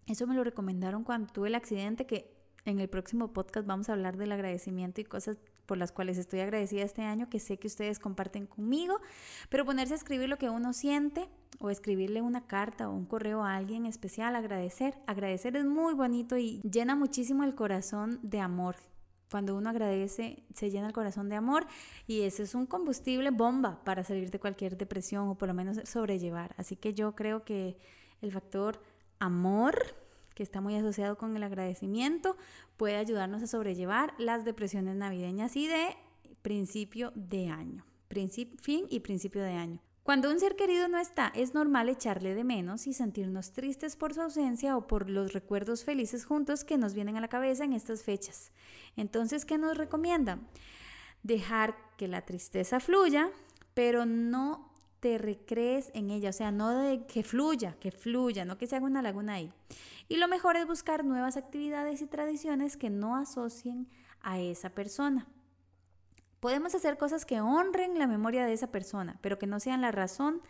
Eso 0.06 0.26
me 0.26 0.34
lo 0.34 0.44
recomendaron 0.44 1.02
cuando 1.02 1.32
tuve 1.32 1.48
el 1.48 1.54
accidente 1.54 2.06
que 2.06 2.30
en 2.66 2.78
el 2.78 2.90
próximo 2.90 3.32
podcast 3.32 3.66
vamos 3.66 3.88
a 3.88 3.94
hablar 3.94 4.18
del 4.18 4.32
agradecimiento 4.32 5.00
y 5.00 5.04
cosas 5.04 5.38
por 5.72 5.78
las 5.78 5.90
cuales 5.90 6.18
estoy 6.18 6.40
agradecida 6.40 6.82
este 6.82 7.00
año 7.00 7.30
que 7.30 7.40
sé 7.40 7.56
que 7.56 7.66
ustedes 7.66 7.98
comparten 7.98 8.46
conmigo, 8.46 9.00
pero 9.48 9.64
ponerse 9.64 9.94
a 9.94 9.96
escribir 9.96 10.28
lo 10.28 10.36
que 10.36 10.50
uno 10.50 10.74
siente 10.74 11.30
o 11.60 11.70
escribirle 11.70 12.20
una 12.20 12.46
carta 12.46 12.90
o 12.90 12.92
un 12.92 13.06
correo 13.06 13.42
a 13.42 13.56
alguien 13.56 13.86
especial, 13.86 14.36
agradecer. 14.36 14.98
Agradecer 15.06 15.56
es 15.56 15.64
muy 15.64 15.94
bonito 15.94 16.36
y 16.36 16.60
llena 16.60 16.94
muchísimo 16.94 17.42
el 17.42 17.54
corazón 17.54 18.20
de 18.22 18.40
amor. 18.40 18.76
Cuando 19.30 19.56
uno 19.56 19.70
agradece, 19.70 20.44
se 20.52 20.70
llena 20.70 20.88
el 20.88 20.92
corazón 20.92 21.30
de 21.30 21.36
amor 21.36 21.66
y 22.06 22.20
ese 22.20 22.42
es 22.42 22.54
un 22.54 22.66
combustible 22.66 23.30
bomba 23.30 23.82
para 23.82 24.04
salir 24.04 24.30
de 24.30 24.38
cualquier 24.38 24.76
depresión 24.76 25.26
o 25.30 25.38
por 25.38 25.48
lo 25.48 25.54
menos 25.54 25.80
sobrellevar. 25.88 26.54
Así 26.58 26.76
que 26.76 26.92
yo 26.92 27.14
creo 27.14 27.46
que 27.46 27.78
el 28.20 28.30
factor 28.30 28.78
amor, 29.20 29.94
que 30.34 30.42
está 30.42 30.60
muy 30.60 30.76
asociado 30.76 31.16
con 31.16 31.36
el 31.36 31.42
agradecimiento, 31.42 32.36
puede 32.76 32.96
ayudarnos 32.96 33.42
a 33.42 33.46
sobrellevar 33.46 34.14
las 34.18 34.44
depresiones 34.44 34.96
navideñas 34.96 35.56
y 35.56 35.66
de 35.66 35.96
principio 36.42 37.12
de 37.14 37.48
año. 37.48 37.84
fin 38.60 38.86
y 38.90 39.00
principio 39.00 39.42
de 39.42 39.52
año. 39.52 39.80
Cuando 40.02 40.30
un 40.30 40.40
ser 40.40 40.56
querido 40.56 40.88
no 40.88 40.98
está, 40.98 41.32
es 41.34 41.54
normal 41.54 41.88
echarle 41.88 42.34
de 42.34 42.42
menos 42.42 42.88
y 42.88 42.92
sentirnos 42.92 43.52
tristes 43.52 43.94
por 43.94 44.14
su 44.14 44.20
ausencia 44.20 44.76
o 44.76 44.88
por 44.88 45.08
los 45.08 45.32
recuerdos 45.32 45.84
felices 45.84 46.24
juntos 46.24 46.64
que 46.64 46.76
nos 46.76 46.92
vienen 46.92 47.16
a 47.16 47.20
la 47.20 47.28
cabeza 47.28 47.62
en 47.62 47.72
estas 47.72 48.02
fechas. 48.02 48.50
Entonces, 48.96 49.44
¿qué 49.44 49.58
nos 49.58 49.78
recomienda? 49.78 50.40
Dejar 51.22 51.76
que 51.96 52.08
la 52.08 52.22
tristeza 52.22 52.80
fluya, 52.80 53.30
pero 53.74 54.04
no 54.04 54.71
te 55.02 55.18
recrees 55.18 55.90
en 55.94 56.10
ella, 56.10 56.30
o 56.30 56.32
sea, 56.32 56.52
no 56.52 56.70
de 56.70 57.04
que 57.06 57.24
fluya, 57.24 57.74
que 57.80 57.90
fluya, 57.90 58.44
no 58.44 58.56
que 58.56 58.68
se 58.68 58.76
haga 58.76 58.86
una 58.86 59.02
laguna 59.02 59.34
ahí. 59.34 59.52
Y 60.08 60.16
lo 60.18 60.28
mejor 60.28 60.56
es 60.56 60.64
buscar 60.64 61.04
nuevas 61.04 61.36
actividades 61.36 62.00
y 62.02 62.06
tradiciones 62.06 62.76
que 62.76 62.88
no 62.88 63.16
asocien 63.16 63.88
a 64.20 64.38
esa 64.38 64.70
persona. 64.70 65.26
Podemos 66.38 66.76
hacer 66.76 66.98
cosas 66.98 67.24
que 67.24 67.40
honren 67.40 67.98
la 67.98 68.06
memoria 68.06 68.46
de 68.46 68.52
esa 68.52 68.68
persona, 68.68 69.18
pero 69.22 69.40
que 69.40 69.48
no 69.48 69.58
sean 69.58 69.80
la 69.80 69.90
razón 69.90 70.40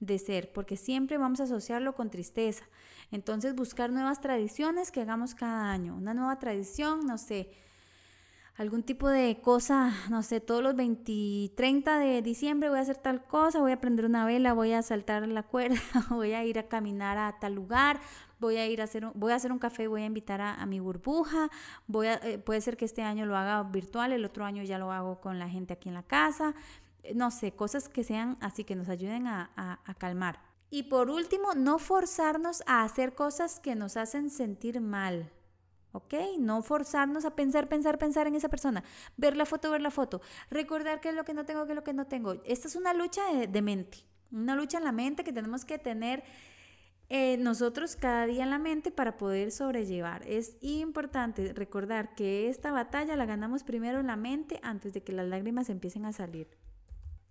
de 0.00 0.18
ser, 0.18 0.52
porque 0.52 0.76
siempre 0.76 1.16
vamos 1.16 1.38
a 1.38 1.44
asociarlo 1.44 1.94
con 1.94 2.10
tristeza. 2.10 2.64
Entonces, 3.12 3.54
buscar 3.54 3.92
nuevas 3.92 4.20
tradiciones 4.20 4.90
que 4.90 5.02
hagamos 5.02 5.36
cada 5.36 5.70
año. 5.70 5.94
Una 5.94 6.14
nueva 6.14 6.40
tradición, 6.40 7.06
no 7.06 7.16
sé, 7.16 7.48
algún 8.56 8.82
tipo 8.82 9.08
de 9.08 9.40
cosa, 9.40 9.92
no 10.10 10.22
sé, 10.22 10.40
todos 10.40 10.62
los 10.62 10.76
20, 10.76 11.52
30 11.56 11.98
de 11.98 12.22
diciembre 12.22 12.68
voy 12.68 12.78
a 12.78 12.82
hacer 12.82 12.96
tal 12.96 13.24
cosa, 13.24 13.60
voy 13.60 13.72
a 13.72 13.80
prender 13.80 14.04
una 14.04 14.24
vela, 14.24 14.52
voy 14.52 14.72
a 14.72 14.82
saltar 14.82 15.26
la 15.28 15.42
cuerda, 15.42 15.80
voy 16.10 16.32
a 16.32 16.44
ir 16.44 16.58
a 16.58 16.68
caminar 16.68 17.18
a 17.18 17.38
tal 17.38 17.54
lugar, 17.54 18.00
voy 18.38 18.56
a 18.56 18.66
ir 18.66 18.80
a 18.80 18.84
hacer, 18.84 19.04
un, 19.06 19.12
voy 19.14 19.32
a 19.32 19.36
hacer 19.36 19.52
un 19.52 19.58
café, 19.58 19.86
voy 19.88 20.02
a 20.02 20.06
invitar 20.06 20.40
a, 20.40 20.64
mi 20.66 20.80
burbuja, 20.80 21.50
voy 21.86 22.08
a, 22.08 22.14
eh, 22.16 22.38
puede 22.38 22.60
ser 22.60 22.76
que 22.76 22.84
este 22.84 23.02
año 23.02 23.26
lo 23.26 23.36
haga 23.36 23.62
virtual, 23.62 24.12
el 24.12 24.24
otro 24.24 24.44
año 24.44 24.62
ya 24.62 24.78
lo 24.78 24.92
hago 24.92 25.20
con 25.20 25.38
la 25.38 25.48
gente 25.48 25.72
aquí 25.72 25.88
en 25.88 25.94
la 25.94 26.02
casa, 26.02 26.54
eh, 27.02 27.14
no 27.14 27.30
sé, 27.30 27.52
cosas 27.52 27.88
que 27.88 28.04
sean 28.04 28.36
así 28.40 28.64
que 28.64 28.74
nos 28.74 28.88
ayuden 28.88 29.26
a, 29.26 29.50
a 29.56 29.94
calmar. 29.94 30.40
Y 30.72 30.84
por 30.84 31.10
último, 31.10 31.54
no 31.54 31.78
forzarnos 31.78 32.62
a 32.66 32.84
hacer 32.84 33.14
cosas 33.14 33.58
que 33.58 33.74
nos 33.74 33.96
hacen 33.96 34.30
sentir 34.30 34.80
mal. 34.80 35.32
¿Ok? 35.92 36.14
No 36.38 36.62
forzarnos 36.62 37.24
a 37.24 37.34
pensar, 37.34 37.68
pensar, 37.68 37.98
pensar 37.98 38.26
en 38.26 38.34
esa 38.34 38.48
persona. 38.48 38.84
Ver 39.16 39.36
la 39.36 39.46
foto, 39.46 39.70
ver 39.70 39.80
la 39.80 39.90
foto. 39.90 40.20
Recordar 40.50 41.00
qué 41.00 41.10
es 41.10 41.14
lo 41.14 41.24
que 41.24 41.34
no 41.34 41.44
tengo, 41.44 41.66
qué 41.66 41.72
es 41.72 41.76
lo 41.76 41.84
que 41.84 41.92
no 41.92 42.06
tengo. 42.06 42.34
Esta 42.44 42.68
es 42.68 42.76
una 42.76 42.94
lucha 42.94 43.22
de, 43.32 43.62
mente. 43.62 43.98
Una 44.30 44.54
lucha 44.54 44.78
en 44.78 44.84
la 44.84 44.92
mente 44.92 45.24
que 45.24 45.32
tenemos 45.32 45.64
que 45.64 45.78
tener 45.78 46.22
eh, 47.08 47.36
nosotros 47.38 47.96
cada 47.96 48.26
día 48.26 48.44
en 48.44 48.50
la 48.50 48.58
mente 48.58 48.92
para 48.92 49.16
poder 49.16 49.50
sobrellevar. 49.50 50.22
Es 50.28 50.56
importante 50.60 51.52
recordar 51.52 52.14
que 52.14 52.48
esta 52.48 52.70
batalla 52.70 53.16
la 53.16 53.26
ganamos 53.26 53.64
primero 53.64 53.98
en 53.98 54.06
la 54.06 54.16
mente 54.16 54.60
antes 54.62 54.92
de 54.92 55.02
que 55.02 55.12
las 55.12 55.26
lágrimas 55.26 55.70
empiecen 55.70 56.04
a 56.04 56.12
salir. 56.12 56.59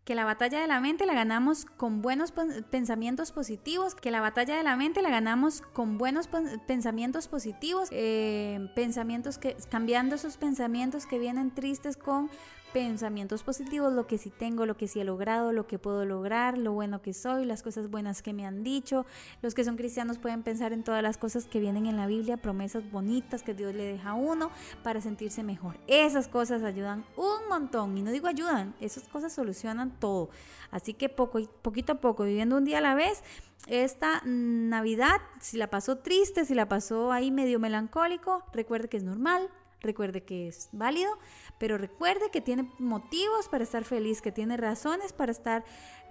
Que 0.03 0.15
la 0.15 0.25
batalla 0.25 0.59
de 0.59 0.67
la 0.67 0.79
mente 0.79 1.05
la 1.05 1.13
ganamos 1.13 1.65
con 1.65 2.01
buenos 2.01 2.33
pensamientos 2.69 3.31
positivos, 3.31 3.93
que 3.93 4.11
la 4.11 4.21
batalla 4.21 4.57
de 4.57 4.63
la 4.63 4.75
mente 4.75 5.01
la 5.01 5.09
ganamos 5.09 5.61
con 5.61 5.97
buenos 5.97 6.27
pensamientos 6.67 7.27
positivos, 7.27 7.89
eh, 7.91 8.71
pensamientos 8.75 9.37
que, 9.37 9.55
cambiando 9.69 10.15
esos 10.15 10.37
pensamientos 10.37 11.05
que 11.05 11.19
vienen 11.19 11.51
tristes 11.51 11.95
con 11.95 12.29
pensamientos 12.73 13.43
positivos, 13.43 13.93
lo 13.93 14.07
que 14.07 14.17
sí 14.17 14.29
tengo, 14.29 14.65
lo 14.65 14.77
que 14.77 14.87
sí 14.87 14.99
he 14.99 15.03
logrado, 15.03 15.51
lo 15.51 15.67
que 15.67 15.79
puedo 15.79 16.05
lograr, 16.05 16.57
lo 16.57 16.71
bueno 16.73 17.01
que 17.01 17.13
soy, 17.13 17.45
las 17.45 17.63
cosas 17.63 17.89
buenas 17.89 18.21
que 18.21 18.33
me 18.33 18.45
han 18.45 18.63
dicho. 18.63 19.05
Los 19.41 19.53
que 19.53 19.63
son 19.63 19.75
cristianos 19.75 20.17
pueden 20.17 20.43
pensar 20.43 20.73
en 20.73 20.83
todas 20.83 21.03
las 21.03 21.17
cosas 21.17 21.45
que 21.45 21.59
vienen 21.59 21.85
en 21.85 21.97
la 21.97 22.07
Biblia, 22.07 22.37
promesas 22.37 22.89
bonitas 22.91 23.43
que 23.43 23.53
Dios 23.53 23.73
le 23.73 23.83
deja 23.83 24.11
a 24.11 24.13
uno 24.13 24.51
para 24.83 25.01
sentirse 25.01 25.43
mejor. 25.43 25.77
Esas 25.87 26.27
cosas 26.27 26.63
ayudan 26.63 27.05
un 27.15 27.47
montón 27.49 27.97
y 27.97 28.01
no 28.01 28.11
digo 28.11 28.27
ayudan, 28.27 28.75
esas 28.79 29.07
cosas 29.07 29.33
solucionan 29.33 29.91
todo. 29.99 30.29
Así 30.71 30.93
que 30.93 31.09
poco, 31.09 31.41
poquito 31.61 31.93
a 31.93 31.95
poco, 31.95 32.23
viviendo 32.23 32.57
un 32.57 32.65
día 32.65 32.77
a 32.77 32.81
la 32.81 32.95
vez, 32.95 33.23
esta 33.67 34.21
Navidad, 34.25 35.17
si 35.39 35.57
la 35.57 35.69
pasó 35.69 35.97
triste, 35.97 36.45
si 36.45 36.55
la 36.55 36.67
pasó 36.67 37.11
ahí 37.11 37.31
medio 37.31 37.59
melancólico, 37.59 38.43
recuerde 38.53 38.87
que 38.87 38.97
es 38.97 39.03
normal, 39.03 39.49
recuerde 39.81 40.23
que 40.23 40.47
es 40.47 40.69
válido, 40.71 41.11
pero 41.57 41.77
recuerde 41.77 42.29
que 42.31 42.41
tiene 42.41 42.69
motivos 42.79 43.47
para 43.49 43.63
estar 43.63 43.83
feliz, 43.83 44.21
que 44.21 44.31
tiene 44.31 44.57
razones 44.57 45.13
para 45.13 45.31
estar 45.31 45.63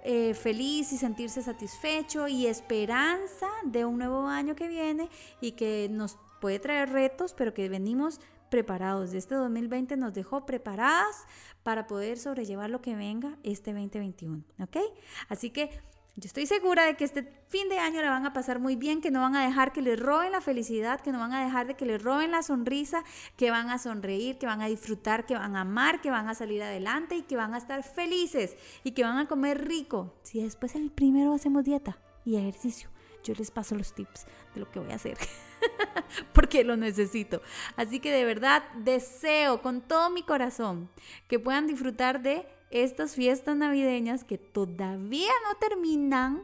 eh, 0.04 0.34
feliz 0.34 0.92
y 0.92 0.98
sentirse 0.98 1.42
satisfecho 1.42 2.28
y 2.28 2.46
esperanza 2.46 3.48
de 3.64 3.84
un 3.84 3.98
nuevo 3.98 4.26
año 4.26 4.54
que 4.54 4.68
viene 4.68 5.08
y 5.40 5.52
que 5.52 5.88
nos 5.90 6.18
puede 6.40 6.58
traer 6.58 6.90
retos, 6.90 7.34
pero 7.34 7.52
que 7.52 7.68
venimos 7.68 8.20
preparados. 8.48 9.12
Este 9.12 9.34
2020 9.34 9.96
nos 9.96 10.14
dejó 10.14 10.46
preparadas 10.46 11.26
para 11.62 11.86
poder 11.86 12.18
sobrellevar 12.18 12.70
lo 12.70 12.80
que 12.80 12.96
venga 12.96 13.36
este 13.42 13.72
2021, 13.72 14.42
¿ok? 14.60 14.76
Así 15.28 15.50
que 15.50 15.70
yo 16.18 16.26
estoy 16.26 16.46
segura 16.46 16.84
de 16.84 16.96
que 16.96 17.04
este 17.04 17.22
fin 17.46 17.68
de 17.68 17.78
año 17.78 18.02
la 18.02 18.10
van 18.10 18.26
a 18.26 18.32
pasar 18.32 18.58
muy 18.58 18.74
bien, 18.74 19.00
que 19.00 19.12
no 19.12 19.20
van 19.20 19.36
a 19.36 19.46
dejar 19.46 19.72
que 19.72 19.82
les 19.82 20.00
roben 20.00 20.32
la 20.32 20.40
felicidad, 20.40 21.00
que 21.00 21.12
no 21.12 21.20
van 21.20 21.32
a 21.32 21.44
dejar 21.44 21.68
de 21.68 21.74
que 21.74 21.86
les 21.86 22.02
roben 22.02 22.32
la 22.32 22.42
sonrisa, 22.42 23.04
que 23.36 23.52
van 23.52 23.70
a 23.70 23.78
sonreír, 23.78 24.36
que 24.36 24.46
van 24.46 24.60
a 24.60 24.66
disfrutar, 24.66 25.26
que 25.26 25.34
van 25.34 25.54
a 25.54 25.60
amar, 25.60 26.00
que 26.00 26.10
van 26.10 26.28
a 26.28 26.34
salir 26.34 26.60
adelante 26.60 27.14
y 27.14 27.22
que 27.22 27.36
van 27.36 27.54
a 27.54 27.58
estar 27.58 27.84
felices 27.84 28.56
y 28.82 28.92
que 28.92 29.04
van 29.04 29.18
a 29.18 29.28
comer 29.28 29.68
rico. 29.68 30.12
Si 30.24 30.42
después 30.42 30.74
el 30.74 30.90
primero 30.90 31.34
hacemos 31.34 31.64
dieta 31.64 31.98
y 32.24 32.36
ejercicio, 32.36 32.90
yo 33.22 33.34
les 33.34 33.52
paso 33.52 33.76
los 33.76 33.94
tips 33.94 34.26
de 34.54 34.60
lo 34.60 34.68
que 34.70 34.80
voy 34.80 34.90
a 34.90 34.96
hacer. 34.96 35.18
porque 36.32 36.64
lo 36.64 36.76
necesito. 36.76 37.42
Así 37.76 38.00
que 38.00 38.10
de 38.10 38.24
verdad 38.24 38.64
deseo 38.74 39.62
con 39.62 39.82
todo 39.82 40.10
mi 40.10 40.24
corazón 40.24 40.90
que 41.28 41.38
puedan 41.38 41.68
disfrutar 41.68 42.22
de 42.22 42.44
estas 42.70 43.14
fiestas 43.14 43.56
navideñas 43.56 44.24
que 44.24 44.38
todavía 44.38 45.32
no 45.48 45.56
terminan 45.58 46.42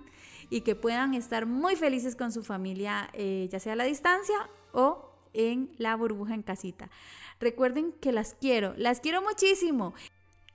y 0.51 0.63
que 0.63 0.75
puedan 0.75 1.15
estar 1.15 1.47
muy 1.47 1.77
felices 1.77 2.17
con 2.17 2.33
su 2.33 2.43
familia, 2.43 3.11
eh, 3.13 3.49
ya 3.51 3.61
sea 3.61 3.73
a 3.73 3.77
la 3.77 3.85
distancia 3.85 4.49
o 4.73 5.11
en 5.33 5.75
la 5.79 5.97
burbuja 5.97 6.35
en 6.35 6.43
casita. 6.43 6.91
Recuerden 7.41 7.93
que 7.93 8.13
las 8.13 8.35
quiero, 8.35 8.75
las 8.77 9.01
quiero 9.01 9.23
muchísimo. 9.23 9.95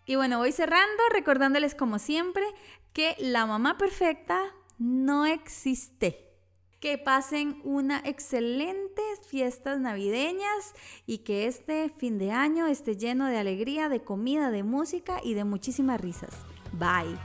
Y 0.05 0.15
bueno, 0.15 0.37
voy 0.39 0.51
cerrando 0.51 1.03
recordándoles 1.11 1.75
como 1.75 1.99
siempre 1.99 2.43
que 2.93 3.15
la 3.19 3.45
mamá 3.45 3.77
perfecta 3.77 4.53
no 4.77 5.25
existe 5.25 6.28
que 6.79 6.97
pasen 6.97 7.61
una 7.63 8.01
excelente 8.05 9.01
fiestas 9.27 9.79
navideñas 9.79 10.73
y 11.05 11.19
que 11.19 11.47
este 11.47 11.89
fin 11.89 12.17
de 12.17 12.31
año 12.31 12.67
esté 12.67 12.95
lleno 12.95 13.27
de 13.27 13.37
alegría, 13.37 13.89
de 13.89 14.01
comida, 14.01 14.49
de 14.49 14.63
música 14.63 15.19
y 15.23 15.33
de 15.33 15.43
muchísimas 15.43 15.99
risas. 15.99 16.33
Bye. 16.73 17.17